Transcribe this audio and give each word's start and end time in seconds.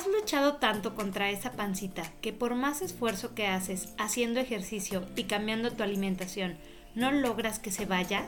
¿Has 0.00 0.06
luchado 0.06 0.54
tanto 0.54 0.94
contra 0.94 1.28
esa 1.28 1.52
pancita 1.52 2.04
que 2.22 2.32
por 2.32 2.54
más 2.54 2.80
esfuerzo 2.80 3.34
que 3.34 3.46
haces 3.46 3.92
haciendo 3.98 4.40
ejercicio 4.40 5.04
y 5.14 5.24
cambiando 5.24 5.72
tu 5.72 5.82
alimentación, 5.82 6.56
no 6.94 7.12
logras 7.12 7.58
que 7.58 7.70
se 7.70 7.84
vaya? 7.84 8.22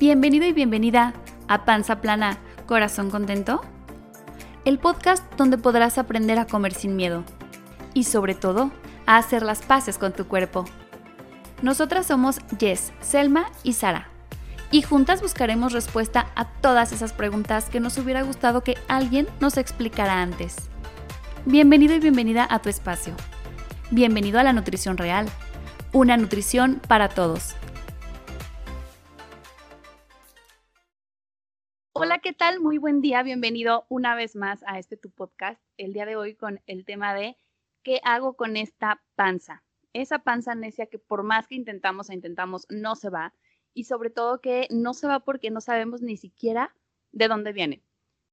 Bienvenido 0.00 0.46
y 0.46 0.54
bienvenida 0.54 1.12
a 1.48 1.66
Panza 1.66 2.00
Plana, 2.00 2.38
Corazón 2.64 3.10
Contento, 3.10 3.60
el 4.64 4.78
podcast 4.78 5.22
donde 5.36 5.58
podrás 5.58 5.98
aprender 5.98 6.38
a 6.38 6.46
comer 6.46 6.72
sin 6.72 6.96
miedo 6.96 7.22
y 7.92 8.04
sobre 8.04 8.34
todo 8.34 8.70
a 9.04 9.18
hacer 9.18 9.42
las 9.42 9.60
paces 9.60 9.98
con 9.98 10.14
tu 10.14 10.26
cuerpo. 10.26 10.64
Nosotras 11.60 12.06
somos 12.06 12.38
Jess, 12.58 12.94
Selma 13.02 13.50
y 13.64 13.74
Sara 13.74 14.13
y 14.74 14.82
juntas 14.82 15.22
buscaremos 15.22 15.72
respuesta 15.72 16.32
a 16.34 16.50
todas 16.60 16.90
esas 16.90 17.12
preguntas 17.12 17.70
que 17.70 17.78
nos 17.78 17.96
hubiera 17.96 18.22
gustado 18.22 18.64
que 18.64 18.74
alguien 18.88 19.28
nos 19.40 19.56
explicara 19.56 20.20
antes. 20.20 20.68
Bienvenido 21.46 21.94
y 21.94 22.00
bienvenida 22.00 22.44
a 22.50 22.60
tu 22.60 22.70
espacio. 22.70 23.14
Bienvenido 23.92 24.40
a 24.40 24.42
la 24.42 24.52
nutrición 24.52 24.96
real, 24.96 25.28
una 25.92 26.16
nutrición 26.16 26.80
para 26.88 27.08
todos. 27.08 27.54
Hola, 31.92 32.18
¿qué 32.18 32.32
tal? 32.32 32.58
Muy 32.58 32.78
buen 32.78 33.00
día. 33.00 33.22
Bienvenido 33.22 33.86
una 33.88 34.16
vez 34.16 34.34
más 34.34 34.64
a 34.66 34.80
este 34.80 34.96
tu 34.96 35.08
podcast. 35.08 35.62
El 35.76 35.92
día 35.92 36.04
de 36.04 36.16
hoy 36.16 36.34
con 36.34 36.60
el 36.66 36.84
tema 36.84 37.14
de 37.14 37.36
¿qué 37.84 38.00
hago 38.02 38.34
con 38.34 38.56
esta 38.56 39.00
panza? 39.14 39.62
Esa 39.92 40.18
panza 40.18 40.56
necia 40.56 40.86
que 40.86 40.98
por 40.98 41.22
más 41.22 41.46
que 41.46 41.54
intentamos 41.54 42.10
e 42.10 42.14
intentamos 42.14 42.66
no 42.70 42.96
se 42.96 43.08
va 43.08 43.32
y 43.74 43.84
sobre 43.84 44.10
todo 44.10 44.40
que 44.40 44.68
no 44.70 44.94
se 44.94 45.06
va 45.06 45.20
porque 45.20 45.50
no 45.50 45.60
sabemos 45.60 46.00
ni 46.00 46.16
siquiera 46.16 46.74
de 47.12 47.28
dónde 47.28 47.52
viene. 47.52 47.82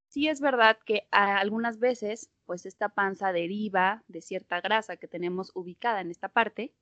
Sí 0.08 0.28
es 0.28 0.42
verdad 0.42 0.78
que 0.86 1.08
algunas 1.12 1.80
veces 1.80 2.30
pues 2.46 2.66
esta 2.66 2.90
panza 2.90 3.32
deriva 3.32 4.04
de 4.08 4.22
cierta 4.22 4.62
grasa 4.62 4.98
que 4.98 5.08
tenemos 5.08 5.52
ubicada 5.56 6.02
en 6.02 6.12
esta 6.12 6.30
parte. 6.30 6.74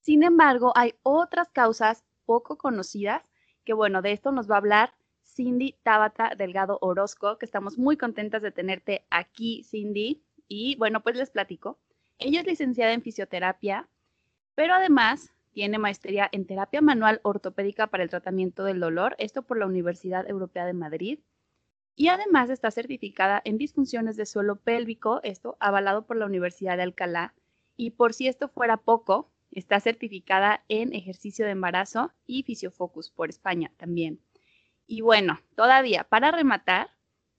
Sin 0.00 0.22
embargo, 0.22 0.72
hay 0.76 0.94
otras 1.02 1.50
causas 1.50 2.04
poco 2.24 2.56
conocidas 2.56 3.22
que 3.64 3.72
bueno, 3.72 4.00
de 4.00 4.12
esto 4.12 4.32
nos 4.32 4.48
va 4.48 4.54
a 4.54 4.58
hablar 4.58 4.94
Cindy 5.24 5.76
Tabata 5.82 6.34
Delgado 6.36 6.78
Orozco, 6.80 7.36
que 7.36 7.44
estamos 7.44 7.76
muy 7.76 7.96
contentas 7.96 8.40
de 8.40 8.52
tenerte 8.52 9.04
aquí, 9.10 9.64
Cindy. 9.64 10.22
Y 10.48 10.76
bueno, 10.76 11.02
pues 11.02 11.16
les 11.16 11.30
platico. 11.30 11.80
Ella 12.18 12.40
es 12.40 12.46
licenciada 12.46 12.92
en 12.92 13.02
fisioterapia, 13.02 13.88
pero 14.54 14.74
además 14.74 15.34
tiene 15.56 15.78
maestría 15.78 16.28
en 16.32 16.44
terapia 16.44 16.82
manual 16.82 17.20
ortopédica 17.22 17.86
para 17.86 18.02
el 18.02 18.10
tratamiento 18.10 18.62
del 18.62 18.78
dolor, 18.78 19.16
esto 19.16 19.40
por 19.40 19.56
la 19.56 19.64
Universidad 19.64 20.28
Europea 20.28 20.66
de 20.66 20.74
Madrid. 20.74 21.20
Y 21.94 22.08
además 22.08 22.50
está 22.50 22.70
certificada 22.70 23.40
en 23.42 23.56
disfunciones 23.56 24.18
de 24.18 24.26
suelo 24.26 24.56
pélvico, 24.56 25.20
esto 25.22 25.56
avalado 25.58 26.04
por 26.04 26.18
la 26.18 26.26
Universidad 26.26 26.76
de 26.76 26.82
Alcalá. 26.82 27.32
Y 27.74 27.92
por 27.92 28.12
si 28.12 28.28
esto 28.28 28.48
fuera 28.48 28.76
poco, 28.76 29.32
está 29.50 29.80
certificada 29.80 30.62
en 30.68 30.92
ejercicio 30.92 31.46
de 31.46 31.52
embarazo 31.52 32.12
y 32.26 32.42
fisiofocus 32.42 33.08
por 33.08 33.30
España 33.30 33.72
también. 33.78 34.20
Y 34.86 35.00
bueno, 35.00 35.40
todavía 35.54 36.04
para 36.04 36.32
rematar, 36.32 36.90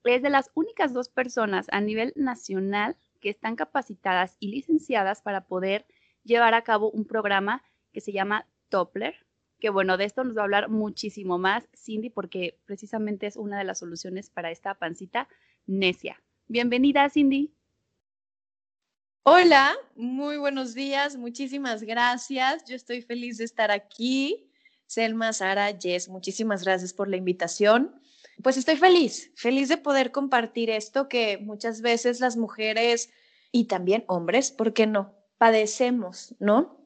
es 0.02 0.22
de 0.22 0.30
las 0.30 0.50
únicas 0.54 0.92
dos 0.92 1.08
personas 1.08 1.68
a 1.70 1.80
nivel 1.80 2.12
nacional 2.16 2.96
que 3.20 3.30
están 3.30 3.54
capacitadas 3.54 4.36
y 4.40 4.48
licenciadas 4.48 5.22
para 5.22 5.42
poder 5.46 5.86
llevar 6.24 6.54
a 6.54 6.64
cabo 6.64 6.90
un 6.90 7.04
programa 7.04 7.62
que 7.98 8.02
se 8.02 8.12
llama 8.12 8.46
Doppler, 8.70 9.16
que 9.58 9.70
bueno, 9.70 9.96
de 9.96 10.04
esto 10.04 10.22
nos 10.22 10.36
va 10.36 10.42
a 10.42 10.44
hablar 10.44 10.68
muchísimo 10.68 11.36
más 11.36 11.68
Cindy 11.74 12.10
porque 12.10 12.56
precisamente 12.64 13.26
es 13.26 13.36
una 13.36 13.58
de 13.58 13.64
las 13.64 13.80
soluciones 13.80 14.30
para 14.30 14.52
esta 14.52 14.74
pancita 14.74 15.28
necia. 15.66 16.22
Bienvenida, 16.46 17.10
Cindy. 17.10 17.52
Hola, 19.24 19.74
muy 19.96 20.36
buenos 20.36 20.74
días, 20.74 21.16
muchísimas 21.16 21.82
gracias. 21.82 22.64
Yo 22.66 22.76
estoy 22.76 23.02
feliz 23.02 23.38
de 23.38 23.46
estar 23.46 23.72
aquí. 23.72 24.48
Selma, 24.86 25.32
Sara, 25.32 25.76
Jess, 25.76 26.08
muchísimas 26.08 26.62
gracias 26.62 26.92
por 26.92 27.08
la 27.08 27.16
invitación. 27.16 28.00
Pues 28.44 28.56
estoy 28.56 28.76
feliz, 28.76 29.32
feliz 29.34 29.68
de 29.68 29.76
poder 29.76 30.12
compartir 30.12 30.70
esto 30.70 31.08
que 31.08 31.36
muchas 31.38 31.80
veces 31.80 32.20
las 32.20 32.36
mujeres 32.36 33.10
y 33.50 33.64
también 33.64 34.04
hombres, 34.06 34.52
¿por 34.52 34.72
qué 34.72 34.86
no? 34.86 35.16
Padecemos, 35.36 36.36
¿no? 36.38 36.77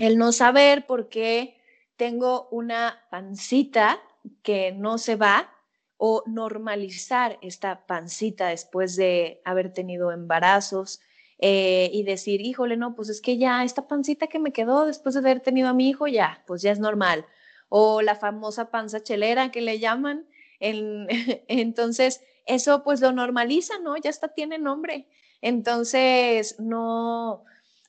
El 0.00 0.18
no 0.18 0.32
saber 0.32 0.86
por 0.86 1.08
qué 1.08 1.56
tengo 1.96 2.48
una 2.50 3.04
pancita 3.10 4.00
que 4.42 4.72
no 4.72 4.98
se 4.98 5.16
va 5.16 5.52
o 5.96 6.22
normalizar 6.26 7.38
esta 7.40 7.86
pancita 7.86 8.48
después 8.48 8.96
de 8.96 9.40
haber 9.44 9.72
tenido 9.72 10.12
embarazos 10.12 11.00
eh, 11.38 11.90
y 11.92 12.02
decir, 12.02 12.40
híjole, 12.40 12.76
no, 12.76 12.94
pues 12.94 13.08
es 13.08 13.20
que 13.20 13.38
ya 13.38 13.64
esta 13.64 13.88
pancita 13.88 14.26
que 14.26 14.38
me 14.38 14.52
quedó 14.52 14.86
después 14.86 15.14
de 15.14 15.20
haber 15.20 15.40
tenido 15.40 15.68
a 15.68 15.74
mi 15.74 15.88
hijo, 15.88 16.06
ya, 16.06 16.42
pues 16.46 16.62
ya 16.62 16.70
es 16.70 16.78
normal. 16.78 17.26
O 17.68 18.02
la 18.02 18.14
famosa 18.14 18.70
panza 18.70 19.02
chelera 19.02 19.50
que 19.50 19.60
le 19.60 19.78
llaman. 19.78 20.26
entonces, 20.60 22.22
eso 22.46 22.82
pues 22.82 23.00
lo 23.00 23.12
normaliza, 23.12 23.78
¿no? 23.78 23.96
Ya 23.96 24.10
está, 24.10 24.28
tiene 24.28 24.58
nombre. 24.58 25.08
Entonces, 25.42 26.58
no, 26.58 27.44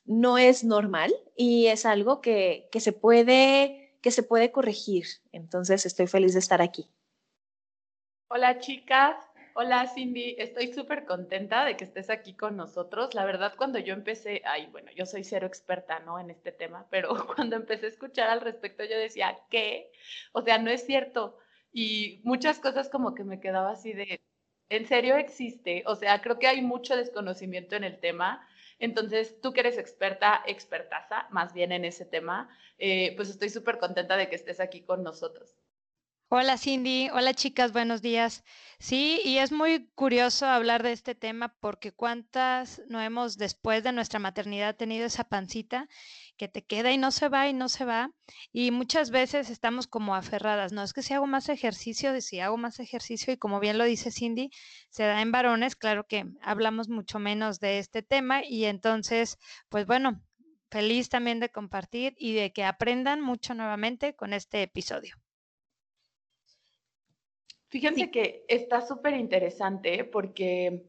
no 0.07 0.38
es 0.38 0.63
normal 0.63 1.13
y 1.35 1.68
es 1.68 1.85
algo 1.85 2.22
que, 2.22 2.69
se 2.79 2.94
puede, 2.94 3.94
que 4.01 4.12
se 4.12 4.23
puede 4.23 4.51
corregir. 4.51 5.06
Entonces, 5.31 5.85
estoy 5.85 6.07
feliz 6.07 6.34
de 6.34 6.40
estar 6.40 6.62
aquí. 6.62 6.90
Hola 8.29 8.59
chicas, 8.59 9.16
hola 9.53 9.88
Cindy, 9.88 10.35
estoy 10.38 10.73
súper 10.73 11.06
contenta 11.06 11.63
de 11.63 11.78
que 11.78 11.85
estés 11.85 12.09
aquí 12.09 12.34
con 12.34 12.57
nosotros. 12.57 13.13
La 13.16 13.25
verdad, 13.25 13.53
cuando 13.57 13.79
yo 13.79 13.94
empecé, 13.94 14.41
ay, 14.46 14.67
bueno, 14.72 14.91
yo 14.91 15.06
soy 15.06 15.23
cero 15.23 15.47
experta, 15.47 16.00
¿no? 16.00 16.19
En 16.19 16.29
este 16.29 16.51
tema, 16.51 16.88
pero 16.90 17.09
cuando 17.35 17.56
empecé 17.56 17.85
a 17.85 17.90
escuchar 17.90 18.29
al 18.29 18.41
respecto, 18.41 18.84
yo 18.84 18.97
decía, 18.97 19.38
¿qué? 19.50 19.91
O 20.34 20.41
sea, 20.41 20.57
no 20.57 20.69
es 20.72 20.85
cierto. 20.85 21.38
Y 21.72 22.22
muchas 22.23 22.59
cosas 22.59 22.90
como 22.90 23.13
que 23.13 23.23
me 23.23 23.40
quedaba 23.40 23.72
así 23.72 23.94
de, 23.94 24.22
¿en 24.69 24.88
serio 24.88 25.16
existe? 25.16 25.84
O 25.85 25.96
sea, 25.96 26.22
creo 26.22 26.40
que 26.40 26.47
hay 26.47 26.62
mucho 26.62 26.96
desconocimiento 26.96 27.75
en 27.75 27.84
el 27.84 28.00
tema 28.00 28.47
entonces, 28.80 29.40
tú 29.42 29.54
que 29.54 29.62
eres 29.62 29.78
experta, 29.78 30.44
expertaza, 30.46 31.28
más 31.32 31.54
bien 31.54 31.72
en 31.72 31.86
ese 31.86 32.06
tema, 32.06 32.50
eh, 32.78 33.16
pues 33.16 33.30
estoy 33.30 33.50
súper 33.50 33.80
contenta 33.80 34.18
de 34.18 34.30
que 34.30 34.36
estés 34.36 34.60
aquí 34.60 34.84
con 34.84 35.04
nosotros. 35.04 35.58
Hola 36.30 36.58
Cindy, 36.58 37.10
hola 37.14 37.34
chicas, 37.34 37.72
buenos 37.72 38.02
días. 38.02 38.44
Sí, 38.80 39.22
y 39.24 39.38
es 39.38 39.54
muy 39.54 39.88
curioso 39.96 40.46
hablar 40.46 40.84
de 40.84 40.92
este 40.92 41.16
tema 41.16 41.56
porque 41.62 41.94
cuántas 41.94 42.82
no 42.90 43.00
hemos 43.02 43.38
después 43.38 43.82
de 43.82 43.94
nuestra 43.94 44.20
maternidad 44.20 44.76
tenido 44.76 45.06
esa 45.06 45.24
pancita 45.24 45.88
que 46.36 46.50
te 46.50 46.66
queda 46.66 46.92
y 46.92 46.98
no 46.98 47.12
se 47.12 47.30
va 47.30 47.48
y 47.48 47.54
no 47.54 47.70
se 47.70 47.86
va. 47.86 48.12
Y 48.52 48.72
muchas 48.72 49.10
veces 49.10 49.50
estamos 49.50 49.88
como 49.88 50.16
aferradas, 50.16 50.74
no 50.74 50.84
es 50.84 50.92
que 50.92 51.02
si 51.02 51.14
hago 51.14 51.28
más 51.28 51.48
ejercicio, 51.48 52.20
si 52.20 52.42
hago 52.42 52.58
más 52.58 52.82
ejercicio 52.82 53.32
y 53.32 53.38
como 53.38 53.62
bien 53.62 53.78
lo 53.78 53.86
dice 53.86 54.12
Cindy, 54.12 54.50
se 54.90 55.04
da 55.04 55.22
en 55.22 55.32
varones, 55.32 55.78
claro 55.78 56.08
que 56.08 56.26
hablamos 56.42 56.90
mucho 56.90 57.20
menos 57.20 57.62
de 57.62 57.80
este 57.80 58.02
tema 58.02 58.44
y 58.44 58.66
entonces, 58.66 59.38
pues 59.70 59.86
bueno, 59.86 60.22
feliz 60.70 61.08
también 61.08 61.40
de 61.40 61.48
compartir 61.48 62.16
y 62.18 62.34
de 62.34 62.52
que 62.52 62.66
aprendan 62.66 63.22
mucho 63.22 63.54
nuevamente 63.54 64.14
con 64.14 64.34
este 64.34 64.62
episodio. 64.62 65.16
Fíjense 67.69 68.11
que 68.11 68.45
está 68.47 68.81
súper 68.81 69.13
interesante 69.16 70.05
porque, 70.05 70.85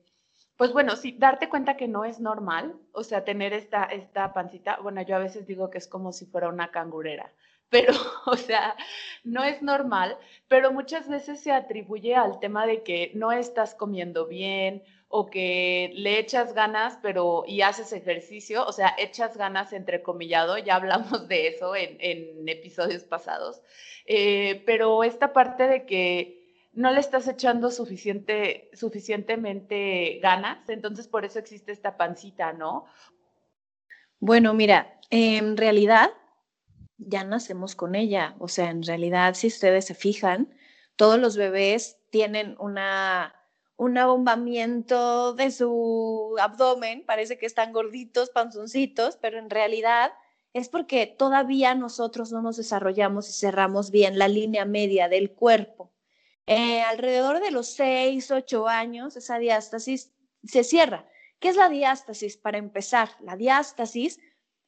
pues 0.56 0.72
bueno, 0.72 0.94
sí, 0.94 1.16
darte 1.18 1.48
cuenta 1.48 1.76
que 1.76 1.88
no 1.88 2.04
es 2.04 2.20
normal, 2.20 2.76
o 2.92 3.02
sea, 3.02 3.24
tener 3.24 3.52
esta, 3.52 3.84
esta 3.84 4.32
pancita, 4.32 4.78
bueno, 4.80 5.02
yo 5.02 5.16
a 5.16 5.20
veces 5.20 5.46
digo 5.46 5.70
que 5.70 5.78
es 5.78 5.88
como 5.88 6.12
si 6.12 6.26
fuera 6.26 6.48
una 6.48 6.70
cangurera, 6.70 7.32
pero, 7.68 7.92
o 8.26 8.36
sea, 8.36 8.76
no 9.24 9.42
es 9.42 9.60
normal, 9.60 10.16
pero 10.46 10.72
muchas 10.72 11.08
veces 11.08 11.40
se 11.40 11.50
atribuye 11.50 12.14
al 12.14 12.38
tema 12.38 12.64
de 12.64 12.82
que 12.84 13.10
no 13.14 13.32
estás 13.32 13.74
comiendo 13.74 14.26
bien 14.26 14.84
o 15.08 15.26
que 15.26 15.90
le 15.94 16.18
echas 16.18 16.54
ganas, 16.54 16.98
pero 17.02 17.42
y 17.46 17.62
haces 17.62 17.92
ejercicio, 17.92 18.64
o 18.66 18.72
sea, 18.72 18.94
echas 18.98 19.36
ganas 19.36 19.72
entrecomillado, 19.72 20.58
ya 20.58 20.76
hablamos 20.76 21.26
de 21.28 21.48
eso 21.48 21.74
en, 21.74 21.96
en 22.00 22.48
episodios 22.48 23.02
pasados, 23.02 23.62
eh, 24.06 24.62
pero 24.64 25.02
esta 25.02 25.32
parte 25.32 25.66
de 25.66 25.84
que 25.84 26.37
no 26.78 26.92
le 26.92 27.00
estás 27.00 27.26
echando 27.26 27.72
suficiente, 27.72 28.70
suficientemente 28.72 30.20
ganas, 30.22 30.68
entonces 30.68 31.08
por 31.08 31.24
eso 31.24 31.40
existe 31.40 31.72
esta 31.72 31.96
pancita, 31.96 32.52
¿no? 32.52 32.84
Bueno, 34.20 34.54
mira, 34.54 35.00
en 35.10 35.56
realidad 35.56 36.12
ya 36.96 37.24
nacemos 37.24 37.74
con 37.74 37.96
ella, 37.96 38.36
o 38.38 38.46
sea, 38.46 38.70
en 38.70 38.84
realidad 38.84 39.34
si 39.34 39.48
ustedes 39.48 39.86
se 39.86 39.96
fijan, 39.96 40.54
todos 40.94 41.18
los 41.18 41.36
bebés 41.36 41.98
tienen 42.10 42.54
una, 42.60 43.34
un 43.76 43.98
abombamiento 43.98 45.34
de 45.34 45.50
su 45.50 46.36
abdomen, 46.40 47.04
parece 47.04 47.38
que 47.38 47.46
están 47.46 47.72
gorditos, 47.72 48.30
panzoncitos, 48.30 49.16
pero 49.16 49.40
en 49.40 49.50
realidad 49.50 50.12
es 50.52 50.68
porque 50.68 51.06
todavía 51.08 51.74
nosotros 51.74 52.30
no 52.30 52.40
nos 52.40 52.56
desarrollamos 52.56 53.28
y 53.28 53.32
cerramos 53.32 53.90
bien 53.90 54.16
la 54.16 54.28
línea 54.28 54.64
media 54.64 55.08
del 55.08 55.32
cuerpo. 55.32 55.90
Eh, 56.50 56.80
alrededor 56.80 57.40
de 57.40 57.50
los 57.50 57.74
6, 57.74 58.30
8 58.30 58.68
años, 58.68 59.16
esa 59.16 59.38
diástasis 59.38 60.14
se 60.44 60.64
cierra. 60.64 61.06
¿Qué 61.40 61.50
es 61.50 61.56
la 61.56 61.68
diástasis? 61.68 62.38
Para 62.38 62.56
empezar, 62.56 63.10
la 63.20 63.36
diástasis 63.36 64.18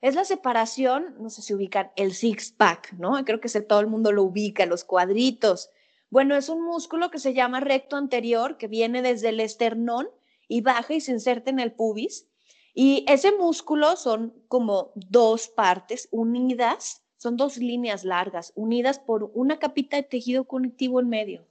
es 0.02 0.14
la 0.14 0.26
separación, 0.26 1.16
no 1.18 1.30
sé 1.30 1.40
si 1.40 1.54
ubican 1.54 1.90
el 1.96 2.12
six-pack, 2.12 2.92
¿no? 2.98 3.24
Creo 3.24 3.40
que 3.40 3.48
sé, 3.48 3.62
todo 3.62 3.80
el 3.80 3.86
mundo 3.86 4.12
lo 4.12 4.24
ubica, 4.24 4.66
los 4.66 4.84
cuadritos. 4.84 5.70
Bueno, 6.10 6.36
es 6.36 6.50
un 6.50 6.62
músculo 6.62 7.10
que 7.10 7.18
se 7.18 7.32
llama 7.32 7.60
recto 7.60 7.96
anterior, 7.96 8.58
que 8.58 8.68
viene 8.68 9.00
desde 9.00 9.30
el 9.30 9.40
esternón 9.40 10.10
y 10.48 10.60
baja 10.60 10.92
y 10.92 11.00
se 11.00 11.12
inserta 11.12 11.48
en 11.48 11.60
el 11.60 11.72
pubis. 11.72 12.28
Y 12.74 13.06
ese 13.08 13.32
músculo 13.32 13.96
son 13.96 14.34
como 14.48 14.92
dos 14.96 15.48
partes 15.48 16.08
unidas, 16.10 17.02
son 17.16 17.38
dos 17.38 17.56
líneas 17.56 18.04
largas, 18.04 18.52
unidas 18.54 18.98
por 18.98 19.30
una 19.32 19.58
capita 19.58 19.96
de 19.96 20.02
tejido 20.02 20.44
conectivo 20.44 21.00
en 21.00 21.08
medio. 21.08 21.49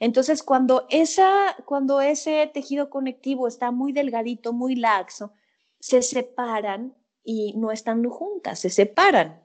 Entonces, 0.00 0.42
cuando, 0.42 0.86
esa, 0.90 1.56
cuando 1.64 2.00
ese 2.00 2.48
tejido 2.52 2.88
conectivo 2.88 3.48
está 3.48 3.70
muy 3.70 3.92
delgadito, 3.92 4.52
muy 4.52 4.76
laxo, 4.76 5.32
se 5.80 6.02
separan 6.02 6.94
y 7.24 7.54
no 7.56 7.72
están 7.72 8.04
juntas, 8.04 8.60
se 8.60 8.70
separan. 8.70 9.42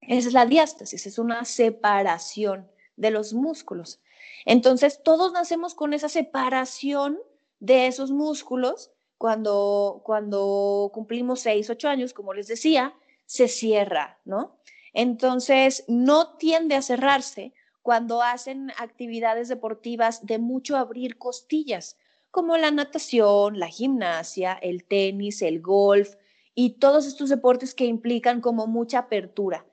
Es 0.00 0.32
la 0.32 0.46
diástasis, 0.46 1.06
es 1.06 1.18
una 1.18 1.44
separación 1.44 2.70
de 2.96 3.10
los 3.10 3.32
músculos. 3.32 4.00
Entonces, 4.44 5.02
todos 5.02 5.32
nacemos 5.32 5.74
con 5.74 5.92
esa 5.92 6.08
separación 6.08 7.18
de 7.58 7.86
esos 7.86 8.10
músculos 8.10 8.92
cuando, 9.18 10.02
cuando 10.04 10.90
cumplimos 10.94 11.40
6, 11.40 11.68
8 11.68 11.88
años, 11.88 12.14
como 12.14 12.32
les 12.32 12.46
decía, 12.46 12.94
se 13.26 13.48
cierra, 13.48 14.18
¿no? 14.24 14.58
Entonces, 14.92 15.84
no 15.88 16.36
tiende 16.36 16.74
a 16.74 16.82
cerrarse 16.82 17.52
cuando 17.82 18.22
hacen 18.22 18.70
actividades 18.78 19.48
deportivas 19.48 20.26
de 20.26 20.38
mucho 20.38 20.76
abrir 20.76 21.18
costillas, 21.18 21.96
como 22.30 22.56
la 22.56 22.70
natación, 22.70 23.58
la 23.58 23.68
gimnasia, 23.68 24.52
el 24.54 24.84
tenis, 24.84 25.42
el 25.42 25.60
golf 25.60 26.14
y 26.54 26.78
todos 26.78 27.06
estos 27.06 27.28
deportes 27.28 27.74
que 27.74 27.86
implican 27.86 28.40
como 28.40 28.66
mucha 28.66 29.00
apertura. 29.00 29.66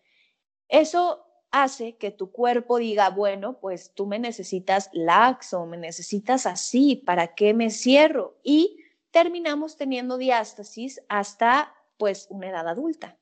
Eso 0.69 1.25
hace 1.51 1.97
que 1.97 2.11
tu 2.11 2.31
cuerpo 2.31 2.77
diga, 2.77 3.09
bueno, 3.09 3.59
pues 3.59 3.93
tú 3.93 4.05
me 4.05 4.19
necesitas 4.19 4.89
laxo, 4.93 5.65
me 5.65 5.77
necesitas 5.77 6.45
así, 6.45 6.95
¿para 6.95 7.35
qué 7.35 7.53
me 7.53 7.69
cierro? 7.69 8.37
Y 8.43 8.83
terminamos 9.11 9.77
teniendo 9.77 10.17
diástasis 10.17 11.01
hasta 11.09 11.73
pues 11.97 12.27
una 12.29 12.49
edad 12.49 12.67
adulta. 12.67 13.16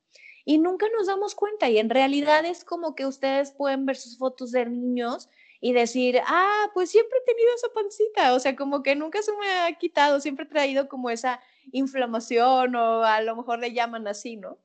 Y 0.48 0.58
nunca 0.58 0.86
nos 0.96 1.08
damos 1.08 1.34
cuenta 1.34 1.68
y 1.68 1.78
en 1.78 1.90
realidad 1.90 2.44
es 2.44 2.64
como 2.64 2.94
que 2.94 3.04
ustedes 3.04 3.50
pueden 3.50 3.84
ver 3.84 3.96
sus 3.96 4.16
fotos 4.16 4.52
de 4.52 4.64
niños 4.64 5.28
y 5.60 5.72
decir, 5.72 6.20
ah, 6.24 6.70
pues 6.72 6.88
siempre 6.88 7.18
he 7.18 7.24
tenido 7.24 7.52
esa 7.52 7.68
pancita, 7.74 8.32
o 8.32 8.38
sea, 8.38 8.54
como 8.54 8.84
que 8.84 8.94
nunca 8.94 9.20
se 9.22 9.32
me 9.36 9.50
ha 9.50 9.72
quitado, 9.76 10.20
siempre 10.20 10.44
he 10.44 10.48
traído 10.48 10.88
como 10.88 11.10
esa 11.10 11.40
inflamación 11.72 12.76
o 12.76 13.02
a 13.02 13.20
lo 13.22 13.34
mejor 13.34 13.58
le 13.58 13.72
llaman 13.72 14.06
así, 14.06 14.36
¿no? 14.36 14.58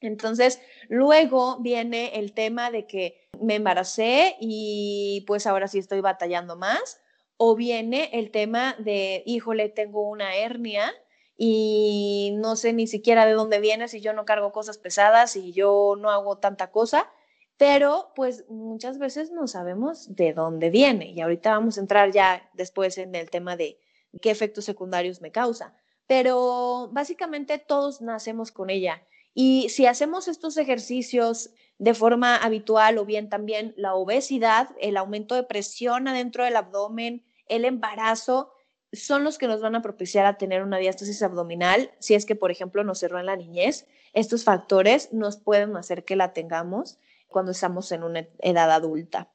Entonces, 0.00 0.62
luego 0.88 1.58
viene 1.60 2.18
el 2.18 2.32
tema 2.32 2.70
de 2.70 2.86
que 2.86 3.28
me 3.38 3.56
embaracé 3.56 4.36
y 4.40 5.24
pues 5.26 5.46
ahora 5.46 5.68
sí 5.68 5.78
estoy 5.78 6.00
batallando 6.00 6.56
más, 6.56 7.02
o 7.36 7.54
viene 7.54 8.08
el 8.14 8.30
tema 8.30 8.76
de, 8.78 9.22
híjole, 9.26 9.68
tengo 9.68 10.08
una 10.08 10.36
hernia 10.36 10.94
y 11.36 12.32
no 12.36 12.56
sé 12.56 12.72
ni 12.72 12.86
siquiera 12.86 13.26
de 13.26 13.32
dónde 13.32 13.60
viene 13.60 13.88
si 13.88 14.00
yo 14.00 14.12
no 14.12 14.24
cargo 14.24 14.52
cosas 14.52 14.78
pesadas 14.78 15.36
y 15.36 15.52
yo 15.52 15.94
no 15.98 16.10
hago 16.10 16.38
tanta 16.38 16.70
cosa, 16.70 17.10
pero 17.56 18.12
pues 18.14 18.44
muchas 18.48 18.98
veces 18.98 19.30
no 19.30 19.46
sabemos 19.46 20.14
de 20.14 20.32
dónde 20.32 20.70
viene. 20.70 21.10
Y 21.10 21.20
ahorita 21.20 21.50
vamos 21.50 21.78
a 21.78 21.80
entrar 21.80 22.12
ya 22.12 22.50
después 22.54 22.98
en 22.98 23.14
el 23.14 23.30
tema 23.30 23.56
de 23.56 23.78
qué 24.20 24.30
efectos 24.30 24.64
secundarios 24.64 25.20
me 25.20 25.32
causa, 25.32 25.74
pero 26.06 26.88
básicamente 26.92 27.58
todos 27.58 28.02
nacemos 28.02 28.52
con 28.52 28.70
ella. 28.70 29.02
Y 29.34 29.70
si 29.70 29.86
hacemos 29.86 30.28
estos 30.28 30.56
ejercicios 30.58 31.50
de 31.78 31.94
forma 31.94 32.36
habitual 32.36 32.98
o 32.98 33.06
bien 33.06 33.28
también 33.28 33.74
la 33.76 33.94
obesidad, 33.94 34.68
el 34.78 34.96
aumento 34.96 35.34
de 35.34 35.42
presión 35.42 36.06
adentro 36.06 36.44
del 36.44 36.56
abdomen, 36.56 37.24
el 37.48 37.64
embarazo, 37.64 38.52
son 38.92 39.24
los 39.24 39.38
que 39.38 39.46
nos 39.46 39.60
van 39.60 39.74
a 39.74 39.82
propiciar 39.82 40.26
a 40.26 40.36
tener 40.36 40.62
una 40.62 40.78
diástasis 40.78 41.22
abdominal. 41.22 41.90
Si 41.98 42.14
es 42.14 42.26
que, 42.26 42.36
por 42.36 42.50
ejemplo, 42.50 42.84
nos 42.84 42.98
cerró 42.98 43.18
en 43.18 43.26
la 43.26 43.36
niñez, 43.36 43.86
estos 44.12 44.44
factores 44.44 45.12
nos 45.12 45.38
pueden 45.38 45.76
hacer 45.76 46.04
que 46.04 46.16
la 46.16 46.32
tengamos 46.32 46.98
cuando 47.28 47.52
estamos 47.52 47.90
en 47.92 48.02
una 48.02 48.28
edad 48.40 48.70
adulta. 48.70 49.32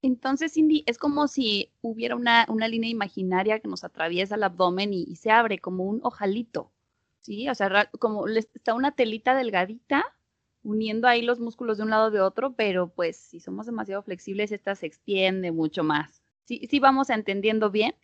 Entonces, 0.00 0.52
Cindy, 0.52 0.84
es 0.86 0.96
como 0.96 1.26
si 1.26 1.72
hubiera 1.80 2.14
una, 2.14 2.46
línea 2.68 2.88
imaginaria 2.88 3.58
que 3.58 3.66
nos 3.66 3.82
atraviesa 3.82 4.36
el 4.36 4.44
abdomen 4.44 4.92
y, 4.92 5.16
se 5.16 5.32
abre 5.32 5.58
como 5.58 5.84
un 5.84 5.98
ojalito, 6.04 6.72
¿sí? 7.20 7.48
O 7.48 7.54
sea, 7.56 7.90
como 7.98 8.28
está 8.28 8.74
una 8.74 8.94
telita 8.94 9.34
delgadita 9.34 10.04
uniendo 10.62 11.08
ahí 11.08 11.22
los 11.22 11.40
músculos 11.40 11.78
de 11.78 11.84
un 11.84 11.90
lado 11.90 12.10
de 12.12 12.20
otro, 12.20 12.54
pero 12.54 12.92
pues 12.94 13.16
si 13.16 13.40
somos 13.40 13.66
demasiado 13.66 14.02
flexibles, 14.02 14.52
esta 14.52 14.74
se 14.76 14.86
extiende 14.86 15.50
mucho 15.50 15.82
más. 15.82 16.22
¿Sí, 16.44 16.66
sí 16.70 16.78
vamos 16.78 17.10
entendiendo 17.10 17.70
bien? 17.70 17.94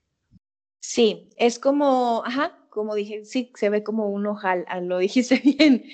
Sí, 0.86 1.30
es 1.38 1.58
como, 1.58 2.22
ajá, 2.26 2.58
como 2.68 2.94
dije, 2.94 3.24
sí, 3.24 3.50
se 3.54 3.70
ve 3.70 3.82
como 3.82 4.10
un 4.10 4.26
ojal, 4.26 4.66
ah, 4.68 4.80
lo 4.80 4.98
dijiste 4.98 5.36
bien, 5.58 5.84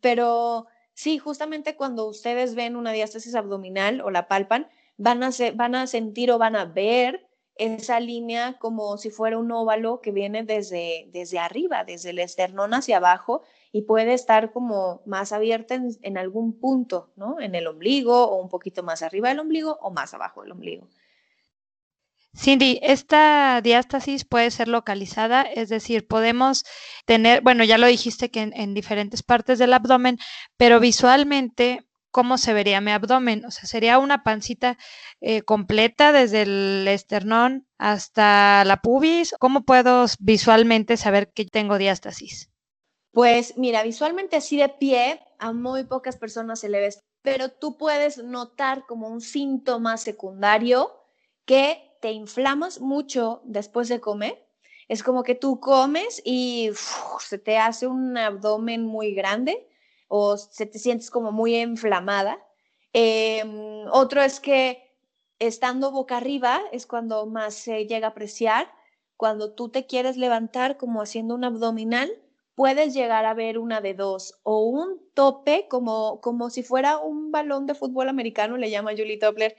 pero 0.00 0.66
sí, 0.94 1.18
justamente 1.18 1.76
cuando 1.76 2.06
ustedes 2.08 2.54
ven 2.54 2.74
una 2.74 2.92
diástasis 2.92 3.34
abdominal 3.34 4.00
o 4.00 4.10
la 4.10 4.26
palpan, 4.26 4.66
van 4.96 5.22
a, 5.22 5.30
van 5.54 5.74
a 5.74 5.86
sentir 5.86 6.30
o 6.32 6.38
van 6.38 6.56
a 6.56 6.64
ver 6.64 7.28
esa 7.56 8.00
línea 8.00 8.56
como 8.58 8.96
si 8.96 9.10
fuera 9.10 9.36
un 9.36 9.52
óvalo 9.52 10.00
que 10.00 10.12
viene 10.12 10.44
desde, 10.44 11.10
desde 11.12 11.38
arriba, 11.38 11.84
desde 11.84 12.10
el 12.10 12.18
esternón 12.18 12.72
hacia 12.72 12.96
abajo 12.96 13.42
y 13.70 13.82
puede 13.82 14.14
estar 14.14 14.50
como 14.52 15.02
más 15.04 15.32
abierta 15.32 15.74
en 15.74 16.16
algún 16.16 16.58
punto, 16.58 17.12
¿no? 17.16 17.38
En 17.38 17.54
el 17.54 17.66
ombligo 17.66 18.28
o 18.28 18.40
un 18.40 18.48
poquito 18.48 18.82
más 18.82 19.02
arriba 19.02 19.28
del 19.28 19.40
ombligo 19.40 19.78
o 19.82 19.90
más 19.90 20.14
abajo 20.14 20.42
del 20.42 20.52
ombligo. 20.52 20.88
Cindy, 22.36 22.78
esta 22.82 23.60
diástasis 23.62 24.24
puede 24.24 24.50
ser 24.50 24.68
localizada, 24.68 25.42
es 25.42 25.68
decir, 25.68 26.06
podemos 26.06 26.64
tener, 27.06 27.40
bueno, 27.42 27.64
ya 27.64 27.78
lo 27.78 27.86
dijiste 27.86 28.30
que 28.30 28.42
en, 28.52 28.74
diferentes 28.74 29.22
partes 29.22 29.58
del 29.58 29.72
abdomen, 29.72 30.18
pero 30.56 30.78
visualmente, 30.78 31.88
¿cómo 32.10 32.38
se 32.38 32.52
vería 32.52 32.80
mi 32.80 32.92
abdomen? 32.92 33.44
O 33.44 33.50
sea, 33.50 33.64
sería 33.64 33.98
una 33.98 34.22
pancita 34.22 34.78
eh, 35.20 35.42
completa 35.42 36.12
desde 36.12 36.42
el 36.42 36.86
esternón 36.86 37.66
hasta 37.76 38.64
la 38.64 38.76
pubis. 38.82 39.34
¿Cómo 39.40 39.64
puedo 39.64 40.06
visualmente 40.20 40.96
saber 40.96 41.32
que 41.32 41.44
tengo 41.46 41.78
diástasis? 41.78 42.50
Pues 43.10 43.56
mira, 43.56 43.82
visualmente 43.82 44.36
así 44.36 44.56
de 44.58 44.68
pie, 44.68 45.20
a 45.38 45.52
muy 45.52 45.84
pocas 45.84 46.16
personas 46.16 46.60
se 46.60 46.68
le 46.68 46.80
ve, 46.80 46.94
pero 47.22 47.48
tú 47.48 47.76
puedes 47.76 48.18
notar 48.18 48.86
como 48.86 49.08
un 49.08 49.20
síntoma 49.20 49.96
secundario 49.96 50.92
que 51.44 51.87
te 52.00 52.12
inflamas 52.12 52.80
mucho 52.80 53.42
después 53.44 53.88
de 53.88 54.00
comer. 54.00 54.46
Es 54.88 55.02
como 55.02 55.22
que 55.22 55.34
tú 55.34 55.60
comes 55.60 56.22
y 56.24 56.70
se 57.20 57.38
te 57.38 57.58
hace 57.58 57.86
un 57.86 58.16
abdomen 58.16 58.86
muy 58.86 59.14
grande 59.14 59.68
o 60.08 60.36
se 60.36 60.66
te 60.66 60.78
sientes 60.78 61.10
como 61.10 61.30
muy 61.30 61.56
inflamada. 61.56 62.38
Em, 62.92 63.86
otro 63.90 64.22
es 64.22 64.40
que 64.40 64.96
estando 65.38 65.90
boca 65.90 66.16
arriba 66.16 66.60
es 66.72 66.86
cuando 66.86 67.26
más 67.26 67.54
se 67.54 67.86
llega 67.86 68.08
a 68.08 68.10
apreciar. 68.10 68.72
Cuando 69.16 69.52
tú 69.52 69.68
te 69.68 69.86
quieres 69.86 70.16
levantar 70.16 70.76
como 70.78 71.02
haciendo 71.02 71.34
un 71.34 71.44
abdominal, 71.44 72.10
puedes 72.54 72.94
llegar 72.94 73.24
a 73.24 73.34
ver 73.34 73.58
una 73.58 73.80
de 73.80 73.94
dos 73.94 74.40
o 74.42 74.62
un 74.64 75.00
tope 75.14 75.68
como, 75.68 76.20
como 76.20 76.50
si 76.50 76.62
fuera 76.62 76.98
un 76.98 77.30
balón 77.30 77.66
de 77.66 77.74
fútbol 77.74 78.08
americano, 78.08 78.56
le 78.56 78.70
llama 78.70 78.92
Julie 78.96 79.16
Doppler, 79.16 79.54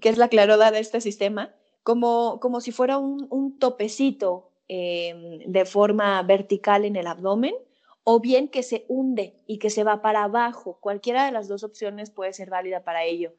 que 0.00 0.08
es 0.08 0.18
la 0.18 0.28
claroda 0.28 0.70
de 0.70 0.80
este 0.80 1.00
sistema, 1.00 1.54
como, 1.82 2.40
como 2.40 2.60
si 2.60 2.72
fuera 2.72 2.98
un, 2.98 3.58
topecito 3.58 4.50
em, 4.68 5.38
de 5.46 5.64
forma 5.64 6.22
vertical 6.22 6.84
en 6.84 6.96
el 6.96 7.06
abdomen, 7.06 7.54
o 8.02 8.20
bien 8.20 8.48
que 8.48 8.62
se 8.62 8.84
hunde 8.88 9.34
y 9.46 9.58
que 9.58 9.70
se 9.70 9.84
va 9.84 10.02
para 10.02 10.24
abajo. 10.24 10.78
Cualquiera 10.80 11.26
de 11.26 11.32
las 11.32 11.48
dos 11.48 11.64
opciones 11.64 12.10
puede 12.10 12.32
ser 12.32 12.50
válida 12.50 12.84
para 12.84 13.04
ello. 13.04 13.32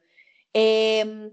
Em, 0.52 1.30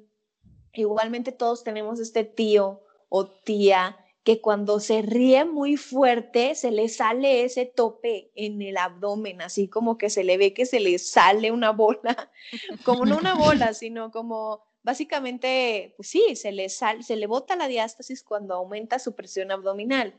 igualmente 0.74 1.31
todos 1.31 1.63
tenemos 1.63 2.00
este 2.00 2.24
tío 2.24 2.81
o 3.10 3.27
tía 3.27 3.98
que 4.25 4.41
cuando 4.41 4.79
se 4.79 5.03
ríe 5.03 5.45
muy 5.45 5.77
fuerte 5.77 6.55
se 6.55 6.72
le 6.72 6.89
sale 6.89 7.43
ese 7.43 7.65
tope 7.65 8.31
en 8.36 8.62
el 8.62 8.75
abdomen, 8.75 9.41
así 9.41 9.67
como 9.67 10.00
que 10.00 10.10
se 10.10 10.24
le 10.24 10.38
ve 10.38 10.51
que 10.51 10.65
se 10.65 10.79
le 10.79 10.98
sale 10.98 11.51
una 11.51 11.72
bola, 11.72 12.31
como 12.84 13.05
no 13.05 13.17
una 13.17 13.36
bola, 13.36 13.74
sino 13.75 14.12
como 14.12 14.64
básicamente, 14.86 15.96
pues 15.98 16.10
sí, 16.10 16.36
se 16.36 16.51
le, 16.51 16.70
se 16.70 17.15
le 17.15 17.25
bota 17.25 17.56
la 17.56 17.68
diástasis 17.68 18.22
cuando 18.22 18.54
aumenta 18.54 19.00
su 19.00 19.15
presión 19.15 19.51
abdominal. 19.51 20.13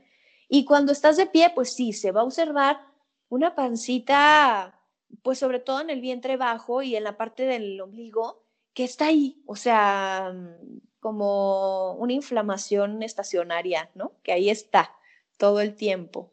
Y 0.48 0.64
cuando 0.64 0.90
estás 0.90 1.16
de 1.16 1.26
pie, 1.26 1.52
pues 1.54 1.72
sí, 1.72 1.92
se 1.92 2.10
va 2.10 2.22
a 2.22 2.24
observar 2.24 2.80
una 3.28 3.54
pancita, 3.54 4.80
pues 5.22 5.38
sobre 5.38 5.60
todo 5.60 5.80
en 5.80 5.90
el 5.90 6.00
vientre 6.00 6.36
bajo 6.36 6.82
y 6.82 6.96
en 6.96 7.04
la 7.04 7.16
parte 7.16 7.46
del 7.46 7.80
ombligo, 7.80 8.44
que 8.74 8.82
está 8.82 9.06
ahí, 9.06 9.40
o 9.46 9.54
sea, 9.54 10.34
como 10.98 11.92
una 11.92 12.14
inflamación 12.14 13.04
estacionaria, 13.04 13.90
¿no? 13.94 14.14
Que 14.24 14.32
ahí 14.32 14.50
está. 14.50 14.92
todo 15.38 15.60
el 15.60 15.76
tiempo. 15.76 16.32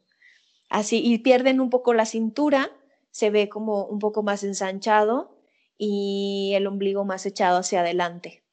Así, 0.70 1.02
y 1.06 1.20
pierden 1.20 1.60
un 1.62 1.70
poco 1.70 1.94
la 1.94 2.06
cintura, 2.06 2.72
se 3.12 3.30
ve 3.30 3.48
como 3.50 3.86
un 3.86 4.00
poco 4.00 4.24
más 4.24 4.44
ensanchado 4.44 5.34
y 5.78 6.54
el 6.56 6.68
ombligo 6.68 7.06
más 7.06 7.26
echado 7.26 7.60
hacia 7.60 7.82
adelante. 7.82 8.44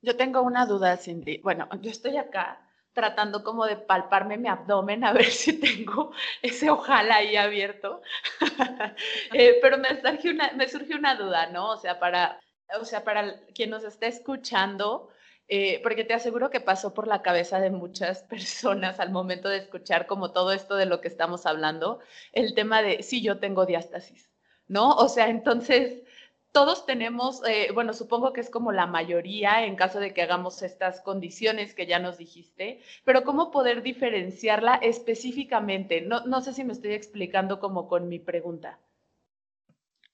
Yo 0.00 0.16
tengo 0.16 0.42
una 0.42 0.66
duda, 0.66 0.96
Cindy. 0.96 1.38
Bueno, 1.38 1.68
yo 1.80 1.90
estoy 1.90 2.16
acá 2.16 2.68
tratando 2.92 3.42
como 3.42 3.66
de 3.66 3.76
palparme 3.76 4.36
mi 4.36 4.48
abdomen 4.48 5.04
a 5.04 5.12
ver 5.12 5.24
si 5.30 5.58
tengo 5.58 6.12
ese 6.42 6.70
ojal 6.70 7.10
ahí 7.10 7.36
abierto. 7.36 8.02
Eh, 9.32 9.58
pero 9.62 9.78
me 9.78 9.88
surge, 10.00 10.30
una, 10.30 10.52
me 10.52 10.68
surge 10.68 10.94
una 10.94 11.14
duda, 11.14 11.46
¿no? 11.46 11.70
O 11.70 11.76
sea, 11.78 11.98
para, 11.98 12.38
o 12.78 12.84
sea, 12.84 13.02
para 13.02 13.40
quien 13.54 13.70
nos 13.70 13.82
esté 13.84 14.08
escuchando, 14.08 15.08
eh, 15.48 15.80
porque 15.82 16.04
te 16.04 16.12
aseguro 16.12 16.50
que 16.50 16.60
pasó 16.60 16.92
por 16.92 17.06
la 17.06 17.22
cabeza 17.22 17.60
de 17.60 17.70
muchas 17.70 18.22
personas 18.28 19.00
al 19.00 19.10
momento 19.10 19.48
de 19.48 19.58
escuchar 19.58 20.06
como 20.06 20.32
todo 20.32 20.52
esto 20.52 20.76
de 20.76 20.86
lo 20.86 21.00
que 21.00 21.08
estamos 21.08 21.46
hablando, 21.46 22.00
el 22.32 22.54
tema 22.54 22.82
de 22.82 23.02
si 23.02 23.22
yo 23.22 23.38
tengo 23.38 23.64
diástasis, 23.64 24.30
¿no? 24.68 24.90
O 24.96 25.08
sea, 25.08 25.28
entonces 25.28 26.02
todos 26.52 26.84
tenemos, 26.84 27.42
eh, 27.46 27.70
bueno, 27.72 27.94
supongo 27.94 28.32
que 28.32 28.42
es 28.42 28.50
como 28.50 28.72
la 28.72 28.86
mayoría 28.86 29.64
en 29.64 29.74
caso 29.74 29.98
de 30.00 30.12
que 30.12 30.22
hagamos 30.22 30.62
estas 30.62 31.00
condiciones 31.00 31.74
que 31.74 31.86
ya 31.86 31.98
nos 31.98 32.18
dijiste, 32.18 32.82
pero 33.04 33.24
¿cómo 33.24 33.50
poder 33.50 33.82
diferenciarla 33.82 34.74
específicamente? 34.74 36.02
No, 36.02 36.20
no 36.26 36.42
sé 36.42 36.52
si 36.52 36.62
me 36.62 36.74
estoy 36.74 36.92
explicando 36.92 37.58
como 37.58 37.88
con 37.88 38.08
mi 38.08 38.18
pregunta. 38.18 38.78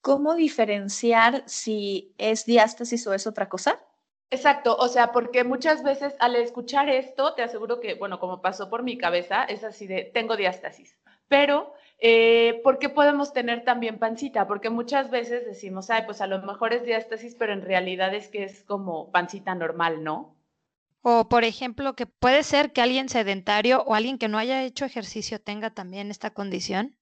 ¿Cómo 0.01 0.37
diferenciar 0.37 1.43
si 1.47 2.15
es 2.19 2.47
diástasis 2.47 3.05
o 3.09 3.15
es 3.15 3.27
otra 3.27 3.49
cosa? 3.49 3.81
Exacto, 4.31 4.77
o 4.77 4.89
sea, 4.89 5.11
porque 5.11 5.43
muchas 5.43 5.83
veces 5.83 6.15
al 6.21 6.37
escuchar 6.37 6.89
esto, 6.89 7.35
te 7.35 7.43
aseguro 7.43 7.81
que, 7.81 7.95
bueno, 7.95 8.21
como 8.21 8.43
pasó 8.43 8.71
por 8.71 8.83
mi 8.83 8.97
cabeza, 8.97 9.43
es 9.45 9.65
así 9.65 9.87
de, 9.87 10.05
tengo 10.05 10.37
diástasis, 10.37 10.97
pero 11.29 11.75
eh, 12.01 12.61
¿Por 12.63 12.79
qué 12.79 12.89
podemos 12.89 13.33
tener 13.33 13.65
también 13.65 13.99
pancita? 13.99 14.47
Porque 14.47 14.71
muchas 14.71 15.11
veces 15.11 15.45
decimos, 15.45 15.91
ay, 15.91 16.03
pues 16.07 16.21
a 16.21 16.29
lo 16.29 16.41
mejor 16.43 16.73
es 16.73 16.85
diástasis, 16.85 17.35
pero 17.35 17.53
en 17.53 17.63
realidad 17.63 18.15
es 18.15 18.29
que 18.29 18.45
es 18.45 18.63
como 18.63 19.11
pancita 19.11 19.55
normal, 19.57 20.05
¿no? 20.05 20.37
O, 21.03 21.29
por 21.29 21.43
ejemplo, 21.43 21.95
que 21.95 22.07
puede 22.07 22.45
ser 22.45 22.73
que 22.73 22.83
alguien 22.83 23.09
sedentario 23.09 23.83
o 23.83 23.95
alguien 23.95 24.19
que 24.19 24.29
no 24.29 24.39
haya 24.39 24.63
hecho 24.63 24.85
ejercicio 24.85 25.41
tenga 25.41 25.71
también 25.71 26.11
esta 26.11 26.31
condición. 26.31 26.97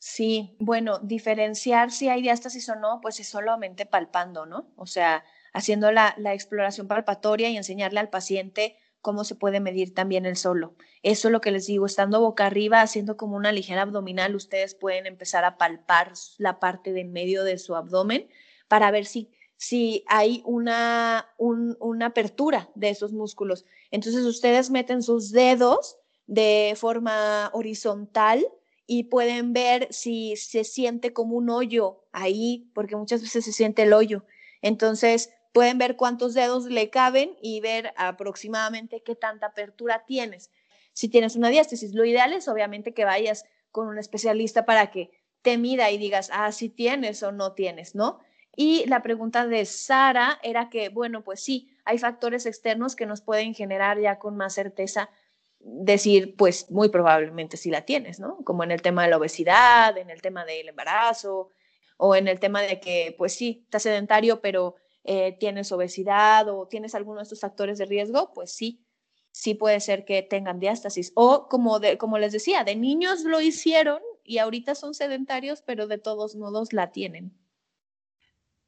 Sí, 0.00 0.56
bueno, 0.58 0.98
diferenciar 0.98 1.90
si 1.90 2.08
hay 2.08 2.22
diástasis 2.22 2.68
o 2.68 2.76
no, 2.76 3.00
pues 3.00 3.20
es 3.20 3.28
solamente 3.28 3.86
palpando, 3.86 4.46
¿no? 4.46 4.72
O 4.76 4.86
sea, 4.86 5.24
haciendo 5.52 5.92
la, 5.92 6.14
la 6.18 6.34
exploración 6.34 6.88
palpatoria 6.88 7.50
y 7.50 7.56
enseñarle 7.56 8.00
al 8.00 8.08
paciente 8.08 8.76
cómo 9.00 9.24
se 9.24 9.34
puede 9.34 9.60
medir 9.60 9.94
también 9.94 10.26
el 10.26 10.36
solo. 10.36 10.74
Eso 11.02 11.28
es 11.28 11.32
lo 11.32 11.40
que 11.40 11.50
les 11.50 11.66
digo, 11.66 11.86
estando 11.86 12.20
boca 12.20 12.46
arriba, 12.46 12.80
haciendo 12.80 13.16
como 13.16 13.36
una 13.36 13.52
ligera 13.52 13.82
abdominal, 13.82 14.34
ustedes 14.34 14.74
pueden 14.74 15.06
empezar 15.06 15.44
a 15.44 15.56
palpar 15.58 16.12
la 16.38 16.58
parte 16.58 16.92
de 16.92 17.04
medio 17.04 17.44
de 17.44 17.58
su 17.58 17.76
abdomen 17.76 18.28
para 18.68 18.90
ver 18.90 19.06
si, 19.06 19.30
si 19.56 20.04
hay 20.08 20.42
una, 20.44 21.28
una 21.38 22.06
apertura 22.06 22.70
de 22.74 22.90
esos 22.90 23.12
músculos. 23.12 23.64
Entonces 23.90 24.24
ustedes 24.24 24.70
meten 24.70 25.02
sus 25.02 25.30
dedos 25.30 25.96
de 26.26 26.74
forma 26.76 27.50
horizontal 27.52 28.46
y 28.86 29.04
pueden 29.04 29.52
ver 29.52 29.88
si 29.90 30.36
se 30.36 30.64
siente 30.64 31.12
como 31.12 31.36
un 31.36 31.50
hoyo 31.50 32.04
ahí, 32.12 32.70
porque 32.74 32.96
muchas 32.96 33.22
veces 33.22 33.44
se 33.44 33.52
siente 33.52 33.82
el 33.82 33.92
hoyo. 33.92 34.24
Entonces, 34.62 35.30
pueden 35.58 35.76
ver 35.76 35.96
cuántos 35.96 36.34
dedos 36.34 36.66
le 36.66 36.88
caben 36.88 37.36
y 37.42 37.58
ver 37.58 37.92
aproximadamente 37.96 39.02
qué 39.02 39.16
tanta 39.16 39.46
apertura 39.46 40.04
tienes. 40.06 40.52
Si 40.92 41.08
tienes 41.08 41.34
una 41.34 41.48
diástasis, 41.48 41.94
lo 41.94 42.04
ideal 42.04 42.32
es 42.32 42.46
obviamente 42.46 42.94
que 42.94 43.04
vayas 43.04 43.44
con 43.72 43.88
un 43.88 43.98
especialista 43.98 44.64
para 44.64 44.92
que 44.92 45.10
te 45.42 45.58
mida 45.58 45.90
y 45.90 45.98
digas, 45.98 46.30
ah, 46.32 46.52
si 46.52 46.68
tienes 46.68 47.24
o 47.24 47.32
no 47.32 47.54
tienes, 47.54 47.96
¿no? 47.96 48.20
Y 48.54 48.86
la 48.86 49.02
pregunta 49.02 49.48
de 49.48 49.64
Sara 49.64 50.38
era 50.44 50.70
que, 50.70 50.90
bueno, 50.90 51.24
pues 51.24 51.40
sí, 51.40 51.76
hay 51.84 51.98
factores 51.98 52.46
externos 52.46 52.94
que 52.94 53.06
nos 53.06 53.20
pueden 53.20 53.52
generar 53.52 53.98
ya 53.98 54.20
con 54.20 54.36
más 54.36 54.54
certeza 54.54 55.10
decir, 55.58 56.36
pues 56.36 56.70
muy 56.70 56.88
probablemente 56.88 57.56
si 57.56 57.72
la 57.72 57.82
tienes, 57.82 58.20
¿no? 58.20 58.44
Como 58.44 58.62
en 58.62 58.70
el 58.70 58.80
tema 58.80 59.02
de 59.02 59.10
la 59.10 59.16
obesidad, 59.16 59.98
en 59.98 60.10
el 60.10 60.22
tema 60.22 60.44
del 60.44 60.68
embarazo, 60.68 61.48
o 61.96 62.14
en 62.14 62.28
el 62.28 62.38
tema 62.38 62.62
de 62.62 62.78
que, 62.78 63.16
pues 63.18 63.34
sí, 63.34 63.62
estás 63.64 63.82
sedentario, 63.82 64.40
pero 64.40 64.76
eh, 65.10 65.38
tienes 65.40 65.72
obesidad 65.72 66.50
o 66.50 66.68
tienes 66.68 66.94
alguno 66.94 67.20
de 67.20 67.22
estos 67.22 67.40
factores 67.40 67.78
de 67.78 67.86
riesgo, 67.86 68.30
pues 68.34 68.52
sí, 68.52 68.84
sí 69.30 69.54
puede 69.54 69.80
ser 69.80 70.04
que 70.04 70.20
tengan 70.20 70.60
diástasis. 70.60 71.12
O 71.14 71.48
como, 71.48 71.80
de, 71.80 71.96
como 71.96 72.18
les 72.18 72.30
decía, 72.34 72.62
de 72.62 72.76
niños 72.76 73.24
lo 73.24 73.40
hicieron 73.40 74.02
y 74.22 74.36
ahorita 74.36 74.74
son 74.74 74.92
sedentarios, 74.92 75.62
pero 75.62 75.86
de 75.86 75.96
todos 75.96 76.36
modos 76.36 76.74
la 76.74 76.92
tienen. 76.92 77.32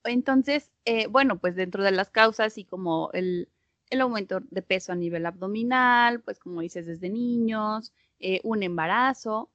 Entonces, 0.02 0.70
eh, 0.86 1.08
bueno, 1.08 1.38
pues 1.38 1.56
dentro 1.56 1.84
de 1.84 1.90
las 1.90 2.08
causas 2.08 2.56
y 2.56 2.64
como 2.64 3.10
el, 3.12 3.50
el, 3.90 4.00
aumento 4.00 4.40
de 4.50 4.62
peso 4.62 4.92
a 4.92 4.96
nivel 4.96 5.26
abdominal, 5.26 6.22
pues 6.22 6.38
como 6.38 6.62
dices, 6.62 6.86
desde 6.86 7.10
niños, 7.10 7.92
eh, 8.18 8.40
un 8.44 8.62
embarazo, 8.62 9.50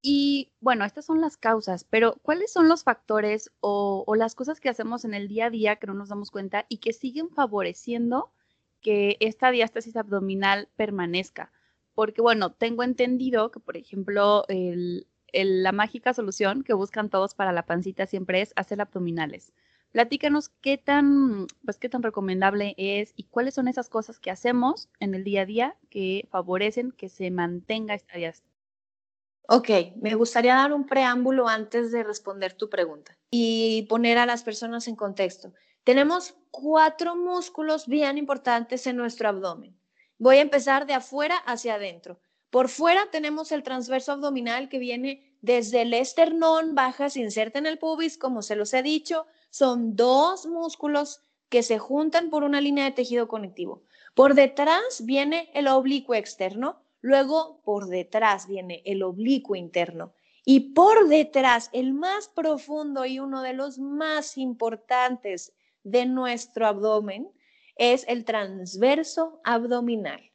y 0.00 0.52
bueno, 0.60 0.84
estas 0.84 1.06
son 1.06 1.20
las 1.20 1.36
causas, 1.36 1.84
pero 1.84 2.16
¿cuáles 2.22 2.52
son 2.52 2.68
los 2.68 2.84
factores 2.84 3.50
o, 3.60 4.04
las 4.16 4.34
cosas 4.34 4.60
que 4.60 4.68
hacemos 4.68 5.04
en 5.04 5.14
el 5.14 5.28
día 5.28 5.46
a 5.46 5.50
día 5.50 5.76
que 5.76 5.86
no 5.86 5.94
nos 5.94 6.08
damos 6.08 6.30
cuenta 6.30 6.66
y 6.68 6.78
que 6.78 6.92
siguen 6.92 7.30
favoreciendo 7.30 8.32
que 8.80 9.16
esta 9.20 9.50
diástasis 9.50 9.96
abdominal 9.96 10.68
permanezca? 10.76 11.52
Porque 11.94 12.22
bueno, 12.22 12.52
tengo 12.52 12.84
entendido 12.84 13.50
que, 13.50 13.60
por 13.60 13.76
ejemplo, 13.76 14.44
la 15.32 15.72
mágica 15.72 16.14
solución 16.14 16.62
que 16.62 16.74
buscan 16.74 17.10
todos 17.10 17.34
para 17.34 17.52
la 17.52 17.66
pancita 17.66 18.06
siempre 18.06 18.40
es 18.40 18.52
hacer 18.56 18.80
abdominales. 18.80 19.52
Platícanos 19.90 20.50
qué 20.60 20.78
tan, 20.78 21.46
pues, 21.64 21.78
qué 21.78 21.88
tan 21.88 22.02
recomendable 22.02 22.74
es 22.76 23.14
y 23.16 23.24
cuáles 23.24 23.54
son 23.54 23.68
esas 23.68 23.88
cosas 23.88 24.20
que 24.20 24.30
hacemos 24.30 24.88
en 25.00 25.14
el 25.14 25.24
día 25.24 25.42
a 25.42 25.46
día 25.46 25.76
que 25.90 26.28
favorecen 26.30 26.92
que 26.92 27.08
se 27.08 27.30
mantenga 27.30 27.94
esta 27.94 28.16
diástasis. 28.18 28.47
Ok, 29.50 29.70
me 30.02 30.14
gustaría 30.14 30.54
dar 30.54 30.74
un 30.74 30.84
preámbulo 30.84 31.48
antes 31.48 31.90
de 31.90 32.02
responder 32.02 32.52
tu 32.52 32.68
pregunta 32.68 33.16
y 33.30 33.86
poner 33.88 34.18
a 34.18 34.26
las 34.26 34.42
personas 34.42 34.86
en 34.88 34.94
contexto. 34.94 35.54
Tenemos 35.84 36.34
cuatro 36.50 37.16
músculos 37.16 37.86
bien 37.86 38.18
importantes 38.18 38.86
en 38.86 38.96
nuestro 38.96 39.30
abdomen. 39.30 39.74
Voy 40.18 40.36
a 40.36 40.42
empezar 40.42 40.84
de 40.84 40.92
afuera 40.92 41.36
hacia 41.46 41.76
adentro. 41.76 42.20
Por 42.50 42.68
fuera 42.68 43.10
tenemos 43.10 43.50
el 43.50 43.62
transverso 43.62 44.12
abdominal 44.12 44.68
que 44.68 44.78
viene 44.78 45.34
desde 45.40 45.80
el 45.80 45.94
esternón, 45.94 46.74
baja, 46.74 47.08
se 47.08 47.20
inserta 47.20 47.58
en 47.58 47.64
el 47.64 47.78
pubis, 47.78 48.18
como 48.18 48.42
se 48.42 48.54
los 48.54 48.74
he 48.74 48.82
dicho. 48.82 49.24
Son 49.48 49.96
dos 49.96 50.44
músculos 50.44 51.22
que 51.48 51.62
se 51.62 51.78
juntan 51.78 52.28
por 52.28 52.42
una 52.44 52.60
línea 52.60 52.84
de 52.84 52.90
tejido 52.90 53.28
conectivo. 53.28 53.82
Por 54.12 54.34
detrás 54.34 55.06
viene 55.06 55.50
el 55.54 55.68
oblicuo 55.68 56.14
externo, 56.14 56.82
Luego, 57.00 57.60
por 57.64 57.86
detrás 57.86 58.46
viene 58.46 58.82
el 58.84 59.02
oblicuo 59.02 59.56
interno. 59.56 60.14
Y 60.44 60.72
por 60.72 61.08
detrás, 61.08 61.70
el 61.72 61.92
más 61.92 62.28
profundo 62.28 63.04
y 63.04 63.18
uno 63.18 63.42
de 63.42 63.52
los 63.52 63.78
más 63.78 64.38
importantes 64.38 65.52
de 65.82 66.06
nuestro 66.06 66.66
abdomen 66.66 67.30
es 67.76 68.04
el 68.08 68.24
transverso 68.24 69.40
abdominal. 69.44 70.32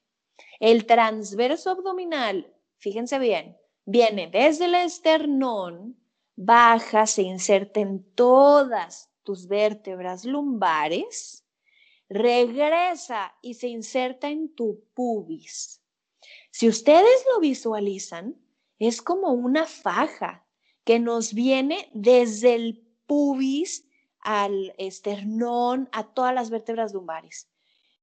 El 0.59 0.85
transverso 0.85 1.71
abdominal, 1.71 2.53
fíjense 2.77 3.19
bien, 3.19 3.57
viene 3.85 4.29
desde 4.31 4.65
el 4.65 4.75
esternón, 4.75 5.99
baja, 6.35 7.05
se 7.05 7.23
inserta 7.23 7.81
en 7.81 8.03
todas 8.13 9.11
tus 9.23 9.47
vértebras 9.47 10.25
lumbares, 10.25 11.45
regresa 12.09 13.33
y 13.41 13.55
se 13.55 13.67
inserta 13.67 14.29
en 14.29 14.53
tu 14.55 14.85
pubis. 14.93 15.82
Si 16.55 16.67
ustedes 16.67 17.25
lo 17.33 17.39
visualizan, 17.39 18.35
es 18.77 19.01
como 19.01 19.29
una 19.31 19.65
faja 19.65 20.45
que 20.83 20.99
nos 20.99 21.33
viene 21.33 21.89
desde 21.95 22.53
el 22.53 22.87
pubis 23.07 23.87
al 24.19 24.75
esternón, 24.77 25.89
a 25.91 26.13
todas 26.13 26.31
las 26.31 26.51
vértebras 26.51 26.93
lumbares. 26.93 27.49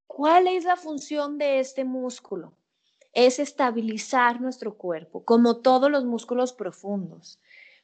¿Cuál 0.08 0.48
es 0.48 0.64
la 0.64 0.74
función 0.74 1.38
de 1.38 1.60
este 1.60 1.84
músculo? 1.84 2.52
Es 3.12 3.38
estabilizar 3.38 4.40
nuestro 4.40 4.76
cuerpo, 4.76 5.24
como 5.24 5.58
todos 5.58 5.88
los 5.88 6.04
músculos 6.04 6.52
profundos. 6.52 7.38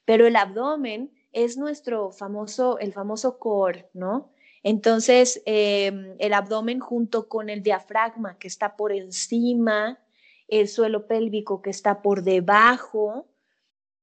Pero 0.05 0.27
el 0.27 0.35
abdomen 0.35 1.13
es 1.31 1.57
nuestro 1.57 2.11
famoso, 2.11 2.81
el 2.81 2.93
famoso 2.93 3.39
core, 3.39 3.89
¿no? 3.95 4.33
Entonces, 4.65 5.41
em, 5.47 6.17
el 6.19 6.35
abdomen 6.35 6.81
junto 6.81 7.29
con 7.29 7.51
el 7.51 7.63
diafragma 7.63 8.37
que 8.37 8.49
está 8.49 8.75
por 8.77 8.91
encima 8.91 10.01
el 10.49 10.69
suelo 10.69 11.07
pélvico 11.07 11.62
que 11.62 11.71
está 11.71 12.03
por 12.03 12.23
debajo 12.23 13.26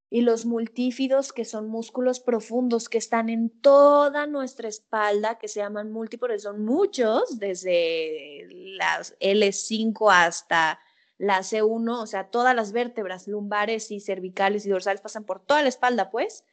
y 0.09 0.21
los 0.21 0.45
multífidos 0.45 1.33
que 1.33 1.43
son 1.43 1.67
músculos 1.67 2.19
profundos 2.19 2.88
que 2.88 3.00
están 3.00 3.29
en 3.29 3.50
toda 3.50 4.27
nuestra 4.27 4.67
espalda, 4.67 5.39
que 5.39 5.47
se 5.47 5.59
llaman 5.59 5.91
múltiples, 5.91 6.43
son 6.43 6.63
muchos, 6.63 7.39
desde 7.39 8.47
las 8.77 9.17
L5 9.19 10.12
hasta 10.12 10.79
la 11.17 11.39
C1, 11.39 12.01
o 12.01 12.05
sea, 12.05 12.29
todas 12.29 12.55
las 12.55 12.73
vértebras 12.73 13.27
lumbares 13.27 13.89
y 13.89 14.00
cervicales 14.00 14.65
y 14.65 14.69
dorsales 14.69 15.01
pasan 15.01 15.23
por 15.23 15.39
toda 15.39 15.63
la 15.63 15.69
espalda, 15.69 16.12
pues. 16.12 16.45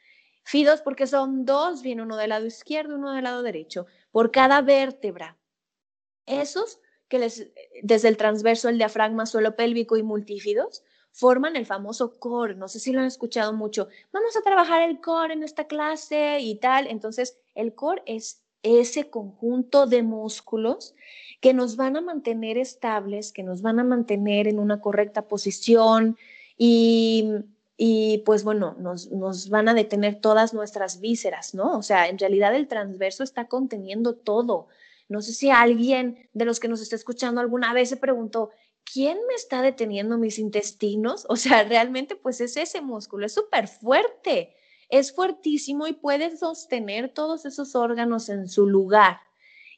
FI2 0.51 0.83
porque 0.83 1.07
son 1.07 1.45
dos, 1.45 1.83
viene 1.83 2.03
uno 2.03 2.17
del 2.17 2.31
lado 2.31 2.47
izquierdo 2.47 2.95
uno 2.95 3.13
del 3.13 3.25
lado 3.25 3.43
derecho, 3.43 3.87
por 4.11 4.31
cada 4.31 4.63
vértebra. 4.63 5.37
Esos 6.25 6.81
que 7.11 7.19
les, 7.19 7.51
desde 7.83 8.09
el 8.09 8.17
transverso, 8.17 8.71
el 8.71 8.79
diafragma, 8.79 9.27
suelo 9.27 9.57
pélvico 9.57 9.99
y 9.99 10.03
multífidos, 10.03 10.83
forman 11.11 11.57
el 11.57 11.67
famoso 11.67 12.19
core. 12.19 12.55
No 12.55 12.69
sé 12.69 12.79
si 12.79 12.93
lo 12.93 13.01
han 13.01 13.07
escuchado 13.07 13.53
mucho. 13.53 13.89
Vamos 14.13 14.37
a 14.37 14.43
trabajar 14.43 14.89
el 14.89 15.01
core 15.01 15.35
en 15.35 15.43
esta 15.43 15.67
clase 15.67 16.39
y 16.41 16.55
tal. 16.55 16.87
Entonces, 16.87 17.37
el 17.55 17.75
core 17.75 18.03
es 18.07 18.43
ese 18.63 19.11
conjunto 19.11 19.87
de 19.87 20.03
músculos 20.03 20.95
que 21.41 21.53
nos 21.53 21.77
van 21.77 21.97
a 21.97 22.01
mantener 22.01 22.57
estables, 22.57 23.33
que 23.33 23.43
nos 23.43 23.61
van 23.61 23.81
a 23.81 23.85
mantener 23.85 24.47
en 24.47 24.61
una 24.61 24.81
correcta 24.81 25.23
posición 25.23 26.17
y, 26.57 27.29
y 27.77 28.19
pues 28.19 28.45
bueno, 28.45 28.77
nos, 28.79 29.11
nos, 29.11 29.49
van 29.49 29.69
a 29.69 29.75
detener 29.75 30.21
todas 30.21 30.55
nuestras 30.55 31.01
vísceras, 31.01 31.55
¿no? 31.55 31.77
O 31.77 31.83
sea, 31.83 32.09
en 32.09 32.19
realidad 32.19 32.55
el 32.55 32.69
transverso 32.69 33.25
está 33.25 33.49
conteniendo 33.49 34.15
todo. 34.15 34.69
No 35.11 35.23
sé 35.23 35.33
si 35.33 35.51
alguien 35.51 36.31
de 36.33 36.45
los 36.45 36.61
que 36.61 36.69
nos 36.69 36.81
está 36.81 36.95
escuchando 36.95 37.41
alguna 37.41 37.73
vez 37.73 37.89
se 37.89 37.97
preguntó, 37.97 38.51
¿quién 38.85 39.19
me 39.27 39.35
está 39.35 39.61
deteniendo 39.61 40.19
mis 40.19 40.39
intestinos? 40.39 41.27
O 41.29 41.35
sea, 41.35 41.65
realmente 41.65 42.15
pues 42.15 42.41
es 42.41 42.57
ese 42.57 42.81
músculo, 42.81 43.27
es 43.27 43.35
súper 43.35 43.67
fuerte, 43.67 44.55
es 44.89 45.13
fuertísimo 45.13 45.89
y 45.89 45.95
puede 45.95 46.37
sostener 46.37 47.13
todos 47.13 47.45
esos 47.45 47.75
órganos 47.75 48.29
en 48.29 48.49
su 48.49 48.67
lugar. 48.67 49.19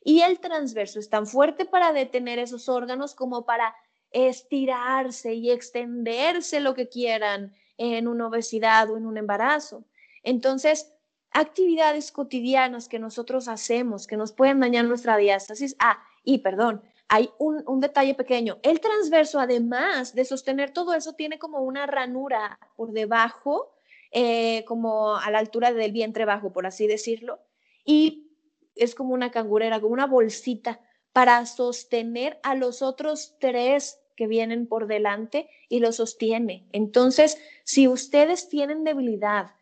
Y 0.05 0.21
el 0.21 0.39
transverso 0.39 0.99
es 0.99 1.09
tan 1.09 1.27
fuerte 1.27 1.65
para 1.65 1.95
detener 1.95 2.39
esos 2.39 2.69
órganos 2.69 3.15
como 3.15 3.47
para 3.47 3.75
estirarse 4.11 5.33
y 5.33 5.51
extenderse 5.51 6.61
lo 6.61 6.75
que 6.75 6.91
quieran 6.91 7.55
en 7.79 8.07
una 8.07 8.27
obesidad 8.27 8.91
o 8.91 8.99
en 8.99 9.07
un 9.07 9.17
embarazo. 9.17 9.87
Entonces, 10.23 10.93
actividades 11.33 12.13
cotidianas 12.13 12.89
que 12.89 12.99
nosotros 12.99 13.49
hacemos 13.49 14.07
que 14.07 14.17
nos 14.17 14.33
pueden 14.33 14.61
dañar 14.61 14.85
nuestra 14.85 15.17
diástasis. 15.17 15.77
Ah, 15.79 16.03
y 16.25 16.39
perdón, 16.39 16.83
hay 17.09 17.31
un, 17.39 17.81
detalle 17.81 18.15
pequeño. 18.15 18.59
El 18.63 18.81
transverso, 18.81 19.39
además 19.39 20.15
de 20.15 20.25
sostener 20.25 20.71
todo 20.73 20.95
eso, 20.95 21.13
tiene 21.15 21.39
como 21.39 21.61
una 21.61 21.87
ranura 21.87 22.59
por 22.77 22.93
debajo, 22.93 23.75
eh, 24.13 24.65
como 24.65 25.17
a 25.17 25.31
la 25.31 25.39
altura 25.39 25.73
del 25.73 25.93
vientre 25.93 26.25
bajo, 26.25 26.53
por 26.53 26.67
así 26.67 26.87
decirlo, 26.87 27.41
y 27.85 28.31
es 28.75 28.95
como 28.95 29.15
una 29.15 29.31
cangurera, 29.31 29.81
como 29.81 29.93
una 29.93 30.07
bolsita 30.07 30.81
para 31.13 31.45
sostener 31.45 32.41
a 32.43 32.55
los 32.55 32.81
otros 32.81 33.37
tres 33.39 34.01
que 34.17 34.27
vienen 34.27 34.67
por 34.67 34.87
delante 34.87 35.49
y 35.69 35.81
lo 35.81 35.93
sostiene. 35.93 36.67
Entonces, 36.73 37.39
si 37.65 37.89
ustedes 37.89 38.49
tienen 38.49 38.85
debilidad 38.85 39.53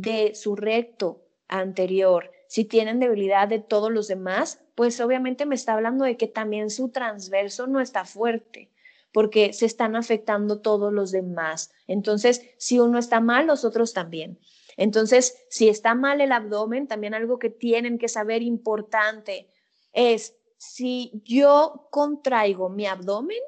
de 0.00 0.34
su 0.34 0.56
recto 0.56 1.22
anterior, 1.46 2.32
si 2.48 2.64
tienen 2.64 2.98
debilidad 2.98 3.46
de 3.46 3.60
todos 3.60 3.92
los 3.92 4.08
demás, 4.08 4.60
pues 4.74 5.00
obviamente 5.00 5.46
me 5.46 5.54
está 5.54 5.74
hablando 5.74 6.04
de 6.04 6.16
que 6.16 6.26
también 6.26 6.68
su 6.68 6.88
transverso 6.88 7.68
no 7.68 7.80
está 7.80 8.04
fuerte, 8.04 8.72
porque 9.12 9.52
se 9.52 9.66
están 9.66 9.94
afectando 9.94 10.60
todos 10.60 10.92
los 10.92 11.12
demás. 11.12 11.70
Entonces, 11.86 12.42
si 12.58 12.80
uno 12.80 12.98
está 12.98 13.20
mal, 13.20 13.46
los 13.46 13.64
otros 13.64 13.92
también. 13.92 14.40
Entonces, 14.76 15.36
si 15.48 15.68
está 15.68 15.94
mal 15.94 16.20
el 16.20 16.32
abdomen, 16.32 16.88
también 16.88 17.14
algo 17.14 17.38
que 17.38 17.50
tienen 17.50 17.96
que 17.96 18.08
saber 18.08 18.42
importante 18.42 19.48
es 19.92 20.36
si 20.56 21.22
yo 21.24 21.86
contraigo 21.92 22.68
mi 22.68 22.86
abdomen, 22.86 23.38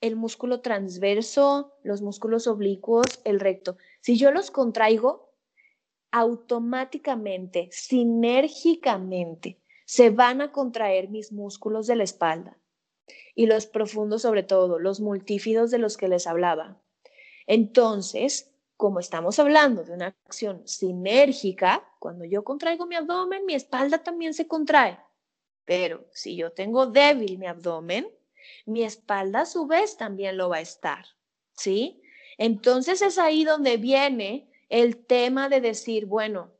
el 0.00 0.16
músculo 0.16 0.62
transverso, 0.62 1.74
los 1.84 2.02
músculos 2.02 2.48
oblicuos, 2.48 3.06
el 3.22 3.38
recto, 3.38 3.76
si 4.00 4.16
yo 4.16 4.32
los 4.32 4.50
contraigo, 4.50 5.31
automáticamente, 6.12 7.68
sinérgicamente, 7.72 9.58
se 9.84 10.10
van 10.10 10.40
a 10.40 10.52
contraer 10.52 11.08
mis 11.08 11.32
músculos 11.32 11.86
de 11.86 11.96
la 11.96 12.04
espalda 12.04 12.58
y 13.34 13.46
los 13.46 13.66
profundos 13.66 14.22
sobre 14.22 14.42
todo, 14.42 14.78
los 14.78 15.00
multífidos 15.00 15.70
de 15.70 15.78
los 15.78 15.96
que 15.96 16.08
les 16.08 16.26
hablaba. 16.26 16.80
Entonces, 17.46 18.52
como 18.76 19.00
estamos 19.00 19.38
hablando 19.38 19.84
de 19.84 19.92
una 19.92 20.14
acción 20.26 20.62
sinérgica, 20.66 21.88
cuando 21.98 22.24
yo 22.24 22.44
contraigo 22.44 22.86
mi 22.86 22.96
abdomen, 22.96 23.46
mi 23.46 23.54
espalda 23.54 24.02
también 24.02 24.34
se 24.34 24.46
contrae. 24.46 24.98
Pero 25.64 26.06
si 26.12 26.36
yo 26.36 26.52
tengo 26.52 26.86
débil 26.86 27.38
mi 27.38 27.46
abdomen, 27.46 28.08
mi 28.66 28.82
espalda 28.82 29.42
a 29.42 29.46
su 29.46 29.66
vez 29.66 29.96
también 29.96 30.36
lo 30.36 30.48
va 30.48 30.56
a 30.56 30.62
estar. 30.62 31.06
¿Sí? 31.52 32.02
Entonces 32.38 33.02
es 33.02 33.18
ahí 33.18 33.44
donde 33.44 33.76
viene 33.76 34.51
el 34.72 35.04
tema 35.04 35.50
de 35.50 35.60
decir, 35.60 36.06
bueno, 36.06 36.50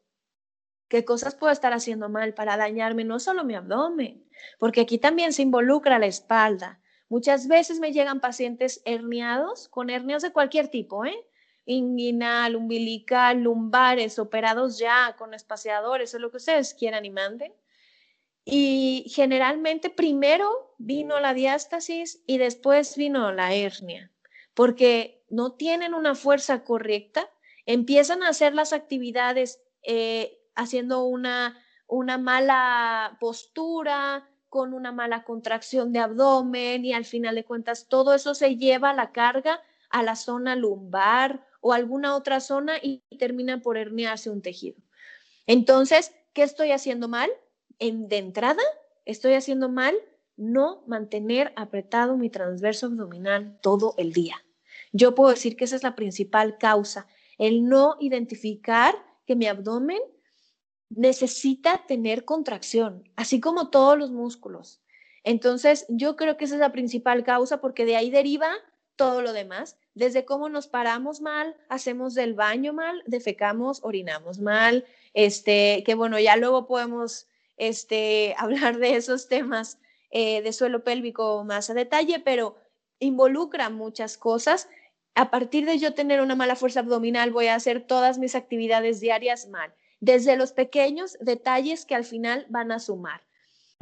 ¿qué 0.89 1.03
cosas 1.03 1.35
puedo 1.35 1.51
estar 1.51 1.73
haciendo 1.73 2.11
mal 2.11 2.35
para 2.35 2.59
dañarme 2.59 3.05
no 3.05 3.19
solo 3.19 3.43
mi 3.43 3.55
abdomen? 3.55 4.29
Porque 4.59 4.83
aquí 4.83 4.99
también 4.99 5.33
se 5.33 5.41
involucra 5.41 5.99
la 5.99 6.05
espalda. 6.05 6.79
Muchas 7.09 7.49
veces 7.49 7.81
me 7.81 7.91
llegan 7.91 8.21
pacientes 8.21 8.83
herniados, 8.85 9.67
con 9.69 9.89
hernias 9.89 10.21
de 10.21 10.31
cualquier 10.31 10.69
tipo, 10.69 11.07
¿eh? 11.07 11.17
Inguinal, 11.65 12.55
umbilical, 12.55 13.41
lumbares, 13.41 14.19
operados 14.19 14.79
ya 14.79 15.17
con 15.17 15.33
espaciadores, 15.33 16.15
o 16.15 16.19
lo 16.19 16.31
que 16.31 16.37
ustedes 16.37 16.75
quieran 16.75 17.07
y 17.07 17.11
manden. 17.11 17.55
Y 18.45 19.07
generalmente 19.09 19.89
primero 19.89 20.75
vino 20.77 21.19
la 21.19 21.33
diástasis 21.33 22.23
y 22.27 22.37
después 22.37 22.95
vino 22.99 23.33
la 23.33 23.55
hernia, 23.55 24.13
porque 24.53 25.25
no 25.31 25.53
tienen 25.53 25.95
una 25.95 26.15
fuerza 26.15 26.63
correcta 26.63 27.27
empiezan 27.67 28.23
a 28.23 28.29
hacer 28.29 28.55
las 28.55 28.73
actividades 28.73 29.61
eh, 29.83 30.39
haciendo 30.55 31.05
una, 31.05 31.59
una 31.87 32.19
mala 32.19 33.17
postura, 33.21 34.29
con 34.49 34.75
una 34.75 34.93
mala 34.93 35.25
contracción 35.25 35.95
de 35.95 36.01
abdomen 36.01 36.85
y 36.85 36.93
al 36.93 37.07
final 37.07 37.37
de 37.37 37.45
cuentas 37.45 37.87
todo 37.89 38.15
eso 38.15 38.35
se 38.35 38.57
lleva 38.57 38.93
la 38.93 39.11
carga 39.11 39.63
a 39.89 40.03
la 40.03 40.15
zona 40.15 40.57
lumbar 40.57 41.47
o 41.63 41.73
alguna 41.73 42.15
otra 42.15 42.39
zona 42.39 42.75
y 42.83 43.03
termina 43.19 43.63
por 43.63 43.79
herniarse 43.79 44.29
un 44.29 44.43
tejido. 44.43 44.77
Entonces, 45.47 46.13
¿qué 46.35 46.43
estoy 46.43 46.73
haciendo 46.73 47.09
mal? 47.09 47.31
En, 47.79 48.09
de 48.09 48.19
entrada, 48.19 48.63
estoy 49.07 49.35
haciendo 49.35 49.71
mal 49.71 49.95
no 50.37 50.83
mantener 50.87 51.55
apretado 51.57 52.17
mi 52.19 52.29
transverso 52.29 52.87
abdominal 52.87 53.59
todo 53.63 53.95
el 53.97 54.13
día. 54.13 54.37
Yo 54.93 55.15
puedo 55.15 55.31
decir 55.31 55.57
que 55.57 55.65
esa 55.65 55.77
es 55.77 55.83
la 55.83 55.95
principal 55.95 56.59
causa 56.59 57.07
el 57.39 57.69
no 57.69 57.97
identificar 58.01 58.95
que 59.27 59.37
mi 59.37 59.47
abdomen 59.47 60.01
necesita 60.91 61.85
tener 61.87 62.25
contracción, 62.25 63.09
así 63.17 63.41
como 63.41 63.71
todos 63.71 63.99
los 63.99 64.11
músculos. 64.11 64.81
Entonces, 65.25 65.87
yo 65.89 66.17
creo 66.17 66.37
que 66.37 66.45
esa 66.45 66.55
es 66.55 66.61
la 66.61 66.73
principal 66.73 67.25
causa 67.25 67.61
porque 67.61 67.85
de 67.85 67.97
ahí 67.97 68.11
deriva 68.11 68.51
todo 68.97 69.23
lo 69.23 69.33
demás, 69.33 69.79
desde 69.95 70.25
cómo 70.25 70.49
nos 70.49 70.69
paramos 70.69 71.21
mal, 71.21 71.57
hacemos 71.69 72.15
del 72.15 72.35
baño 72.35 72.73
mal, 72.73 73.03
defecamos, 73.07 73.81
orinamos 73.83 74.39
mal, 74.39 74.85
este, 75.15 75.83
que 75.85 75.95
bueno, 75.95 76.19
ya 76.19 76.37
luego 76.37 76.67
podemos 76.67 77.27
este, 77.57 78.35
hablar 78.39 78.79
de 78.79 78.97
esos 78.97 79.29
temas 79.29 79.79
eh, 80.11 80.43
de 80.43 80.53
suelo 80.53 80.85
pélvico 80.85 81.43
más 81.45 81.71
a 81.71 81.75
detalle, 81.75 82.21
pero 82.21 82.57
involucra 82.99 83.71
muchas 83.71 84.17
cosas 84.17 84.69
a 85.15 85.31
partir 85.31 85.67
de 85.67 85.79
yo 85.79 85.95
tener 85.95 86.21
una 86.21 86.35
mala 86.35 86.57
fuerza 86.57 86.81
abdominal, 86.81 87.31
voy 87.31 87.47
a 87.47 87.55
hacer 87.55 87.87
todas 87.87 88.19
mis 88.19 88.35
actividades 88.35 89.01
diarias 89.01 89.49
mal, 89.49 89.73
desde 90.01 90.37
los 90.37 90.53
pequeños 90.53 91.17
detalles 91.21 91.85
que 91.85 91.95
al 91.95 92.05
final 92.05 92.47
van 92.49 92.73
a 92.73 92.79
sumar. 92.79 93.23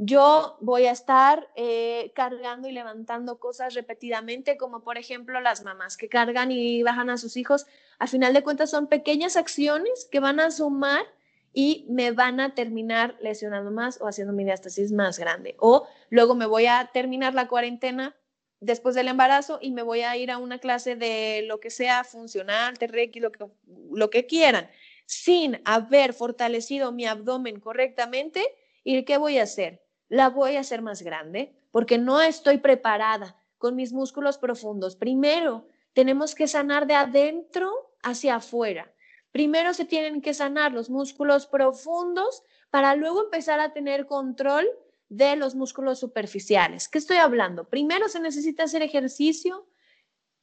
Yo 0.02 0.56
voy 0.60 0.86
a 0.86 0.92
estar 0.92 1.48
eh, 1.56 2.10
cargando 2.14 2.68
y 2.68 2.72
levantando 2.72 3.38
cosas 3.38 3.74
repetidamente, 3.74 4.56
como 4.56 4.82
por 4.82 4.96
ejemplo 4.96 5.40
las 5.40 5.62
mamás 5.62 5.98
que 5.98 6.08
cargan 6.08 6.50
y 6.50 6.82
bajan 6.82 7.10
a 7.10 7.18
sus 7.18 7.36
hijos. 7.36 7.66
Al 7.98 8.08
final 8.08 8.32
de 8.32 8.42
cuentas 8.42 8.70
son 8.70 8.86
pequeñas 8.86 9.36
acciones 9.36 10.08
que 10.10 10.18
van 10.18 10.40
a 10.40 10.50
sumar 10.50 11.04
y 11.52 11.84
me 11.90 12.12
van 12.12 12.40
a 12.40 12.54
terminar 12.54 13.16
lesionando 13.20 13.70
más 13.70 14.00
o 14.00 14.06
haciendo 14.06 14.32
mi 14.32 14.44
diástasis 14.44 14.90
más 14.90 15.18
grande. 15.18 15.56
O 15.58 15.86
luego 16.08 16.34
me 16.34 16.46
voy 16.46 16.64
a 16.64 16.88
terminar 16.94 17.34
la 17.34 17.46
cuarentena 17.46 18.16
después 18.60 18.94
del 18.94 19.08
embarazo 19.08 19.58
y 19.60 19.72
me 19.72 19.82
voy 19.82 20.02
a 20.02 20.16
ir 20.16 20.30
a 20.30 20.38
una 20.38 20.58
clase 20.58 20.94
de 20.94 21.42
lo 21.46 21.60
que 21.60 21.70
sea 21.70 22.04
funcional, 22.04 22.78
TRX, 22.78 23.20
lo 23.20 23.32
que, 23.32 23.46
lo 23.92 24.10
que 24.10 24.26
quieran, 24.26 24.70
sin 25.06 25.60
haber 25.64 26.12
fortalecido 26.12 26.92
mi 26.92 27.06
abdomen 27.06 27.58
correctamente, 27.58 28.44
¿y 28.84 29.02
qué 29.04 29.18
voy 29.18 29.38
a 29.38 29.44
hacer? 29.44 29.82
La 30.08 30.28
voy 30.28 30.56
a 30.56 30.60
hacer 30.60 30.82
más 30.82 31.02
grande 31.02 31.54
porque 31.70 31.98
no 31.98 32.20
estoy 32.20 32.58
preparada 32.58 33.36
con 33.58 33.76
mis 33.76 33.92
músculos 33.92 34.38
profundos. 34.38 34.96
Primero, 34.96 35.66
tenemos 35.92 36.34
que 36.34 36.46
sanar 36.46 36.86
de 36.86 36.94
adentro 36.94 37.70
hacia 38.02 38.36
afuera. 38.36 38.92
Primero 39.32 39.74
se 39.74 39.84
tienen 39.84 40.20
que 40.20 40.34
sanar 40.34 40.72
los 40.72 40.90
músculos 40.90 41.46
profundos 41.46 42.42
para 42.70 42.96
luego 42.96 43.24
empezar 43.24 43.60
a 43.60 43.72
tener 43.72 44.06
control 44.06 44.68
de 45.10 45.36
los 45.36 45.54
músculos 45.56 45.98
superficiales. 45.98 46.88
¿Qué 46.88 46.98
estoy 46.98 47.18
hablando? 47.18 47.68
Primero 47.68 48.08
se 48.08 48.20
necesita 48.20 48.62
hacer 48.62 48.80
ejercicio 48.80 49.66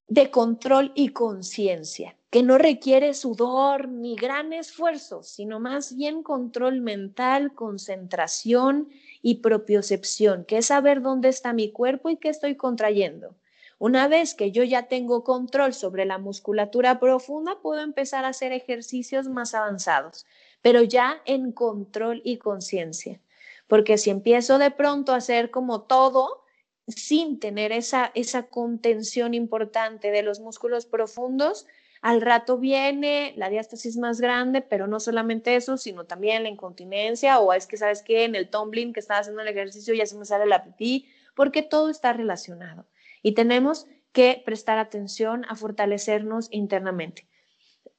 de 0.10 0.30
control 0.30 0.92
y 0.94 1.10
conciencia, 1.10 2.16
que 2.30 2.44
no 2.44 2.58
requiere 2.58 3.14
sudor 3.14 3.88
ni 3.88 4.16
gran 4.16 4.54
esfuerzo, 4.54 5.24
sino 5.24 5.60
más 5.60 5.96
bien 5.96 6.22
control 6.22 6.82
mental, 6.82 7.54
concentración 7.56 8.90
y 9.22 9.36
propiocepción, 9.36 10.44
que 10.46 10.58
es 10.58 10.68
saber 10.68 11.02
dónde 11.02 11.30
está 11.30 11.54
mi 11.54 11.72
cuerpo 11.72 12.10
y 12.10 12.18
qué 12.18 12.30
estoy 12.30 12.56
contrayendo. 12.56 13.36
Una 13.80 14.08
vez 14.08 14.34
que 14.34 14.52
yo 14.52 14.64
ya 14.64 14.88
tengo 14.88 15.24
control 15.24 15.74
sobre 15.74 16.06
la 16.06 16.18
musculatura 16.18 17.00
profunda, 17.00 17.60
puedo 17.62 17.82
empezar 17.82 18.26
a 18.26 18.30
hacer 18.30 18.52
ejercicios 18.52 19.28
más 19.30 19.54
avanzados, 19.54 20.26
pero 20.62 20.82
ya 20.84 21.22
en 21.26 21.52
control 21.52 22.22
y 22.26 22.38
conciencia. 22.38 23.22
Porque 23.68 23.98
si 23.98 24.10
empiezo 24.10 24.58
de 24.58 24.72
pronto 24.72 25.14
a 25.14 25.18
hacer 25.18 25.52
como 25.52 25.84
todo, 25.84 26.44
sin 26.88 27.40
tener 27.40 27.72
esa, 27.72 28.12
esa 28.16 28.44
contención 28.44 29.34
importante 29.34 30.12
de 30.12 30.24
los 30.24 30.40
músculos 30.40 30.86
profundos, 30.86 31.68
al 32.02 32.22
rato 32.22 32.58
viene 32.58 33.34
la 33.36 33.50
diástasis 33.50 33.98
más 33.98 34.22
grande, 34.22 34.62
pero 34.62 34.88
no 34.88 35.00
solamente 35.00 35.56
eso, 35.56 35.78
sino 35.78 36.06
también 36.06 36.44
la 36.44 36.50
incontinencia 36.50 37.40
o 37.40 37.54
es 37.54 37.68
que, 37.68 37.78
¿sabes 37.78 38.04
qué? 38.04 38.24
En 38.24 38.36
el 38.36 38.50
tumbling 38.50 38.94
que 38.94 39.00
estaba 39.00 39.20
haciendo 39.20 39.42
el 39.42 39.48
ejercicio 39.48 39.94
ya 39.94 40.06
se 40.06 40.18
me 40.18 40.26
sale 40.26 40.46
la 40.46 40.64
pipí, 40.64 41.08
porque 41.36 41.64
todo 41.64 41.90
está 41.90 42.14
relacionado. 42.14 42.86
Y 43.22 43.34
tenemos 43.34 43.88
que 44.12 44.42
prestar 44.46 44.78
atención 44.78 45.46
a 45.50 45.56
fortalecernos 45.56 46.48
internamente. 46.52 47.28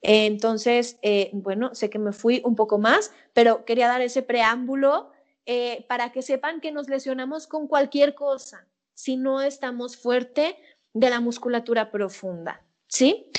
Entonces, 0.01 0.99
eh, 1.03 1.31
bueno, 1.33 1.75
sé 1.75 1.91
que 1.91 1.99
me 1.99 2.13
fui 2.13 2.41
un 2.45 2.55
poco 2.55 2.79
más, 2.79 3.13
pero 3.33 3.65
quería 3.65 3.89
dar 3.89 4.01
ese 4.01 4.23
preámbulo 4.23 5.11
eh, 5.51 5.87
para 5.89 6.13
que 6.13 6.21
sepan 6.21 6.61
que 6.61 6.73
nos 6.73 6.91
lesionamos 6.91 7.47
con 7.47 7.69
cualquier 7.69 8.15
cosa 8.15 8.67
si 8.93 9.17
no 9.17 9.41
estamos 9.41 9.97
fuerte 9.97 10.59
de 10.93 11.09
la 11.09 11.21
musculatura 11.21 11.91
profunda, 11.91 12.63
¿sí? 12.87 13.31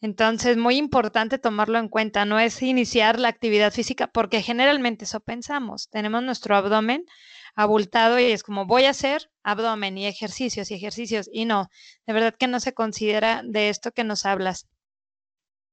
Entonces, 0.00 0.56
muy 0.56 0.76
importante 0.76 1.38
tomarlo 1.38 1.76
en 1.80 1.88
cuenta, 1.88 2.24
no 2.24 2.38
es 2.38 2.62
iniciar 2.62 3.18
la 3.18 3.26
actividad 3.26 3.72
física, 3.72 4.06
porque 4.06 4.42
generalmente 4.42 5.06
eso 5.06 5.18
pensamos. 5.18 5.88
Tenemos 5.88 6.22
nuestro 6.22 6.54
abdomen 6.54 7.04
abultado 7.56 8.20
y 8.20 8.26
es 8.26 8.44
como 8.44 8.66
voy 8.66 8.84
a 8.84 8.90
hacer 8.90 9.28
abdomen 9.42 9.98
y 9.98 10.06
ejercicios 10.06 10.70
y 10.70 10.74
ejercicios, 10.74 11.28
y 11.32 11.46
no, 11.46 11.68
de 12.06 12.12
verdad 12.12 12.36
que 12.38 12.46
no 12.46 12.60
se 12.60 12.74
considera 12.74 13.42
de 13.44 13.70
esto 13.70 13.90
que 13.90 14.04
nos 14.04 14.24
hablas. 14.24 14.68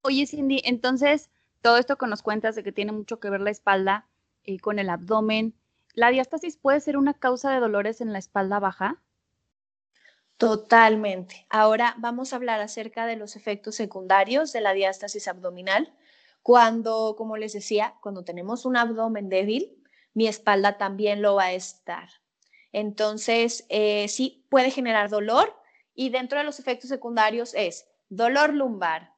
Oye, 0.02 0.26
Cindy, 0.26 0.64
entonces, 0.66 1.30
todo 1.68 1.78
esto 1.78 1.98
que 1.98 2.08
nos 2.08 2.22
cuentas 2.22 2.56
de 2.56 2.64
que 2.64 2.72
tiene 2.72 2.94
mucho 2.94 3.20
que 3.20 3.30
ver 3.30 3.42
la 3.42 3.52
espalda 3.52 4.08
eh, 4.46 4.58
con 4.60 4.80
el 4.80 4.90
abdomen, 4.90 5.54
¿La 5.98 6.12
diástasis 6.12 6.58
puede 6.58 6.80
ser 6.80 6.96
una 6.96 7.16
causa 7.16 7.52
de 7.52 7.60
dolores 7.60 8.02
en 8.02 8.14
la 8.14 8.20
espalda 8.20 8.60
baja? 8.60 9.02
Totalmente. 10.38 11.48
Ahora 11.50 11.96
vamos 11.98 12.32
a 12.32 12.36
hablar 12.36 12.62
acerca 12.62 13.08
de 13.08 13.16
los 13.16 13.36
efectos 13.36 13.74
secundarios 13.74 14.54
de 14.54 14.62
la 14.62 14.74
diástasis 14.74 15.28
abdominal. 15.28 15.92
Cuando, 16.44 17.16
como 17.18 17.36
les 17.36 17.54
decía, 17.54 17.96
cuando 18.00 18.24
tenemos 18.24 18.64
un 18.66 18.78
abdomen 18.78 19.28
débil, 19.28 19.84
mi 20.14 20.28
espalda 20.28 20.78
también 20.78 21.24
lo 21.24 21.34
va 21.34 21.46
a 21.46 21.54
estar. 21.54 22.08
Entonces, 22.72 23.66
eh, 23.70 24.08
sí 24.08 24.46
puede 24.50 24.70
generar 24.70 25.10
dolor 25.10 25.60
y 25.96 26.12
dentro 26.12 26.38
de 26.38 26.46
los 26.46 26.60
efectos 26.60 26.92
secundarios 26.92 27.56
es 27.56 27.90
dolor 28.08 28.54
lumbar, 28.54 29.17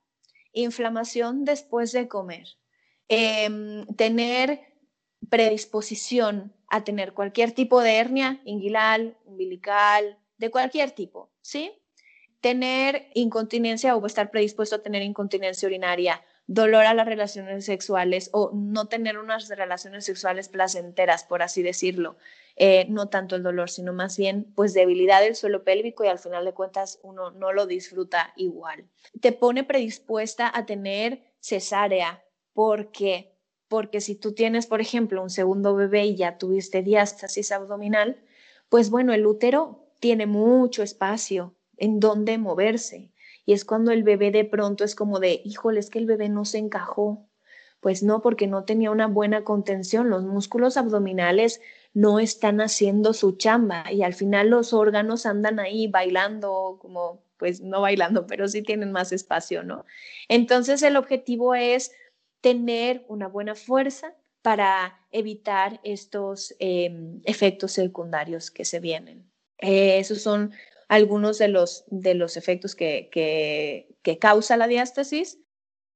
inflamación 0.53 1.45
después 1.45 1.91
de 1.91 2.07
comer, 2.07 2.47
em, 3.07 3.85
tener 3.95 4.61
predisposición 5.29 6.53
a 6.67 6.83
tener 6.83 7.13
cualquier 7.13 7.51
tipo 7.51 7.81
de 7.81 7.95
hernia 7.95 8.41
inguinal, 8.45 9.17
umbilical, 9.25 10.17
de 10.37 10.51
cualquier 10.51 10.91
tipo, 10.91 11.31
¿sí? 11.41 11.71
Tener 12.41 13.09
incontinencia 13.13 13.95
o 13.95 14.05
estar 14.05 14.31
predispuesto 14.31 14.77
a 14.77 14.81
tener 14.81 15.01
incontinencia 15.01 15.67
urinaria, 15.67 16.23
dolor 16.47 16.85
a 16.85 16.93
las 16.93 17.05
relaciones 17.05 17.65
sexuales 17.65 18.29
o 18.33 18.51
no 18.53 18.87
tener 18.87 19.17
unas 19.17 19.49
relaciones 19.49 20.05
sexuales 20.05 20.49
placenteras, 20.49 21.23
por 21.23 21.43
así 21.43 21.61
decirlo. 21.61 22.17
Eh, 22.61 22.87
no 22.89 23.07
tanto 23.07 23.37
el 23.37 23.43
dolor, 23.43 23.69
sino 23.69 23.93
más 23.93 24.17
bien 24.17 24.51
pues 24.53 24.73
debilidad 24.73 25.21
del 25.21 25.35
suelo 25.35 25.63
pélvico 25.63 26.03
y 26.03 26.07
al 26.07 26.19
final 26.19 26.43
de 26.43 26.53
cuentas 26.53 26.99
uno 27.03 27.31
no 27.31 27.53
lo 27.53 27.65
disfruta 27.65 28.33
igual. 28.35 28.85
Te 29.21 29.31
pone 29.31 29.63
predispuesta 29.63 30.51
a 30.53 30.65
tener 30.65 31.23
cesárea 31.39 32.21
porque 32.51 33.33
porque 33.69 34.01
si 34.01 34.15
tú 34.15 34.33
tienes, 34.33 34.65
por 34.65 34.81
ejemplo, 34.81 35.21
un 35.21 35.29
segundo 35.29 35.73
bebé 35.75 36.07
y 36.07 36.15
ya 36.15 36.37
tuviste 36.37 36.81
diástasis 36.81 37.51
abdominal, 37.51 38.17
pues 38.67 38.89
bueno, 38.89 39.13
el 39.13 39.25
útero 39.25 39.87
tiene 39.99 40.25
mucho 40.25 40.83
espacio 40.83 41.55
en 41.77 41.99
donde 41.99 42.37
moverse. 42.39 43.13
Y 43.45 43.53
es 43.53 43.63
cuando 43.63 43.91
el 43.91 44.03
bebé 44.03 44.31
de 44.31 44.43
pronto 44.43 44.83
es 44.83 44.95
como 44.95 45.19
de, 45.19 45.41
híjole, 45.45 45.79
es 45.79 45.89
que 45.89 45.99
el 45.99 46.07
bebé 46.07 46.29
no 46.29 46.45
se 46.45 46.57
encajó. 46.57 47.29
Pues 47.79 48.03
no, 48.03 48.21
porque 48.21 48.47
no 48.47 48.65
tenía 48.65 48.91
una 48.91 49.07
buena 49.07 49.43
contención. 49.43 50.09
Los 50.09 50.23
músculos 50.23 50.75
abdominales 50.75 51.61
no 51.93 52.19
están 52.19 52.61
haciendo 52.61 53.13
su 53.13 53.37
chamba 53.37 53.91
y 53.91 54.03
al 54.03 54.13
final 54.13 54.49
los 54.49 54.73
órganos 54.73 55.25
andan 55.25 55.59
ahí 55.59 55.87
bailando, 55.87 56.77
como, 56.81 57.23
pues 57.37 57.61
no 57.61 57.81
bailando, 57.81 58.27
pero 58.27 58.47
sí 58.47 58.61
tienen 58.61 58.91
más 58.91 59.11
espacio, 59.11 59.63
¿no? 59.63 59.85
Entonces 60.27 60.81
el 60.83 60.95
objetivo 60.95 61.55
es 61.55 61.91
tener 62.41 63.05
una 63.07 63.27
buena 63.27 63.55
fuerza 63.55 64.15
para 64.41 65.05
evitar 65.11 65.79
estos 65.83 66.55
em, 66.59 67.21
efectos 67.25 67.73
secundarios 67.73 68.51
que 68.51 68.65
se 68.65 68.79
vienen. 68.79 69.29
Eh, 69.57 69.99
esos 69.99 70.21
son 70.21 70.53
algunos 70.87 71.37
de 71.37 71.49
los, 71.49 71.83
de 71.87 72.13
los 72.13 72.37
efectos 72.37 72.75
que, 72.75 73.09
que, 73.11 73.95
que 74.01 74.17
causa 74.17 74.57
la 74.57 74.67
diástasis. 74.67 75.39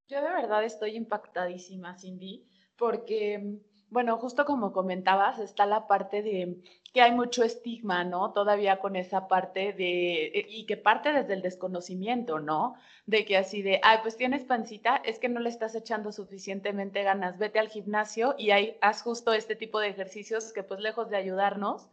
Yo 0.08 0.22
de 0.22 0.30
verdad 0.30 0.64
estoy 0.64 0.96
impactadísima, 0.96 1.98
Cindy, 1.98 2.46
porque 2.78 3.60
bueno, 3.94 4.18
justo 4.18 4.44
como 4.46 4.74
comentabas, 4.74 5.40
está 5.40 5.68
la 5.68 5.88
parte 5.88 6.24
de 6.24 6.58
que 6.94 7.02
hay 7.02 7.12
mucho 7.12 7.44
estigma, 7.44 8.04
¿no? 8.04 8.32
Todavía 8.34 8.80
con 8.80 8.96
esa 8.96 9.28
parte 9.28 9.72
de, 9.74 10.26
eh, 10.26 10.46
y 10.50 10.66
que 10.66 10.78
parte 10.78 11.14
desde 11.14 11.34
el 11.34 11.44
desconocimiento, 11.44 12.40
¿no? 12.40 12.76
De 13.06 13.24
que 13.24 13.38
así 13.38 13.62
de, 13.62 13.80
ay, 13.84 14.00
pues 14.02 14.18
tienes 14.18 14.46
pancita, 14.46 14.96
es 14.98 15.20
que 15.20 15.30
no 15.30 15.40
le 15.40 15.50
estás 15.50 15.76
echando 15.76 16.12
suficientemente 16.12 17.04
ganas, 17.04 17.38
vete 17.38 17.60
al 17.60 17.70
gimnasio 17.70 18.34
y 18.38 18.50
ahí 18.50 18.78
haz 18.82 19.04
justo 19.04 19.32
este 19.32 19.56
tipo 19.56 19.80
de 19.80 19.90
ejercicios 19.90 20.54
que 20.54 20.64
pues 20.64 20.80
lejos 20.80 21.10
de 21.12 21.18
ayudarnos, 21.18 21.88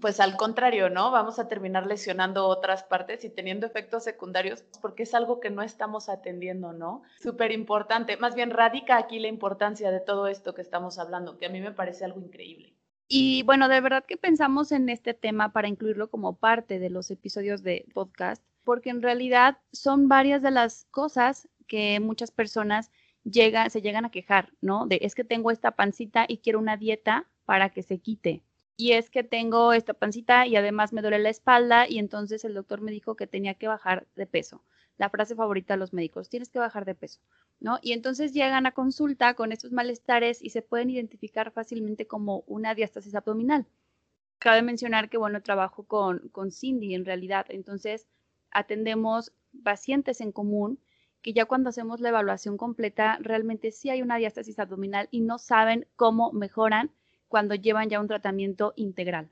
pues 0.00 0.20
al 0.20 0.36
contrario, 0.36 0.88
¿no? 0.88 1.10
Vamos 1.10 1.38
a 1.38 1.48
terminar 1.48 1.86
lesionando 1.86 2.46
otras 2.46 2.82
partes 2.82 3.24
y 3.24 3.30
teniendo 3.30 3.66
efectos 3.66 4.04
secundarios 4.04 4.64
porque 4.80 5.02
es 5.02 5.14
algo 5.14 5.38
que 5.38 5.50
no 5.50 5.62
estamos 5.62 6.08
atendiendo, 6.08 6.72
¿no? 6.72 7.02
Súper 7.20 7.52
importante. 7.52 8.16
Más 8.16 8.34
bien 8.34 8.50
radica 8.50 8.96
aquí 8.96 9.18
la 9.18 9.28
importancia 9.28 9.90
de 9.90 10.00
todo 10.00 10.26
esto 10.28 10.54
que 10.54 10.62
estamos 10.62 10.98
hablando, 10.98 11.38
que 11.38 11.46
a 11.46 11.50
mí 11.50 11.60
me 11.60 11.72
parece 11.72 12.04
algo 12.04 12.20
increíble. 12.20 12.74
Y 13.08 13.42
bueno, 13.42 13.68
de 13.68 13.80
verdad 13.80 14.04
que 14.06 14.16
pensamos 14.16 14.72
en 14.72 14.88
este 14.88 15.12
tema 15.12 15.52
para 15.52 15.68
incluirlo 15.68 16.08
como 16.08 16.36
parte 16.36 16.78
de 16.78 16.88
los 16.88 17.10
episodios 17.10 17.62
de 17.62 17.84
podcast, 17.92 18.42
porque 18.64 18.90
en 18.90 19.02
realidad 19.02 19.58
son 19.72 20.08
varias 20.08 20.40
de 20.40 20.50
las 20.50 20.86
cosas 20.90 21.48
que 21.66 22.00
muchas 22.00 22.30
personas 22.30 22.90
llega, 23.24 23.68
se 23.68 23.82
llegan 23.82 24.06
a 24.06 24.10
quejar, 24.10 24.52
¿no? 24.62 24.86
De 24.86 24.98
es 25.02 25.14
que 25.14 25.24
tengo 25.24 25.50
esta 25.50 25.72
pancita 25.72 26.24
y 26.26 26.38
quiero 26.38 26.58
una 26.58 26.76
dieta 26.76 27.28
para 27.44 27.68
que 27.70 27.82
se 27.82 27.98
quite 27.98 28.42
y 28.82 28.94
es 28.94 29.10
que 29.10 29.22
tengo 29.22 29.72
esta 29.72 29.94
pancita 29.94 30.44
y 30.44 30.56
además 30.56 30.92
me 30.92 31.02
duele 31.02 31.20
la 31.20 31.28
espalda 31.28 31.88
y 31.88 32.00
entonces 32.00 32.44
el 32.44 32.54
doctor 32.54 32.80
me 32.80 32.90
dijo 32.90 33.14
que 33.14 33.28
tenía 33.28 33.54
que 33.54 33.68
bajar 33.68 34.08
de 34.16 34.26
peso. 34.26 34.64
La 34.98 35.08
frase 35.08 35.36
favorita 35.36 35.74
de 35.74 35.78
los 35.78 35.92
médicos, 35.92 36.28
tienes 36.28 36.50
que 36.50 36.58
bajar 36.58 36.84
de 36.84 36.96
peso, 36.96 37.20
¿no? 37.60 37.78
Y 37.80 37.92
entonces 37.92 38.32
llegan 38.32 38.66
a 38.66 38.72
consulta 38.72 39.34
con 39.34 39.52
estos 39.52 39.70
malestares 39.70 40.42
y 40.42 40.50
se 40.50 40.62
pueden 40.62 40.90
identificar 40.90 41.52
fácilmente 41.52 42.08
como 42.08 42.42
una 42.48 42.74
diástasis 42.74 43.14
abdominal. 43.14 43.66
Cabe 44.40 44.62
mencionar 44.62 45.08
que, 45.08 45.16
bueno, 45.16 45.42
trabajo 45.42 45.84
con, 45.84 46.28
con 46.30 46.50
Cindy 46.50 46.96
en 46.96 47.04
realidad, 47.04 47.46
entonces 47.50 48.08
atendemos 48.50 49.32
pacientes 49.62 50.20
en 50.20 50.32
común 50.32 50.80
que 51.22 51.32
ya 51.32 51.44
cuando 51.44 51.68
hacemos 51.68 52.00
la 52.00 52.08
evaluación 52.08 52.56
completa, 52.56 53.16
realmente 53.20 53.70
sí 53.70 53.90
hay 53.90 54.02
una 54.02 54.16
diástasis 54.16 54.58
abdominal 54.58 55.06
y 55.12 55.20
no 55.20 55.38
saben 55.38 55.86
cómo 55.94 56.32
mejoran 56.32 56.90
cuando 57.32 57.54
llevan 57.54 57.88
ya 57.88 57.98
un 57.98 58.08
tratamiento 58.08 58.74
integral. 58.76 59.30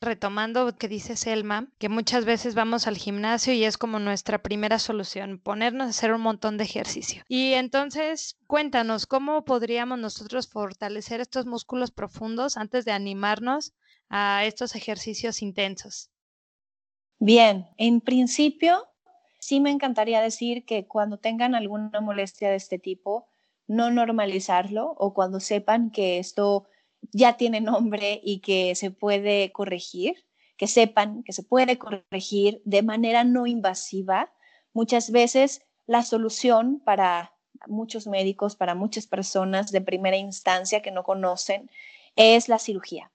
Retomando 0.00 0.64
lo 0.64 0.76
que 0.76 0.86
dice 0.86 1.16
Selma, 1.16 1.66
que 1.78 1.88
muchas 1.88 2.24
veces 2.24 2.54
vamos 2.54 2.86
al 2.86 2.96
gimnasio 2.96 3.52
y 3.52 3.64
es 3.64 3.76
como 3.76 3.98
nuestra 3.98 4.38
primera 4.40 4.78
solución, 4.78 5.40
ponernos 5.40 5.88
a 5.88 5.90
hacer 5.90 6.12
un 6.12 6.20
montón 6.20 6.58
de 6.58 6.62
ejercicio. 6.62 7.24
Y 7.26 7.54
entonces, 7.54 8.38
cuéntanos, 8.46 9.06
¿cómo 9.06 9.44
podríamos 9.44 9.98
nosotros 9.98 10.48
fortalecer 10.48 11.20
estos 11.20 11.44
músculos 11.44 11.90
profundos 11.90 12.56
antes 12.56 12.84
de 12.84 12.92
animarnos 12.92 13.74
a 14.08 14.44
estos 14.44 14.76
ejercicios 14.76 15.42
intensos? 15.42 16.12
Bien, 17.18 17.66
en 17.78 18.00
principio, 18.00 18.86
sí 19.40 19.58
me 19.58 19.72
encantaría 19.72 20.20
decir 20.20 20.64
que 20.64 20.86
cuando 20.86 21.18
tengan 21.18 21.56
alguna 21.56 22.00
molestia 22.00 22.50
de 22.50 22.54
este 22.54 22.78
tipo, 22.78 23.26
no 23.66 23.90
normalizarlo 23.90 24.94
o 24.96 25.14
cuando 25.14 25.40
sepan 25.40 25.90
que 25.90 26.20
esto 26.20 26.68
ya 27.12 27.36
tiene 27.36 27.60
nombre 27.60 28.20
y 28.22 28.40
que 28.40 28.74
se 28.74 28.90
puede 28.90 29.52
corregir, 29.52 30.24
que 30.56 30.66
sepan 30.66 31.22
que 31.22 31.32
se 31.32 31.42
puede 31.42 31.78
corregir 31.78 32.60
de 32.64 32.82
manera 32.82 33.24
no 33.24 33.46
invasiva. 33.46 34.32
Muchas 34.72 35.10
veces 35.10 35.62
la 35.86 36.02
solución 36.02 36.80
para 36.84 37.34
muchos 37.66 38.06
médicos, 38.06 38.56
para 38.56 38.74
muchas 38.74 39.06
personas 39.06 39.72
de 39.72 39.80
primera 39.80 40.16
instancia 40.16 40.82
que 40.82 40.90
no 40.90 41.02
conocen, 41.02 41.70
es 42.16 42.48
la 42.48 42.58
cirugía. 42.58 43.10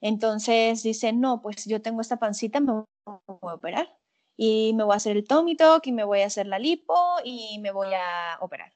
Entonces 0.00 0.82
dicen, 0.82 1.20
no, 1.20 1.42
pues 1.42 1.64
yo 1.66 1.82
tengo 1.82 2.00
esta 2.00 2.18
pancita, 2.18 2.60
me 2.60 2.72
voy 2.72 2.84
a 3.06 3.20
operar 3.54 3.96
y 4.36 4.72
me 4.74 4.84
voy 4.84 4.94
a 4.94 4.96
hacer 4.96 5.16
el 5.16 5.26
tummy 5.26 5.56
y 5.82 5.92
me 5.92 6.04
voy 6.04 6.20
a 6.20 6.26
hacer 6.26 6.46
la 6.46 6.58
lipo 6.58 6.94
y 7.24 7.58
me 7.60 7.70
voy 7.70 7.88
a 7.94 8.38
operar. 8.40 8.72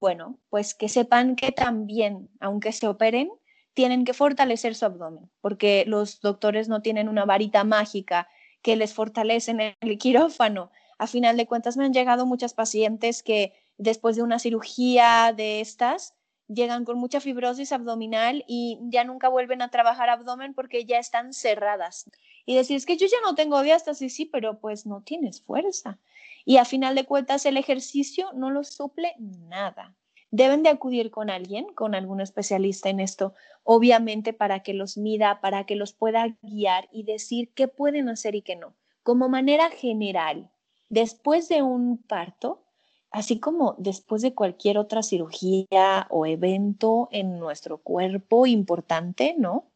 Bueno, 0.00 0.38
pues 0.50 0.74
que 0.74 0.88
sepan 0.88 1.36
que 1.36 1.52
también, 1.52 2.28
aunque 2.40 2.72
se 2.72 2.88
operen, 2.88 3.30
tienen 3.74 4.04
que 4.04 4.14
fortalecer 4.14 4.74
su 4.74 4.86
abdomen, 4.86 5.30
porque 5.40 5.84
los 5.86 6.20
doctores 6.20 6.68
no 6.68 6.80
tienen 6.80 7.08
una 7.08 7.24
varita 7.24 7.64
mágica 7.64 8.28
que 8.62 8.76
les 8.76 8.94
fortalece 8.94 9.50
en 9.50 9.60
el 9.80 9.98
quirófano. 9.98 10.70
A 10.98 11.06
final 11.06 11.36
de 11.36 11.46
cuentas, 11.46 11.76
me 11.76 11.84
han 11.84 11.92
llegado 11.92 12.24
muchas 12.24 12.54
pacientes 12.54 13.22
que 13.22 13.52
después 13.76 14.16
de 14.16 14.22
una 14.22 14.38
cirugía 14.38 15.34
de 15.36 15.60
estas, 15.60 16.14
llegan 16.48 16.84
con 16.84 16.98
mucha 16.98 17.20
fibrosis 17.20 17.72
abdominal 17.72 18.44
y 18.46 18.78
ya 18.82 19.04
nunca 19.04 19.28
vuelven 19.28 19.62
a 19.62 19.70
trabajar 19.70 20.10
abdomen 20.10 20.54
porque 20.54 20.84
ya 20.84 20.98
están 20.98 21.32
cerradas. 21.32 22.10
Y 22.46 22.54
decir, 22.54 22.76
es 22.76 22.86
que 22.86 22.96
yo 22.96 23.06
ya 23.06 23.16
no 23.24 23.34
tengo 23.34 23.62
diástasis, 23.62 24.14
sí, 24.14 24.26
pero 24.26 24.60
pues 24.60 24.86
no 24.86 25.02
tienes 25.02 25.42
fuerza. 25.42 25.98
Y 26.44 26.58
a 26.58 26.64
final 26.64 26.94
de 26.94 27.06
cuentas 27.06 27.46
el 27.46 27.56
ejercicio 27.56 28.32
no 28.34 28.50
lo 28.50 28.64
suple 28.64 29.14
nada. 29.18 29.94
Deben 30.36 30.64
de 30.64 30.68
acudir 30.68 31.12
con 31.12 31.30
alguien, 31.30 31.72
con 31.74 31.94
algún 31.94 32.20
especialista 32.20 32.88
en 32.88 32.98
esto, 32.98 33.34
obviamente 33.62 34.32
para 34.32 34.64
que 34.64 34.74
los 34.74 34.96
mida, 34.96 35.40
para 35.40 35.64
que 35.64 35.76
los 35.76 35.92
pueda 35.92 36.36
guiar 36.42 36.88
y 36.90 37.04
decir 37.04 37.52
qué 37.54 37.68
pueden 37.68 38.08
hacer 38.08 38.34
y 38.34 38.42
qué 38.42 38.56
no. 38.56 38.74
Como 39.04 39.28
manera 39.28 39.70
general, 39.70 40.50
después 40.88 41.48
de 41.48 41.62
un 41.62 41.98
parto, 41.98 42.64
así 43.12 43.38
como 43.38 43.76
después 43.78 44.22
de 44.22 44.34
cualquier 44.34 44.76
otra 44.76 45.04
cirugía 45.04 46.08
o 46.10 46.26
evento 46.26 47.08
en 47.12 47.38
nuestro 47.38 47.78
cuerpo 47.78 48.44
importante, 48.46 49.36
¿no? 49.38 49.70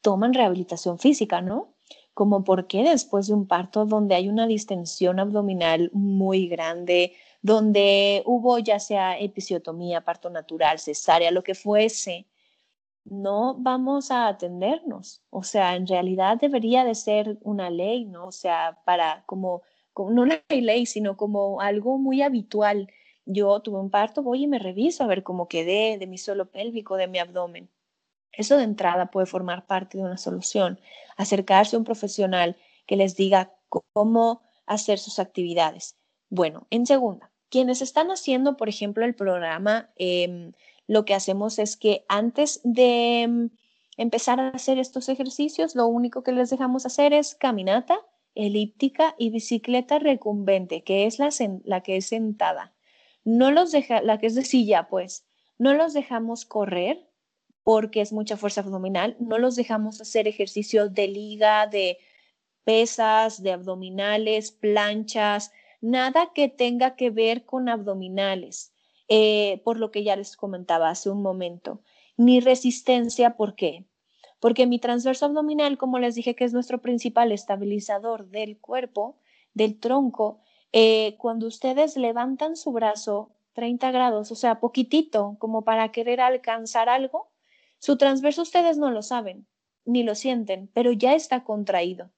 Toman 0.00 0.32
rehabilitación 0.32 1.00
física, 1.00 1.40
¿no? 1.40 1.74
Como 2.14 2.44
porque 2.44 2.84
después 2.84 3.26
de 3.26 3.34
un 3.34 3.48
parto 3.48 3.84
donde 3.84 4.14
hay 4.14 4.28
una 4.28 4.46
distensión 4.46 5.18
abdominal 5.18 5.90
muy 5.92 6.46
grande, 6.46 7.14
donde 7.42 8.22
hubo 8.24 8.58
ya 8.58 8.78
sea 8.78 9.18
episiotomía, 9.18 10.02
parto 10.02 10.30
natural, 10.30 10.78
cesárea, 10.78 11.30
lo 11.32 11.42
que 11.42 11.54
fuese, 11.54 12.26
no 13.04 13.56
vamos 13.58 14.10
a 14.12 14.28
atendernos. 14.28 15.22
O 15.30 15.42
sea, 15.42 15.74
en 15.76 15.86
realidad 15.86 16.38
debería 16.40 16.84
de 16.84 16.94
ser 16.94 17.38
una 17.42 17.68
ley, 17.70 18.04
¿no? 18.04 18.28
O 18.28 18.32
sea, 18.32 18.78
para 18.84 19.24
como 19.26 19.62
no 19.96 20.22
una 20.22 20.42
ley, 20.48 20.86
sino 20.86 21.16
como 21.16 21.60
algo 21.60 21.98
muy 21.98 22.22
habitual. 22.22 22.88
Yo 23.26 23.60
tuve 23.60 23.80
un 23.80 23.90
parto, 23.90 24.22
voy 24.22 24.44
y 24.44 24.46
me 24.46 24.58
reviso 24.58 25.04
a 25.04 25.08
ver 25.08 25.22
cómo 25.22 25.48
quedé 25.48 25.98
de 25.98 26.06
mi 26.06 26.18
suelo 26.18 26.50
pélvico, 26.50 26.96
de 26.96 27.08
mi 27.08 27.18
abdomen. 27.18 27.70
Eso 28.32 28.56
de 28.56 28.64
entrada 28.64 29.10
puede 29.10 29.26
formar 29.26 29.66
parte 29.66 29.98
de 29.98 30.04
una 30.04 30.16
solución. 30.16 30.80
Acercarse 31.16 31.76
a 31.76 31.78
un 31.78 31.84
profesional 31.84 32.56
que 32.86 32.96
les 32.96 33.16
diga 33.16 33.54
cómo 33.68 34.42
hacer 34.66 34.98
sus 34.98 35.18
actividades. 35.18 35.96
Bueno, 36.30 36.66
en 36.70 36.86
segunda, 36.86 37.31
quienes 37.52 37.82
están 37.82 38.10
haciendo, 38.10 38.56
por 38.56 38.70
ejemplo, 38.70 39.04
el 39.04 39.14
programa, 39.14 39.90
em, 39.96 40.52
lo 40.86 41.04
que 41.04 41.14
hacemos 41.14 41.58
es 41.58 41.76
que 41.76 42.06
antes 42.08 42.62
de 42.64 43.22
em, 43.22 43.50
empezar 43.98 44.40
a 44.40 44.48
hacer 44.48 44.78
estos 44.78 45.10
ejercicios, 45.10 45.76
lo 45.76 45.86
único 45.86 46.22
que 46.22 46.32
les 46.32 46.48
dejamos 46.48 46.86
hacer 46.86 47.12
es 47.12 47.34
caminata 47.34 48.00
elíptica 48.34 49.14
y 49.18 49.28
bicicleta 49.28 49.98
recumbente, 49.98 50.82
que 50.82 51.04
es 51.04 51.18
la, 51.18 51.28
la 51.64 51.82
que 51.82 51.98
es 51.98 52.06
sentada. 52.06 52.72
No 53.22 53.50
los 53.50 53.70
deja, 53.70 54.00
la 54.00 54.18
que 54.18 54.28
es 54.28 54.34
de 54.34 54.46
silla, 54.46 54.88
pues, 54.88 55.26
no 55.58 55.74
los 55.74 55.92
dejamos 55.92 56.46
correr 56.46 57.06
porque 57.64 58.00
es 58.00 58.14
mucha 58.14 58.38
fuerza 58.38 58.62
abdominal, 58.62 59.14
no 59.20 59.38
los 59.38 59.56
dejamos 59.56 60.00
hacer 60.00 60.26
ejercicio 60.26 60.88
de 60.88 61.06
liga, 61.06 61.66
de 61.66 61.98
pesas, 62.64 63.42
de 63.42 63.52
abdominales, 63.52 64.52
planchas, 64.52 65.52
nada 65.82 66.32
que 66.34 66.48
tenga 66.48 66.96
que 66.96 67.10
ver 67.10 67.44
con 67.44 67.68
abdominales, 67.68 68.72
eh, 69.08 69.60
por 69.64 69.78
lo 69.78 69.90
que 69.90 70.02
ya 70.02 70.16
les 70.16 70.36
comentaba 70.36 70.88
hace 70.88 71.10
un 71.10 71.20
momento, 71.20 71.82
ni 72.16 72.40
resistencia, 72.40 73.36
¿por 73.36 73.54
qué? 73.54 73.84
porque 74.42 74.66
mi 74.66 74.80
transverso 74.80 75.26
abdominal, 75.26 75.78
como 75.78 76.00
les 76.00 76.16
dije, 76.16 76.34
que 76.34 76.42
es 76.42 76.52
nuestro 76.52 76.82
principal 76.82 77.30
estabilizador 77.30 78.26
del 78.26 78.58
cuerpo, 78.58 79.16
del 79.54 79.78
tronco, 79.78 80.40
eh, 80.72 81.14
cuando 81.18 81.46
ustedes 81.46 81.96
levantan 81.96 82.56
su 82.56 82.72
brazo 82.72 83.30
30 83.52 83.92
grados, 83.92 84.32
o 84.32 84.34
sea, 84.34 84.58
poquitito, 84.58 85.36
como 85.38 85.62
para 85.62 85.92
querer 85.92 86.20
alcanzar 86.20 86.88
algo, 86.88 87.30
su 87.78 87.96
transverso 87.96 88.42
ustedes 88.42 88.78
no 88.78 88.90
lo 88.90 89.02
saben, 89.02 89.46
ni 89.84 90.02
lo 90.02 90.16
sienten, 90.16 90.68
pero 90.74 90.90
ya 90.90 91.14
está 91.14 91.44
contraído. 91.44 92.10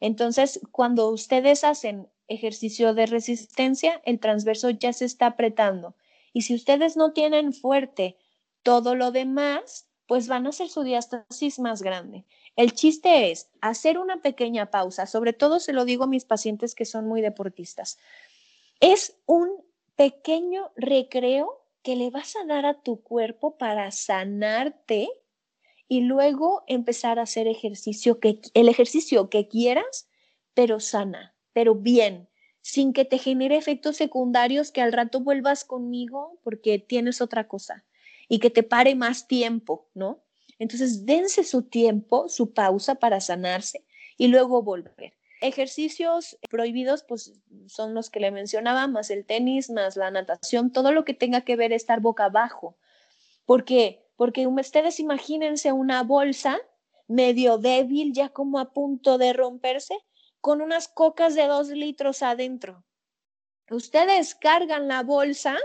Entonces, 0.00 0.60
cuando 0.72 1.08
ustedes 1.08 1.64
hacen 1.64 2.08
ejercicio 2.30 2.94
de 2.94 3.06
resistencia, 3.06 4.00
el 4.04 4.18
transverso 4.18 4.70
ya 4.70 4.92
se 4.92 5.04
está 5.04 5.26
apretando. 5.26 5.94
Y 6.32 6.42
si 6.42 6.54
ustedes 6.54 6.96
no 6.96 7.12
tienen 7.12 7.52
fuerte 7.52 8.16
todo 8.62 8.94
lo 8.94 9.10
demás, 9.10 9.88
pues 10.06 10.28
van 10.28 10.46
a 10.46 10.50
hacer 10.50 10.68
su 10.68 10.82
diástasis 10.82 11.58
más 11.58 11.82
grande. 11.82 12.24
El 12.56 12.72
chiste 12.72 13.30
es 13.30 13.50
hacer 13.60 13.98
una 13.98 14.22
pequeña 14.22 14.70
pausa, 14.70 15.06
sobre 15.06 15.32
todo 15.32 15.60
se 15.60 15.72
lo 15.72 15.84
digo 15.84 16.04
a 16.04 16.08
mis 16.08 16.24
pacientes 16.24 16.74
que 16.74 16.84
son 16.84 17.06
muy 17.06 17.20
deportistas. 17.20 17.98
Es 18.80 19.16
un 19.26 19.50
pequeño 19.96 20.72
recreo 20.76 21.64
que 21.82 21.96
le 21.96 22.10
vas 22.10 22.36
a 22.36 22.44
dar 22.44 22.66
a 22.66 22.80
tu 22.80 23.02
cuerpo 23.02 23.56
para 23.56 23.90
sanarte 23.90 25.08
y 25.88 26.02
luego 26.02 26.64
empezar 26.66 27.18
a 27.18 27.22
hacer 27.22 27.48
ejercicio 27.48 28.20
que 28.20 28.40
el 28.54 28.68
ejercicio 28.68 29.28
que 29.28 29.48
quieras, 29.48 30.08
pero 30.54 30.80
sana, 30.80 31.34
pero 31.52 31.74
bien, 31.74 32.28
sin 32.62 32.92
que 32.92 33.04
te 33.04 33.18
genere 33.18 33.56
efectos 33.56 33.96
secundarios 33.96 34.70
que 34.70 34.82
al 34.82 34.92
rato 34.92 35.20
vuelvas 35.20 35.64
conmigo 35.64 36.38
porque 36.42 36.78
tienes 36.78 37.20
otra 37.20 37.48
cosa 37.48 37.84
y 38.28 38.38
que 38.38 38.50
te 38.50 38.62
pare 38.62 38.94
más 38.94 39.26
tiempo, 39.26 39.88
¿no? 39.94 40.22
Entonces, 40.58 41.06
dense 41.06 41.42
su 41.42 41.62
tiempo, 41.62 42.28
su 42.28 42.52
pausa 42.52 42.96
para 42.96 43.20
sanarse 43.20 43.84
y 44.18 44.28
luego 44.28 44.62
volver. 44.62 45.14
Ejercicios 45.40 46.38
prohibidos, 46.50 47.02
pues 47.02 47.32
son 47.66 47.94
los 47.94 48.10
que 48.10 48.20
le 48.20 48.30
mencionaba, 48.30 48.86
más 48.86 49.08
el 49.08 49.24
tenis, 49.24 49.70
más 49.70 49.96
la 49.96 50.10
natación, 50.10 50.70
todo 50.70 50.92
lo 50.92 51.06
que 51.06 51.14
tenga 51.14 51.40
que 51.40 51.56
ver 51.56 51.72
estar 51.72 52.00
boca 52.00 52.26
abajo. 52.26 52.76
¿Por 53.46 53.64
qué? 53.64 54.04
Porque 54.16 54.46
ustedes 54.46 55.00
imagínense 55.00 55.72
una 55.72 56.02
bolsa 56.02 56.58
medio 57.08 57.56
débil, 57.56 58.12
ya 58.12 58.28
como 58.28 58.58
a 58.58 58.74
punto 58.74 59.16
de 59.16 59.32
romperse, 59.32 59.94
con 60.40 60.62
unas 60.62 60.88
cocas 60.88 61.34
de 61.34 61.46
dos 61.46 61.68
litros 61.68 62.22
adentro. 62.22 62.84
Ustedes 63.70 64.34
cargan 64.34 64.88
la 64.88 65.02
bolsa 65.02 65.56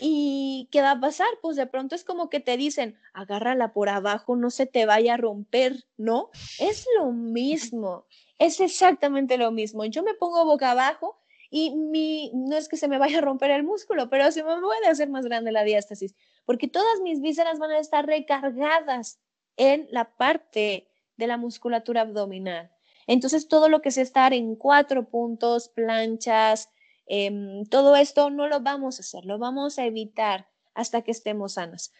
¿Y 0.00 0.68
qué 0.70 0.80
va 0.80 0.92
a 0.92 1.00
pasar? 1.00 1.26
Pues 1.42 1.56
de 1.56 1.66
pronto 1.66 1.96
es 1.96 2.04
como 2.04 2.30
que 2.30 2.38
te 2.38 2.56
dicen, 2.56 2.96
agárrala 3.12 3.72
por 3.72 3.88
abajo, 3.88 4.36
no 4.36 4.50
se 4.50 4.66
te 4.66 4.86
vaya 4.86 5.14
a 5.14 5.16
romper, 5.16 5.84
¿no? 5.96 6.30
Es 6.60 6.86
lo 6.96 7.10
mismo, 7.10 8.06
es 8.38 8.60
exactamente 8.60 9.36
lo 9.38 9.50
mismo. 9.50 9.84
Yo 9.86 10.04
me 10.04 10.14
pongo 10.14 10.44
boca 10.44 10.70
abajo 10.70 11.18
y 11.50 11.74
mi, 11.74 12.30
no 12.32 12.56
es 12.56 12.68
que 12.68 12.76
se 12.76 12.86
me 12.86 12.98
vaya 12.98 13.18
a 13.18 13.22
romper 13.22 13.50
el 13.50 13.64
músculo, 13.64 14.08
pero 14.08 14.30
se 14.30 14.44
me 14.44 14.60
puede 14.60 14.86
hacer 14.86 15.08
más 15.08 15.24
grande 15.24 15.50
la 15.50 15.64
diástasis, 15.64 16.14
porque 16.44 16.68
todas 16.68 17.00
mis 17.00 17.20
vísceras 17.20 17.58
van 17.58 17.72
a 17.72 17.80
estar 17.80 18.06
recargadas 18.06 19.18
en 19.56 19.88
la 19.90 20.16
parte 20.16 20.88
de 21.16 21.26
la 21.26 21.38
musculatura 21.38 22.02
abdominal. 22.02 22.70
Entonces, 23.08 23.48
todo 23.48 23.68
lo 23.68 23.82
que 23.82 23.88
es 23.88 23.98
estar 23.98 24.32
en 24.32 24.54
cuatro 24.54 25.08
puntos, 25.08 25.68
planchas, 25.68 26.68
Em, 27.08 27.64
todo 27.64 27.96
esto 27.96 28.28
no 28.28 28.48
lo 28.48 28.60
vamos 28.60 28.98
a 28.98 29.02
hacer, 29.02 29.24
lo 29.24 29.38
vamos 29.38 29.78
a 29.78 29.86
evitar 29.86 30.46
hasta 30.74 31.02
que 31.02 31.10
estemos 31.10 31.54
sanas. 31.54 31.92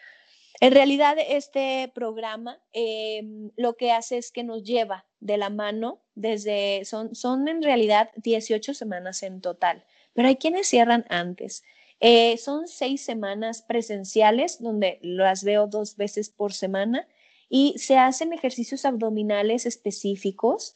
En 0.61 0.71
realidad, 0.71 1.17
este 1.17 1.91
programa 1.95 2.59
em, 2.73 3.49
lo 3.55 3.75
que 3.75 3.91
hace 3.91 4.17
es 4.17 4.31
que 4.31 4.43
nos 4.43 4.63
lleva 4.63 5.07
de 5.19 5.37
la 5.37 5.49
mano 5.49 6.01
desde, 6.15 6.85
son, 6.85 7.15
son 7.15 7.47
en 7.47 7.63
realidad 7.63 8.11
18 8.17 8.73
semanas 8.73 9.23
en 9.23 9.41
total, 9.41 9.83
pero 10.13 10.27
hay 10.27 10.35
quienes 10.35 10.67
cierran 10.67 11.05
antes. 11.09 11.63
Eh, 12.01 12.37
son 12.37 12.67
seis 12.67 13.01
semanas 13.01 13.61
presenciales 13.63 14.61
donde 14.61 14.99
las 15.01 15.43
veo 15.43 15.67
dos 15.67 15.97
veces 15.97 16.29
por 16.29 16.53
semana 16.53 17.07
y 17.49 17.77
se 17.77 17.97
hacen 17.97 18.31
ejercicios 18.31 18.85
abdominales 18.85 19.65
específicos 19.65 20.75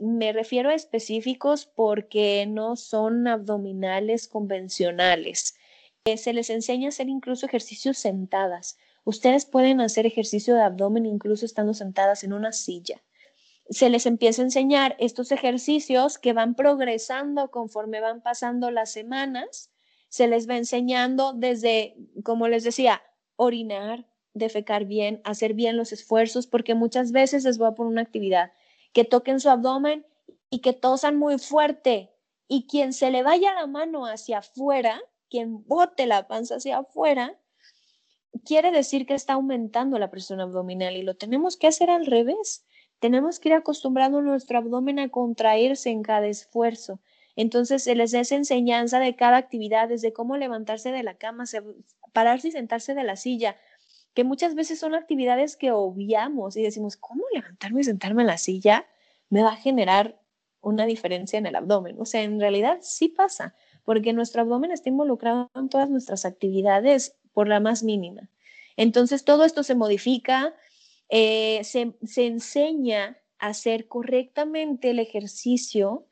me 0.00 0.32
refiero 0.32 0.70
a 0.70 0.74
específicos 0.74 1.66
porque 1.66 2.46
no 2.46 2.76
son 2.76 3.26
abdominales 3.26 4.28
convencionales. 4.28 5.56
Eh, 6.04 6.16
se 6.16 6.32
les 6.32 6.50
enseña 6.50 6.86
a 6.86 6.88
hacer 6.90 7.08
incluso 7.08 7.46
ejercicios 7.46 7.98
sentadas. 7.98 8.78
Ustedes 9.04 9.46
pueden 9.46 9.80
hacer 9.80 10.06
ejercicio 10.06 10.54
de 10.54 10.62
abdomen 10.62 11.06
incluso 11.06 11.46
estando 11.46 11.74
sentadas 11.74 12.24
en 12.24 12.32
una 12.32 12.52
silla. 12.52 13.02
se 13.68 13.90
les 13.90 14.06
empieza 14.06 14.42
a 14.42 14.44
enseñar 14.44 14.94
estos 15.00 15.32
ejercicios 15.32 16.18
que 16.18 16.32
van 16.32 16.54
progresando 16.54 17.50
conforme 17.50 18.00
van 18.00 18.22
pasando 18.22 18.70
las 18.70 18.92
semanas. 18.92 19.72
Se 20.08 20.28
les 20.28 20.48
va 20.48 20.56
enseñando 20.56 21.32
desde, 21.32 21.96
como 22.22 22.46
les 22.46 22.62
decía, 22.62 23.02
orinar, 23.34 24.06
defecar 24.34 24.84
bien, 24.84 25.20
hacer 25.24 25.54
bien 25.54 25.76
los 25.76 25.92
esfuerzos, 25.92 26.46
porque 26.46 26.74
muchas 26.74 27.10
veces 27.10 27.44
les 27.44 27.58
voy 27.58 27.68
a 27.68 27.72
poner 27.72 27.92
una 27.92 28.02
actividad, 28.02 28.52
que 28.96 29.04
toquen 29.04 29.40
su 29.40 29.50
abdomen 29.50 30.06
y 30.48 30.60
que 30.60 30.72
tosan 30.72 31.18
muy 31.18 31.38
fuerte. 31.38 32.14
Y 32.48 32.66
quien 32.66 32.94
se 32.94 33.10
le 33.10 33.22
vaya 33.22 33.52
la 33.52 33.66
mano 33.66 34.06
hacia 34.06 34.38
afuera, 34.38 35.02
quien 35.28 35.66
bote 35.66 36.06
la 36.06 36.26
panza 36.26 36.54
hacia 36.54 36.78
afuera, 36.78 37.38
quiere 38.46 38.70
decir 38.70 39.04
que 39.04 39.12
está 39.12 39.34
aumentando 39.34 39.98
la 39.98 40.10
presión 40.10 40.40
abdominal 40.40 40.96
y 40.96 41.02
lo 41.02 41.14
tenemos 41.14 41.58
que 41.58 41.66
hacer 41.66 41.90
al 41.90 42.06
revés. 42.06 42.64
Tenemos 42.98 43.38
que 43.38 43.50
ir 43.50 43.54
acostumbrando 43.54 44.22
nuestro 44.22 44.56
abdomen 44.56 44.98
a 44.98 45.10
contraerse 45.10 45.90
en 45.90 46.02
cada 46.02 46.26
esfuerzo. 46.26 46.98
Entonces, 47.34 47.84
se 47.84 47.96
les 47.96 48.12
da 48.12 48.20
esa 48.20 48.36
enseñanza 48.36 48.98
de 48.98 49.14
cada 49.14 49.36
actividad, 49.36 49.90
desde 49.90 50.14
cómo 50.14 50.38
levantarse 50.38 50.90
de 50.90 51.02
la 51.02 51.18
cama, 51.18 51.44
pararse 52.14 52.48
y 52.48 52.52
sentarse 52.52 52.94
de 52.94 53.04
la 53.04 53.16
silla, 53.16 53.56
que 54.16 54.24
muchas 54.24 54.54
veces 54.54 54.78
son 54.80 54.94
actividades 54.94 55.58
que 55.58 55.72
obviamos 55.72 56.56
y 56.56 56.62
decimos, 56.62 56.96
¿cómo 56.96 57.22
levantarme 57.34 57.82
y 57.82 57.84
sentarme 57.84 58.22
en 58.22 58.28
la 58.28 58.38
silla 58.38 58.86
me 59.28 59.42
va 59.42 59.50
a 59.50 59.56
generar 59.56 60.18
una 60.62 60.86
diferencia 60.86 61.38
en 61.38 61.44
el 61.44 61.54
abdomen? 61.54 62.00
O 62.00 62.06
sea, 62.06 62.22
en 62.22 62.40
realidad 62.40 62.78
sí 62.80 63.08
pasa, 63.08 63.54
porque 63.84 64.14
nuestro 64.14 64.40
abdomen 64.40 64.72
está 64.72 64.88
involucrado 64.88 65.50
en 65.54 65.68
todas 65.68 65.90
nuestras 65.90 66.24
actividades 66.24 67.14
por 67.34 67.46
la 67.46 67.60
más 67.60 67.82
mínima. 67.82 68.30
Entonces, 68.78 69.22
todo 69.22 69.44
esto 69.44 69.62
se 69.62 69.74
modifica, 69.74 70.54
eh, 71.10 71.60
se, 71.62 71.92
se 72.06 72.24
enseña 72.24 73.18
a 73.38 73.48
hacer 73.48 73.86
correctamente 73.86 74.90
el 74.90 74.98
ejercicio 74.98 76.06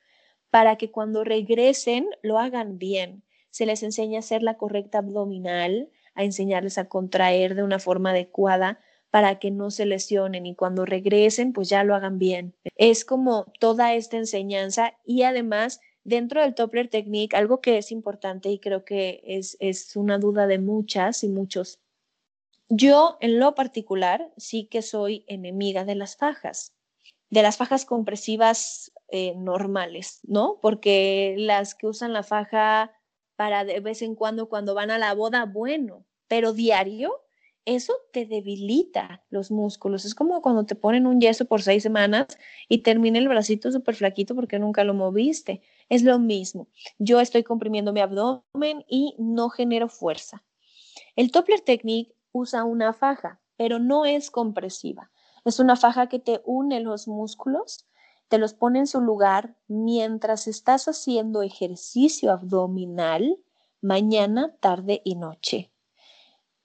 para 0.51 0.77
que 0.77 0.91
cuando 0.91 1.25
regresen 1.25 2.07
lo 2.21 2.39
hagan 2.39 2.77
bien. 2.77 3.25
Se 3.49 3.65
les 3.65 3.83
enseña 3.83 4.19
a 4.19 4.21
hacer 4.21 4.43
la 4.43 4.59
correcta 4.59 4.99
abdominal, 4.99 5.89
a 6.15 6.25
enseñarles 6.25 6.79
a 6.79 6.89
contraer 6.89 7.55
de 7.55 7.63
una 7.63 7.79
forma 7.79 8.11
adecuada 8.11 8.81
para 9.11 9.39
que 9.39 9.51
no 9.51 9.71
se 9.71 9.87
lesionen 9.87 10.47
y 10.47 10.55
cuando 10.55 10.85
regresen 10.85 11.53
pues 11.53 11.69
ya 11.69 11.85
lo 11.85 11.95
hagan 11.95 12.19
bien. 12.19 12.55
Es 12.77 13.05
como 13.05 13.53
toda 13.61 13.95
esta 13.95 14.17
enseñanza 14.17 14.95
y 15.05 15.23
además 15.23 15.81
dentro 16.03 16.43
del 16.43 16.55
Toppler 16.55 16.89
Technique 16.89 17.37
algo 17.37 17.61
que 17.61 17.79
es 17.79 17.93
importante 17.93 18.49
y 18.51 18.59
creo 18.59 18.85
que 18.85 19.23
es, 19.25 19.57
es 19.61 19.97
una 19.97 20.19
duda 20.19 20.47
de 20.47 20.59
muchas 20.59 21.23
y 21.25 21.29
muchos 21.29 21.79
yo, 22.69 23.19
en 23.21 23.39
lo 23.39 23.55
particular, 23.55 24.33
sí 24.37 24.67
que 24.67 24.83
soy 24.83 25.25
enemiga 25.29 25.85
de 25.85 25.95
las 25.95 26.17
fajas, 26.17 26.75
de 27.31 27.43
las 27.43 27.57
fajas 27.57 27.85
compresivas 27.85 28.93
eh, 29.09 29.35
normales, 29.37 30.21
¿no? 30.25 30.59
Porque 30.63 31.35
las 31.37 31.75
que 31.75 31.87
usan 31.87 32.13
la 32.13 32.23
faja 32.23 32.93
para 33.37 33.65
de 33.65 33.81
vez 33.81 34.03
en 34.03 34.15
cuando, 34.15 34.49
cuando 34.49 34.75
van 34.75 34.91
a 34.91 34.99
la 34.99 35.15
boda, 35.15 35.45
bueno, 35.45 36.05
pero 36.29 36.53
diario, 36.53 37.21
eso 37.65 37.95
te 38.13 38.27
debilita 38.27 39.25
los 39.31 39.51
músculos. 39.51 40.05
Es 40.05 40.15
como 40.15 40.43
cuando 40.43 40.67
te 40.67 40.75
ponen 40.75 41.07
un 41.07 41.21
yeso 41.21 41.47
por 41.47 41.63
seis 41.63 41.83
semanas 41.83 42.27
y 42.69 42.79
termina 42.79 43.19
el 43.19 43.29
bracito 43.29 43.73
súper 43.73 43.95
flaquito 43.95 44.35
porque 44.35 44.59
nunca 44.59 44.85
lo 44.85 44.95
moviste. 44.95 45.63
Es 45.89 46.03
lo 46.03 46.19
mismo. 46.19 46.69
Yo 46.99 47.21
estoy 47.21 47.43
comprimiendo 47.43 47.93
mi 47.93 48.01
abdomen 48.01 48.85
y 48.89 49.15
no 49.19 49.49
genero 49.49 49.89
fuerza. 49.89 50.45
El 51.17 51.31
Toppler 51.31 51.61
Technique 51.61 52.15
usa 52.33 52.65
una 52.65 52.93
faja, 52.93 53.41
pero 53.57 53.79
no 53.79 54.05
es 54.05 54.31
compresiva. 54.31 55.11
Es 55.45 55.59
una 55.59 55.77
faja 55.77 56.09
que 56.09 56.19
te 56.19 56.41
une 56.45 56.81
los 56.81 57.07
músculos, 57.09 57.87
te 58.29 58.39
los 58.39 58.55
pone 58.55 58.81
en 58.81 58.87
su 58.87 59.01
lugar 59.01 59.57
mientras 59.69 60.47
estás 60.47 60.87
haciendo 60.89 61.43
ejercicio 61.43 62.33
abdominal 62.33 63.39
mañana, 63.81 64.57
tarde 64.61 65.03
y 65.05 65.15
noche. 65.15 65.71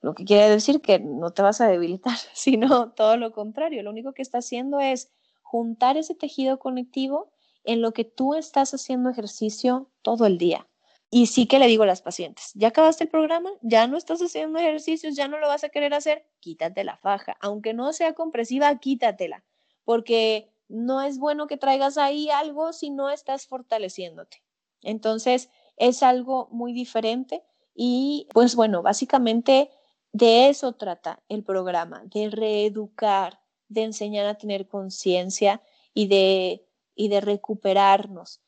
Lo 0.01 0.15
que 0.15 0.23
quiere 0.23 0.49
decir 0.49 0.81
que 0.81 0.99
no 0.99 1.31
te 1.31 1.41
vas 1.41 1.59
a 1.59 1.67
debilitar, 1.67 2.17
sino 2.33 2.91
todo 2.93 3.17
lo 3.17 3.31
contrario. 3.31 3.83
Lo 3.83 3.91
único 3.91 4.13
que 4.13 4.21
está 4.21 4.39
haciendo 4.39 4.79
es 4.79 5.11
juntar 5.41 5.97
ese 5.97 6.15
tejido 6.15 6.59
conectivo 6.59 7.31
en 7.63 7.81
lo 7.81 7.91
que 7.91 8.05
tú 8.05 8.35
estás 8.35 8.73
haciendo 8.73 9.09
ejercicio 9.09 9.91
todo 10.01 10.25
el 10.25 10.37
día. 10.37 10.67
Y 11.11 11.25
sí 11.25 11.47
que 11.47 11.59
le 11.59 11.67
digo 11.67 11.83
a 11.83 11.87
las 11.87 12.03
pacientes, 12.03 12.51
ya 12.53 12.67
acabaste 12.67 13.05
el 13.05 13.09
programa, 13.09 13.49
ya 13.61 13.87
no 13.87 13.97
estás 13.97 14.21
haciendo 14.21 14.59
ejercicios, 14.59 15.15
ya 15.15 15.27
no 15.27 15.39
lo 15.39 15.47
vas 15.47 15.63
a 15.63 15.69
querer 15.69 15.95
hacer, 15.95 16.27
quítate 16.39 16.83
la 16.83 16.97
faja. 16.97 17.35
Aunque 17.41 17.73
no 17.73 17.91
sea 17.93 18.13
compresiva, 18.13 18.77
quítatela, 18.77 19.43
porque 19.85 20.53
no 20.69 21.01
es 21.01 21.19
bueno 21.19 21.47
que 21.47 21.57
traigas 21.57 21.97
ahí 21.97 22.29
algo 22.29 22.71
si 22.73 22.89
no 22.89 23.09
estás 23.09 23.47
fortaleciéndote. 23.47 24.41
Entonces, 24.81 25.49
es 25.77 26.03
algo 26.03 26.47
muy 26.51 26.73
diferente 26.73 27.43
y 27.75 28.27
pues 28.33 28.55
bueno, 28.55 28.81
básicamente 28.81 29.71
de 30.11 30.49
eso 30.49 30.73
trata 30.73 31.21
el 31.29 31.43
programa, 31.43 32.03
de 32.05 32.29
reeducar, 32.29 33.41
de 33.67 33.83
enseñar 33.83 34.25
a 34.25 34.37
tener 34.37 34.67
conciencia 34.67 35.61
y 35.93 36.07
de, 36.07 36.65
y 36.95 37.09
de 37.09 37.21
recuperarnos 37.21 38.41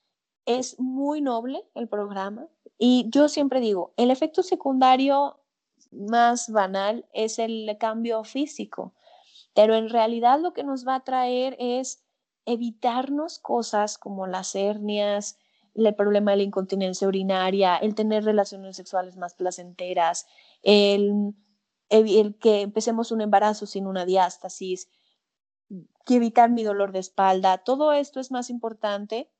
es 0.46 0.80
muy 0.80 1.22
noble 1.22 1.64
el 1.76 1.88
programa 1.88 2.48
y 2.78 3.06
yo 3.10 3.30
siempre 3.30 3.60
digo, 3.60 3.94
el 3.98 4.12
efecto 4.12 4.44
secundario 4.44 5.40
más 5.92 6.50
banal 6.50 7.06
es 7.14 7.38
el 7.40 7.78
cambio 7.80 8.24
físico, 8.24 8.94
pero 9.54 9.76
en 9.76 9.90
realidad 9.90 10.40
lo 10.40 10.54
que 10.54 10.64
nos 10.64 10.88
va 10.88 10.96
a 10.96 11.04
traer 11.04 11.56
es 11.60 12.01
evitarnos 12.46 13.40
cosas 13.40 13.98
como 13.98 14.28
las 14.28 14.56
hernias, 14.56 15.38
el 15.76 15.96
problema 15.96 16.32
de 16.32 16.38
la 16.38 16.44
incontinencia 16.44 17.08
urinaria, 17.08 17.78
el 17.78 17.96
tener 17.96 18.24
relaciones 18.24 18.76
sexuales 18.76 19.18
más 19.18 19.36
placenteras, 19.36 20.28
el, 20.64 21.34
el, 21.90 22.38
que 22.40 22.62
empecemos 22.62 23.12
un 23.12 23.22
embarazo 23.22 23.66
sin 23.66 23.88
una 23.88 24.06
diástasis, 24.06 24.90
que 26.06 26.16
evitar 26.16 26.50
mi 26.50 26.64
dolor 26.64 26.92
de 26.92 27.00
espalda, 27.00 27.60
todo 27.60 27.94
esto 27.94 28.20
es 28.20 28.32
más 28.32 28.50
importante. 28.50 29.32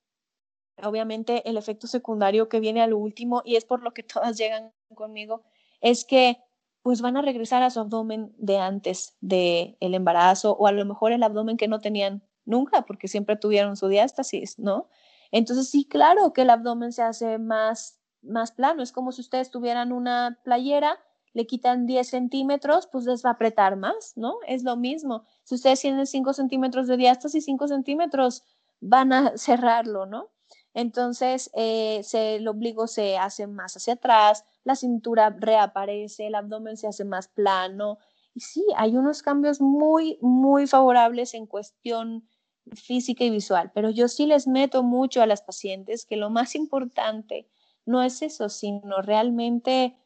Obviamente 0.84 1.48
el 1.50 1.58
efecto 1.58 1.88
secundario 1.88 2.50
que 2.50 2.60
viene 2.60 2.82
al 2.82 2.94
último 2.94 3.42
y 3.44 3.56
es 3.56 3.66
por 3.66 3.84
lo 3.84 3.94
que 3.94 4.04
todas 4.04 4.38
llegan 4.38 4.72
conmigo, 4.96 5.44
es 5.82 6.06
que 6.06 6.38
pues 6.82 7.02
van 7.02 7.18
a 7.18 7.22
regresar 7.22 7.62
a 7.62 7.70
su 7.70 7.80
abdomen 7.80 8.34
de 8.38 8.58
antes 8.58 9.16
del 9.22 9.78
el 9.80 9.94
embarazo 9.94 10.54
o 10.54 10.66
a 10.66 10.72
lo 10.72 10.84
mejor 10.86 11.12
el 11.12 11.24
abdomen 11.24 11.58
que 11.58 11.68
no 11.68 11.80
tenían 11.80 12.24
nunca 12.46 12.84
porque 12.84 13.08
siempre 13.08 13.36
tuvieron 13.36 13.78
su 13.78 13.88
diástasis, 13.88 14.60
¿no? 14.60 14.90
Entonces 15.32 15.70
sí, 15.70 15.86
claro 15.86 16.34
que 16.34 16.42
el 16.42 16.50
abdomen 16.50 16.92
se 16.92 17.04
hace 17.04 17.38
más, 17.38 18.00
más 18.22 18.52
plano, 18.52 18.84
es 18.84 18.92
como 18.92 19.12
si 19.12 19.22
ustedes 19.22 19.50
tuvieran 19.50 19.92
una 19.92 20.40
playera, 20.44 21.00
le 21.34 21.48
quitan 21.48 21.86
10 21.86 22.08
centímetros, 22.08 22.88
pues 22.88 23.06
les 23.06 23.24
va 23.24 23.30
a 23.30 23.34
apretar 23.34 23.78
más, 23.78 24.14
¿no? 24.16 24.36
Es 24.48 24.64
lo 24.64 24.76
mismo. 24.76 25.26
Si 25.44 25.56
ustedes 25.56 25.80
tienen 25.80 26.06
5 26.06 26.34
centímetros 26.34 26.88
de 26.88 26.98
diástasis, 26.98 27.46
5 27.46 27.68
centímetros 27.70 28.44
van 28.82 29.14
a 29.14 29.34
cerrarlo, 29.38 30.06
¿no? 30.06 30.30
Entonces, 30.74 31.50
eh, 31.54 32.02
el 32.14 32.48
ombligo 32.48 32.88
se 32.88 33.18
hace 33.18 33.48
más 33.48 33.76
hacia 33.76 33.94
atrás, 33.94 34.46
la 34.64 34.76
cintura 34.76 35.30
reaparece, 35.38 36.28
el 36.28 36.36
abdomen 36.36 36.78
se 36.78 36.88
hace 36.88 37.04
más 37.04 37.28
plano. 37.28 37.98
Y 38.34 38.42
sí, 38.42 38.66
hay 38.78 38.96
unos 38.96 39.22
cambios 39.22 39.62
muy, 39.62 40.18
muy 40.22 40.68
favorables 40.68 41.34
en 41.34 41.46
cuestión 41.46 42.28
física 42.74 43.24
y 43.24 43.30
visual, 43.30 43.72
pero 43.74 43.90
yo 43.90 44.08
sí 44.08 44.26
les 44.26 44.48
meto 44.48 44.84
mucho 44.84 45.22
a 45.22 45.26
las 45.26 45.42
pacientes 45.42 46.06
que 46.06 46.16
lo 46.16 46.30
más 46.30 46.56
importante 46.56 47.50
no 47.86 48.04
es 48.04 48.22
eso, 48.22 48.50
sino 48.50 49.02
realmente 49.02 49.98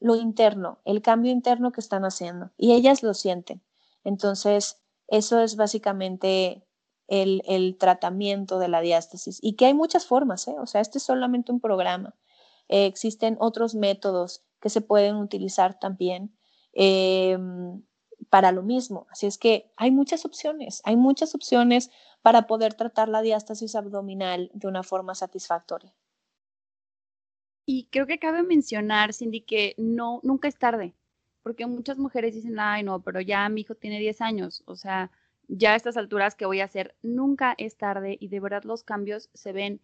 lo 0.00 0.16
interno, 0.16 0.80
el 0.84 1.02
cambio 1.02 1.32
interno 1.32 1.72
que 1.72 1.80
están 1.80 2.04
haciendo. 2.04 2.50
Y 2.56 2.72
ellas 2.72 3.02
lo 3.02 3.14
sienten. 3.14 3.62
Entonces, 4.04 4.80
eso 5.08 5.40
es 5.40 5.56
básicamente 5.56 6.66
el, 7.08 7.76
tratamiento 7.78 8.58
de 8.58 8.68
la 8.68 8.80
diástasis 8.80 9.38
y 9.42 9.54
que 9.54 9.66
hay 9.66 9.74
muchas 9.74 10.06
formas, 10.06 10.46
¿eh? 10.48 10.56
o 10.58 10.66
sea, 10.66 10.80
este 10.80 10.98
es 10.98 11.04
solamente 11.04 11.52
un 11.52 11.60
programa. 11.60 12.14
Eh, 12.68 12.86
existen 12.86 13.36
otros 13.40 13.74
métodos 13.74 14.44
que 14.60 14.68
se 14.68 14.82
pueden 14.82 15.16
utilizar 15.16 15.78
también 15.78 16.37
em, 16.80 17.82
para 18.30 18.52
lo 18.52 18.62
mismo. 18.62 19.08
Así 19.10 19.26
es 19.26 19.36
que 19.36 19.72
hay 19.76 19.90
muchas 19.90 20.24
opciones, 20.24 20.80
hay 20.84 20.96
muchas 20.96 21.34
opciones 21.34 21.90
para 22.22 22.46
poder 22.46 22.74
tratar 22.74 23.08
la 23.08 23.20
diástasis 23.20 23.74
abdominal 23.74 24.50
de 24.54 24.68
una 24.68 24.84
forma 24.84 25.16
satisfactoria. 25.16 25.92
Y 27.66 27.88
creo 27.90 28.06
que 28.06 28.20
cabe 28.20 28.44
mencionar, 28.44 29.12
Cindy, 29.12 29.40
que 29.42 29.74
no, 29.76 30.20
nunca 30.22 30.46
es 30.46 30.56
tarde, 30.56 30.94
porque 31.42 31.66
muchas 31.66 31.98
mujeres 31.98 32.34
dicen, 32.34 32.58
ay, 32.60 32.84
no, 32.84 33.02
pero 33.02 33.20
ya 33.20 33.48
mi 33.48 33.62
hijo 33.62 33.74
tiene 33.74 33.98
10 33.98 34.20
años, 34.20 34.62
o 34.66 34.76
sea, 34.76 35.10
ya 35.48 35.72
a 35.72 35.76
estas 35.76 35.96
alturas 35.96 36.36
que 36.36 36.46
voy 36.46 36.60
a 36.60 36.66
hacer, 36.66 36.94
nunca 37.02 37.54
es 37.58 37.76
tarde 37.76 38.16
y 38.20 38.28
de 38.28 38.40
verdad 38.40 38.62
los 38.64 38.84
cambios 38.84 39.30
se 39.34 39.52
ven 39.52 39.80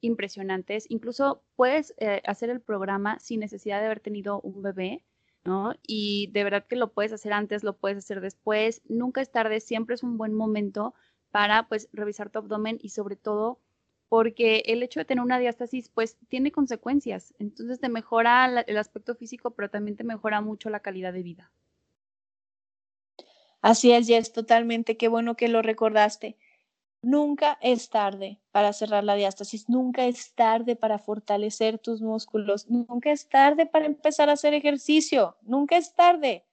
impresionantes. 0.00 0.86
Incluso 0.88 1.42
puedes 1.56 1.94
eh, 1.98 2.22
hacer 2.24 2.50
el 2.50 2.60
programa 2.60 3.18
sin 3.18 3.40
necesidad 3.40 3.80
de 3.80 3.86
haber 3.86 4.00
tenido 4.00 4.40
un 4.40 4.62
bebé, 4.62 5.04
¿no? 5.44 5.74
Y 5.82 6.30
de 6.32 6.44
verdad 6.44 6.66
que 6.66 6.76
lo 6.76 6.92
puedes 6.92 7.12
hacer 7.12 7.32
antes, 7.32 7.62
lo 7.64 7.76
puedes 7.76 7.98
hacer 7.98 8.20
después, 8.20 8.82
nunca 8.88 9.20
es 9.20 9.30
tarde, 9.30 9.60
siempre 9.60 9.94
es 9.94 10.02
un 10.02 10.18
buen 10.18 10.34
momento 10.34 10.94
para 11.30 11.68
pues 11.68 11.88
revisar 11.92 12.30
tu 12.30 12.38
abdomen 12.38 12.78
y 12.80 12.90
sobre 12.90 13.16
todo 13.16 13.60
porque 14.08 14.62
el 14.66 14.82
hecho 14.82 15.00
de 15.00 15.04
tener 15.04 15.22
una 15.22 15.38
diástasis 15.38 15.90
pues 15.90 16.16
tiene 16.28 16.52
consecuencias. 16.52 17.34
Entonces 17.38 17.80
te 17.80 17.88
mejora 17.88 18.62
el 18.66 18.78
aspecto 18.78 19.14
físico, 19.14 19.50
pero 19.52 19.70
también 19.70 19.96
te 19.96 20.04
mejora 20.04 20.40
mucho 20.40 20.70
la 20.70 20.80
calidad 20.80 21.12
de 21.12 21.22
vida. 21.22 21.52
Así 23.60 23.92
es, 23.92 24.06
Jess, 24.06 24.32
totalmente. 24.32 24.96
Qué 24.96 25.08
bueno 25.08 25.36
que 25.36 25.48
lo 25.48 25.62
recordaste. 25.62 26.36
Nunca 27.00 27.58
es 27.60 27.90
tarde 27.90 28.40
para 28.50 28.72
cerrar 28.72 29.04
la 29.04 29.14
diástasis, 29.14 29.68
nunca 29.68 30.06
es 30.06 30.34
tarde 30.34 30.74
para 30.74 30.98
fortalecer 30.98 31.78
tus 31.78 32.02
músculos, 32.02 32.68
nunca 32.68 33.12
es 33.12 33.28
tarde 33.28 33.66
para 33.66 33.86
empezar 33.86 34.28
a 34.28 34.32
hacer 34.32 34.52
ejercicio, 34.52 35.36
nunca 35.42 35.76
es 35.76 35.94
tarde. 35.94 36.44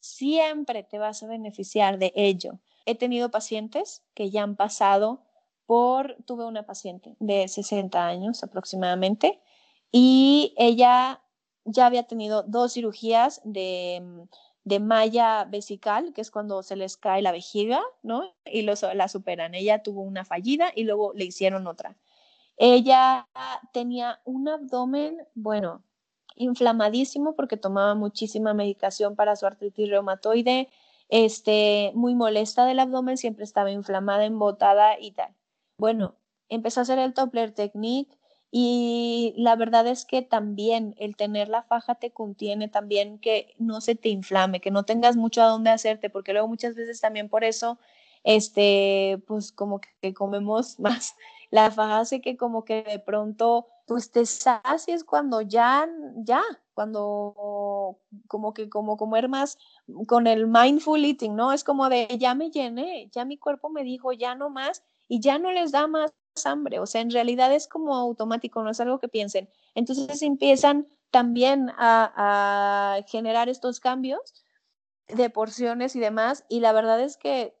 Siempre 0.00 0.82
te 0.82 0.98
vas 0.98 1.22
a 1.22 1.28
beneficiar 1.28 1.98
de 1.98 2.12
ello. 2.16 2.58
He 2.84 2.96
tenido 2.96 3.30
pacientes 3.30 4.02
que 4.14 4.30
ya 4.30 4.42
han 4.42 4.56
pasado 4.56 5.22
por, 5.66 6.16
tuve 6.26 6.46
una 6.46 6.66
paciente 6.66 7.14
de 7.20 7.46
60 7.46 8.04
años 8.04 8.42
aproximadamente 8.42 9.40
y 9.92 10.52
ella 10.56 11.22
ya 11.64 11.86
había 11.86 12.02
tenido 12.02 12.42
dos 12.42 12.72
cirugías 12.72 13.40
de 13.44 14.26
de 14.64 14.80
malla 14.80 15.44
vesical, 15.44 16.12
que 16.12 16.20
es 16.20 16.30
cuando 16.30 16.62
se 16.62 16.76
les 16.76 16.96
cae 16.96 17.22
la 17.22 17.32
vejiga, 17.32 17.82
¿no? 18.02 18.32
Y 18.44 18.62
los, 18.62 18.82
la 18.94 19.08
superan. 19.08 19.54
Ella 19.54 19.82
tuvo 19.82 20.02
una 20.02 20.24
fallida 20.24 20.72
y 20.74 20.84
luego 20.84 21.12
le 21.14 21.24
hicieron 21.24 21.66
otra. 21.66 21.96
Ella 22.56 23.28
tenía 23.72 24.20
un 24.24 24.48
abdomen, 24.48 25.18
bueno, 25.34 25.82
inflamadísimo 26.36 27.34
porque 27.34 27.56
tomaba 27.56 27.94
muchísima 27.94 28.54
medicación 28.54 29.16
para 29.16 29.36
su 29.36 29.46
artritis 29.46 29.88
reumatoide, 29.88 30.68
este, 31.08 31.92
muy 31.94 32.14
molesta 32.14 32.64
del 32.64 32.80
abdomen, 32.80 33.16
siempre 33.16 33.44
estaba 33.44 33.70
inflamada, 33.70 34.24
embotada 34.24 34.98
y 34.98 35.12
tal. 35.12 35.34
Bueno, 35.76 36.16
empezó 36.48 36.80
a 36.80 36.82
hacer 36.84 36.98
el 36.98 37.12
Doppler 37.12 37.52
Technique, 37.52 38.16
y 38.54 39.32
la 39.38 39.56
verdad 39.56 39.86
es 39.86 40.04
que 40.04 40.20
también 40.20 40.94
el 40.98 41.16
tener 41.16 41.48
la 41.48 41.62
faja 41.62 41.94
te 41.94 42.10
contiene 42.12 42.68
también 42.68 43.18
que 43.18 43.54
no 43.58 43.80
se 43.80 43.94
te 43.94 44.10
inflame, 44.10 44.60
que 44.60 44.70
no 44.70 44.84
tengas 44.84 45.16
mucho 45.16 45.42
a 45.42 45.46
dónde 45.46 45.70
hacerte, 45.70 46.10
porque 46.10 46.34
luego 46.34 46.48
muchas 46.48 46.74
veces 46.74 47.00
también 47.00 47.30
por 47.30 47.44
eso, 47.44 47.78
este, 48.24 49.22
pues 49.26 49.52
como 49.52 49.80
que 49.80 50.12
comemos 50.12 50.78
más. 50.80 51.16
La 51.50 51.70
faja 51.70 52.00
hace 52.00 52.20
que 52.20 52.36
como 52.36 52.64
que 52.66 52.82
de 52.82 52.98
pronto, 52.98 53.68
pues 53.86 54.10
te 54.12 54.26
sacies 54.26 55.02
cuando 55.04 55.40
ya, 55.40 55.88
ya, 56.16 56.42
cuando 56.74 57.98
como 58.28 58.52
que 58.52 58.68
como 58.68 58.98
comer 58.98 59.30
más 59.30 59.56
con 60.06 60.26
el 60.26 60.46
mindful 60.46 61.02
eating, 61.02 61.34
¿no? 61.34 61.54
Es 61.54 61.64
como 61.64 61.88
de 61.88 62.06
ya 62.18 62.34
me 62.34 62.50
llené, 62.50 63.08
ya 63.12 63.24
mi 63.24 63.38
cuerpo 63.38 63.70
me 63.70 63.82
dijo 63.82 64.12
ya 64.12 64.34
no 64.34 64.50
más 64.50 64.82
y 65.08 65.20
ya 65.20 65.38
no 65.38 65.50
les 65.52 65.72
da 65.72 65.86
más 65.86 66.12
hambre, 66.44 66.78
o 66.78 66.86
sea, 66.86 67.00
en 67.00 67.10
realidad 67.10 67.52
es 67.52 67.68
como 67.68 67.94
automático, 67.94 68.62
no 68.62 68.70
es 68.70 68.80
algo 68.80 68.98
que 68.98 69.08
piensen. 69.08 69.48
Entonces 69.74 70.22
empiezan 70.22 70.86
también 71.10 71.70
a, 71.76 73.00
generar 73.06 73.48
estos 73.48 73.80
cambios 73.80 74.44
de 75.08 75.30
porciones 75.30 75.94
y 75.94 76.00
demás, 76.00 76.44
y 76.48 76.60
la 76.60 76.72
verdad 76.72 77.00
es 77.00 77.16
que, 77.16 77.54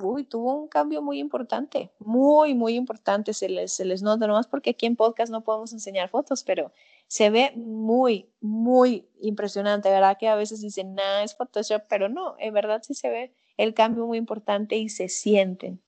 uy, 0.00 0.24
tuvo 0.24 0.54
un 0.54 0.68
cambio 0.68 1.00
muy 1.00 1.20
importante, 1.20 1.92
muy, 2.00 2.54
muy 2.54 2.74
importante, 2.74 3.34
se 3.34 3.48
les, 3.48 3.72
se 3.72 3.84
les 3.84 4.02
nota, 4.02 4.26
nomás 4.26 4.48
porque 4.48 4.70
aquí 4.70 4.86
en 4.86 4.96
podcast 4.96 5.30
no 5.30 5.44
podemos 5.44 5.72
enseñar 5.72 6.08
fotos, 6.08 6.42
pero 6.42 6.72
se 7.06 7.30
ve 7.30 7.52
muy, 7.54 8.32
muy 8.40 9.08
impresionante, 9.20 9.90
¿verdad? 9.90 10.16
Que 10.18 10.28
a 10.28 10.34
veces 10.34 10.60
dicen, 10.60 10.94
nada, 10.94 11.22
es 11.22 11.36
Photoshop, 11.36 11.82
pero 11.88 12.08
no, 12.08 12.34
en 12.38 12.52
verdad 12.52 12.82
sí 12.82 12.94
se 12.94 13.10
ve 13.10 13.34
el 13.56 13.74
cambio 13.74 14.06
muy 14.06 14.18
importante 14.18 14.76
y 14.76 14.88
se 14.88 15.08
sienten. 15.08 15.80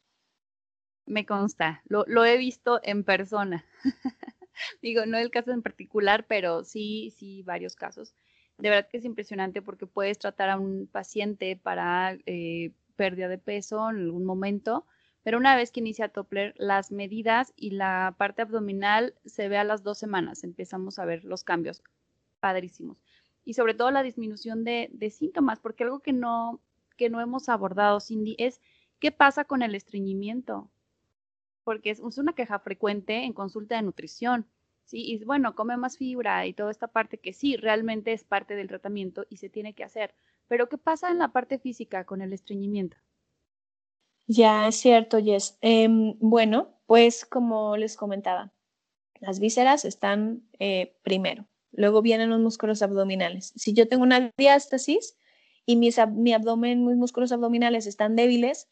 Me 1.07 1.27
consta, 1.27 1.83
lo, 1.87 2.05
lo 2.07 2.25
he 2.25 2.39
visto 2.39 2.81
en 2.83 3.05
persona. 3.05 3.65
Digo, 4.83 5.07
no 5.07 5.19
el 5.19 5.31
caso 5.31 5.53
en 5.53 5.63
particular, 5.63 6.27
pero 6.27 6.65
sí, 6.65 7.13
sí, 7.17 7.43
varios 7.43 7.77
casos. 7.77 8.15
De 8.59 8.71
verdad 8.71 8.89
que 8.89 8.99
es 8.99 9.05
impresionante 9.05 9.63
porque 9.63 9.87
puedes 9.87 10.19
tratar 10.19 10.49
a 10.51 10.59
un 10.59 10.87
paciente 10.87 11.57
para 11.57 12.17
eh, 12.27 12.73
pérdida 12.97 13.29
de 13.29 13.39
peso 13.39 13.91
en 13.91 13.97
algún 13.97 14.25
momento, 14.25 14.87
pero 15.23 15.39
una 15.39 15.57
vez 15.57 15.73
que 15.73 15.81
inicia 15.81 16.09
Toppler, 16.09 16.55
las 16.57 16.93
medidas 16.93 17.53
y 17.57 17.71
la 17.71 18.15
parte 18.19 18.43
abdominal 18.43 19.15
se 19.25 19.49
ve 19.49 19.57
a 19.57 19.65
las 19.65 19.83
dos 19.83 19.99
semanas. 19.99 20.45
Empezamos 20.45 20.99
a 20.99 21.05
ver 21.05 21.25
los 21.25 21.45
cambios 21.45 21.83
padrísimos. 22.41 23.03
Y 23.45 23.55
sobre 23.55 23.75
todo 23.75 23.91
la 23.91 24.03
disminución 24.03 24.65
de, 24.65 24.91
de 24.93 25.11
síntomas, 25.11 25.61
porque 25.61 25.85
algo 25.85 26.01
que 26.01 26.13
no, 26.13 26.61
que 26.97 27.11
no 27.11 27.21
hemos 27.21 27.49
abordado, 27.49 28.01
Cindy, 28.01 28.37
es 28.39 28.61
qué 29.01 29.13
pasa 29.13 29.45
con 29.45 29.63
el 29.63 29.75
estreñimiento 29.75 30.71
porque 31.65 31.91
es, 31.91 32.01
una 32.01 32.35
queja 32.35 32.59
frecuente 32.59 33.25
en 33.25 33.33
consulta 33.33 33.77
de 33.77 33.83
nutrición. 33.83 34.47
¿sí? 34.85 35.03
Y 35.05 35.25
bueno, 35.25 35.55
come 35.55 35.77
más 35.77 35.97
fibra 35.97 36.47
y 36.47 36.53
toda 36.53 36.71
esta 36.71 36.89
parte 36.89 37.19
que 37.19 37.33
sí, 37.33 37.57
realmente 37.57 38.13
es 38.13 38.23
parte 38.23 38.55
del 38.55 38.69
tratamiento 38.69 39.27
y 39.31 39.39
se 39.39 39.49
tiene 39.49 39.75
que 39.75 39.85
hacer. 39.85 40.15
Pero 40.47 40.69
¿qué 40.69 40.79
pasa 40.79 41.11
en 41.11 41.19
la 41.19 41.33
parte 41.33 41.59
física 41.59 42.05
con 42.05 42.21
el 42.21 42.33
estreñimiento? 42.33 42.97
Ya, 44.27 44.69
es 44.69 44.77
cierto, 44.77 45.19
Jess. 45.23 45.59
Em, 45.61 46.17
bueno, 46.19 46.79
pues 46.87 47.25
como 47.25 47.77
les 47.77 47.97
comentaba, 47.97 48.53
las 49.21 49.41
vísceras 49.41 49.85
están 49.85 50.43
eh, 50.59 50.97
primero, 51.03 51.47
luego 51.73 52.03
vienen 52.03 52.31
los 52.31 52.41
músculos 52.41 52.83
abdominales. 52.83 53.53
Si 53.57 53.73
yo 53.73 53.89
tengo 53.89 54.03
una 54.03 54.33
diástasis 54.37 55.19
y 55.67 55.77
mis, 55.77 55.99
mi 56.13 56.33
abdomen, 56.33 56.87
mis 56.87 56.97
músculos 56.97 57.33
abdominales 57.33 57.87
están 57.87 58.17
débiles, 58.17 58.69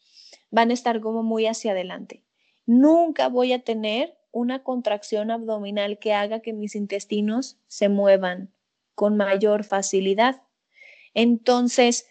van 0.51 0.69
a 0.69 0.73
estar 0.73 1.01
como 1.01 1.23
muy 1.23 1.47
hacia 1.47 1.71
adelante 1.71 2.23
nunca 2.65 3.27
voy 3.27 3.53
a 3.53 3.63
tener 3.63 4.17
una 4.31 4.63
contracción 4.63 5.31
abdominal 5.31 5.99
que 5.99 6.13
haga 6.13 6.39
que 6.39 6.53
mis 6.53 6.75
intestinos 6.75 7.57
se 7.67 7.89
muevan 7.89 8.51
con 8.95 9.17
mayor 9.17 9.63
facilidad. 9.63 10.41
Entonces, 11.13 12.07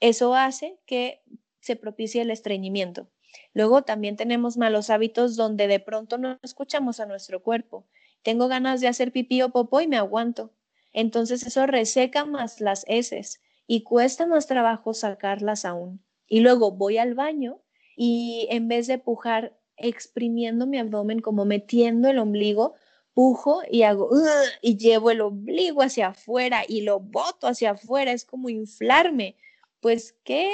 eso 0.00 0.34
hace 0.34 0.78
que 0.86 1.22
se 1.60 1.76
propicie 1.76 2.22
el 2.22 2.30
estreñimiento. 2.30 3.08
Luego 3.54 3.82
también 3.82 4.16
tenemos 4.16 4.56
malos 4.56 4.90
hábitos 4.90 5.36
donde 5.36 5.66
de 5.66 5.80
pronto 5.80 6.18
no 6.18 6.38
escuchamos 6.42 7.00
a 7.00 7.06
nuestro 7.06 7.42
cuerpo. 7.42 7.86
Tengo 8.22 8.48
ganas 8.48 8.80
de 8.80 8.88
hacer 8.88 9.12
pipí 9.12 9.42
o 9.42 9.50
popó 9.50 9.80
y 9.80 9.88
me 9.88 9.96
aguanto. 9.96 10.52
Entonces 10.92 11.46
eso 11.46 11.66
reseca 11.66 12.24
más 12.24 12.60
las 12.60 12.84
heces 12.88 13.40
y 13.66 13.82
cuesta 13.82 14.26
más 14.26 14.46
trabajo 14.46 14.92
sacarlas 14.92 15.64
aún. 15.64 16.04
Y 16.26 16.40
luego 16.40 16.72
voy 16.72 16.98
al 16.98 17.14
baño 17.14 17.62
y 17.96 18.46
en 18.50 18.68
vez 18.68 18.86
de 18.86 18.98
pujar 18.98 19.58
exprimiendo 19.82 20.66
mi 20.66 20.78
abdomen, 20.78 21.20
como 21.20 21.44
metiendo 21.44 22.08
el 22.08 22.18
ombligo, 22.18 22.74
pujo 23.14 23.62
y 23.70 23.82
hago 23.82 24.10
y 24.62 24.78
llevo 24.78 25.10
el 25.10 25.20
ombligo 25.20 25.82
hacia 25.82 26.08
afuera 26.08 26.62
y 26.66 26.82
lo 26.82 27.00
boto 27.00 27.46
hacia 27.46 27.72
afuera, 27.72 28.12
es 28.12 28.24
como 28.24 28.48
inflarme. 28.48 29.36
Pues, 29.80 30.16
¿qué 30.24 30.50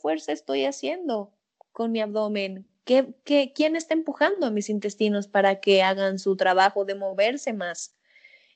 fuerza 0.00 0.32
estoy 0.32 0.64
haciendo 0.64 1.32
con 1.72 1.90
mi 1.90 2.00
abdomen? 2.00 2.68
¿Qué, 2.84 3.14
qué, 3.24 3.52
quién 3.52 3.74
está 3.74 3.94
empujando 3.94 4.46
a 4.46 4.50
mis 4.50 4.68
intestinos 4.68 5.26
para 5.26 5.60
que 5.60 5.82
hagan 5.82 6.18
su 6.20 6.36
trabajo 6.36 6.84
de 6.84 6.94
moverse 6.94 7.52
más? 7.52 7.96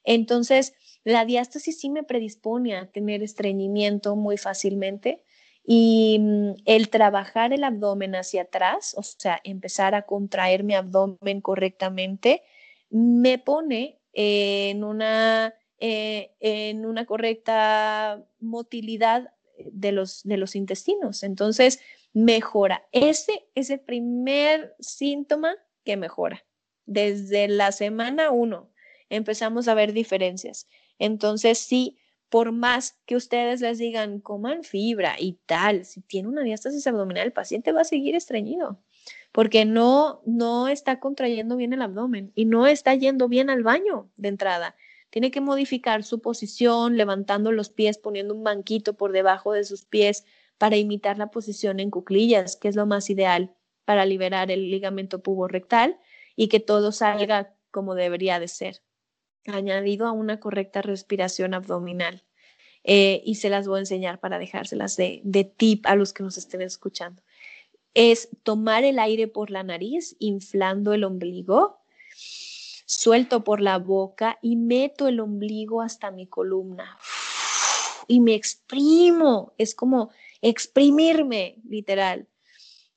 Entonces, 0.05 0.75
la 1.03 1.25
diástasis 1.25 1.81
sí 1.81 1.91
me 1.91 2.05
predispone 2.05 2.77
a 2.77 2.91
tener 2.91 3.23
estreñimiento 3.23 4.15
muy 4.17 4.37
fácilmente 4.37 5.25
y 5.65 6.19
mm, 6.21 6.63
el 6.65 6.89
trabajar 6.91 7.53
el 7.53 7.65
abdomen 7.65 8.15
hacia 8.15 8.43
atrás, 8.43 8.95
o 8.97 9.03
sea, 9.03 9.41
empezar 9.45 9.95
a 9.95 10.03
contraer 10.03 10.65
mi 10.65 10.75
abdomen 10.75 11.41
correctamente, 11.41 12.43
me 12.91 13.39
pone 13.39 14.01
en 14.13 14.85
una, 14.85 15.55
eh, 15.79 16.33
en 16.41 16.87
una 16.87 17.07
correcta 17.07 18.25
motilidad 18.41 19.33
de 19.73 19.93
los, 19.93 20.23
de 20.25 20.37
los 20.37 20.57
intestinos. 20.57 21.23
Entonces, 21.23 21.81
mejora. 22.13 22.87
Ese 22.93 23.47
es 23.55 23.71
el 23.71 23.81
primer 23.81 24.75
síntoma 24.81 25.55
que 25.85 25.97
mejora. 25.97 26.45
Desde 26.87 27.49
la 27.49 27.73
semana 27.73 28.31
uno 28.31 28.71
empezamos 29.09 29.69
a 29.69 29.75
ver 29.75 29.93
diferencias. 29.93 30.69
Entonces, 30.99 31.59
sí, 31.59 32.00
por 32.31 32.53
más 32.53 32.97
que 33.07 33.17
ustedes 33.17 33.61
les 33.61 33.79
digan 33.79 34.21
coman 34.21 34.65
fibra 34.65 35.17
y 35.19 35.41
tal, 35.47 35.85
si 35.85 36.01
tiene 36.01 36.29
una 36.29 36.43
diástasis 36.43 36.87
abdominal, 36.87 37.27
el 37.27 37.33
paciente 37.33 37.73
va 37.73 37.83
a 37.83 37.85
seguir 37.85 38.15
estreñido 38.15 38.81
porque 39.33 39.65
no, 39.65 40.23
no 40.27 40.69
está 40.69 40.99
contrayendo 40.99 41.57
bien 41.57 41.73
el 41.73 41.83
abdomen 41.83 42.33
y 42.35 42.47
no 42.47 42.67
está 42.67 42.95
yendo 42.95 43.29
bien 43.29 43.51
al 43.51 43.63
baño 43.63 44.11
de 44.17 44.29
entrada. 44.29 44.77
Tiene 45.11 45.31
que 45.31 45.41
modificar 45.41 46.05
su 46.05 46.21
posición, 46.21 46.97
levantando 46.97 47.53
los 47.53 47.69
pies, 47.71 47.99
poniendo 47.99 48.35
un 48.35 48.45
banquito 48.45 48.95
por 48.95 49.13
debajo 49.13 49.53
de 49.53 49.65
sus 49.65 49.85
pies 49.85 50.25
para 50.59 50.77
imitar 50.77 51.19
la 51.19 51.31
posición 51.31 51.81
en 51.81 51.91
cuclillas, 51.91 52.57
que 52.57 52.69
es 52.69 52.77
lo 52.77 52.87
más 52.87 53.11
ideal 53.11 53.55
para 53.85 54.05
liberar 54.05 54.51
el 54.51 54.71
ligamento 54.71 55.23
puborectal 55.23 55.99
y 56.37 56.49
que 56.49 56.61
todo 56.61 56.93
salga 56.93 57.55
como 57.71 57.95
debería 57.95 58.39
de 58.39 58.49
ser 58.49 58.83
añadido 59.47 60.07
a 60.07 60.13
una 60.13 60.41
correcta 60.41 60.83
respiración 60.83 61.55
abdominal. 61.55 62.25
Eh, 62.83 63.23
y 63.27 63.35
se 63.35 63.51
las 63.51 63.69
voy 63.69 63.77
a 63.77 63.81
enseñar 63.81 64.21
para 64.21 64.39
dejárselas 64.39 64.97
de, 64.97 65.21
de 65.23 65.45
tip 65.45 65.87
a 65.87 65.97
los 65.97 66.13
que 66.13 66.23
nos 66.23 66.39
estén 66.39 66.63
escuchando. 66.63 67.23
es 67.93 68.29
tomar 68.45 68.85
el 68.85 68.99
aire 68.99 69.27
por 69.27 69.51
la 69.51 69.63
nariz, 69.65 70.17
inflando 70.21 70.93
el 70.95 71.05
ombligo, 71.05 71.81
suelto 72.87 73.45
por 73.45 73.61
la 73.61 73.79
boca 73.79 74.39
y 74.43 74.57
meto 74.57 75.09
el 75.09 75.21
ombligo 75.21 75.83
hasta 75.83 76.11
mi 76.11 76.27
columna. 76.27 76.99
Y 78.09 78.19
me 78.19 78.35
exprimo, 78.35 79.55
es 79.57 79.77
como 79.77 80.11
exprimirme, 80.43 81.59
literal. 81.69 82.27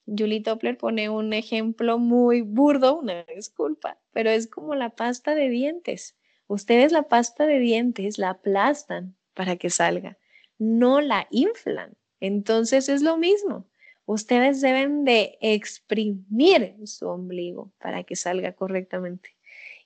Julie 0.07 0.41
Toppler 0.41 0.75
pone 0.75 1.09
un 1.09 1.33
ejemplo 1.33 1.99
muy 1.99 2.41
burdo, 2.41 2.97
una 2.97 3.23
disculpa, 3.25 3.99
pero 4.11 4.31
es 4.31 4.47
como 4.47 4.73
la 4.73 4.89
pasta 4.89 5.35
de 5.35 5.49
dientes. 5.49 6.17
Ustedes 6.47 6.91
la 6.91 7.03
pasta 7.03 7.45
de 7.45 7.59
dientes 7.59 8.17
la 8.17 8.31
aplastan 8.31 9.15
para 9.33 9.55
que 9.55 9.69
salga, 9.69 10.17
no 10.57 11.01
la 11.01 11.27
inflan. 11.31 11.95
Entonces 12.19 12.89
es 12.89 13.01
lo 13.01 13.17
mismo. 13.17 13.67
Ustedes 14.05 14.61
deben 14.61 15.05
de 15.05 15.37
exprimir 15.41 16.75
su 16.85 17.07
ombligo 17.07 17.71
para 17.79 18.03
que 18.03 18.15
salga 18.15 18.53
correctamente. 18.53 19.35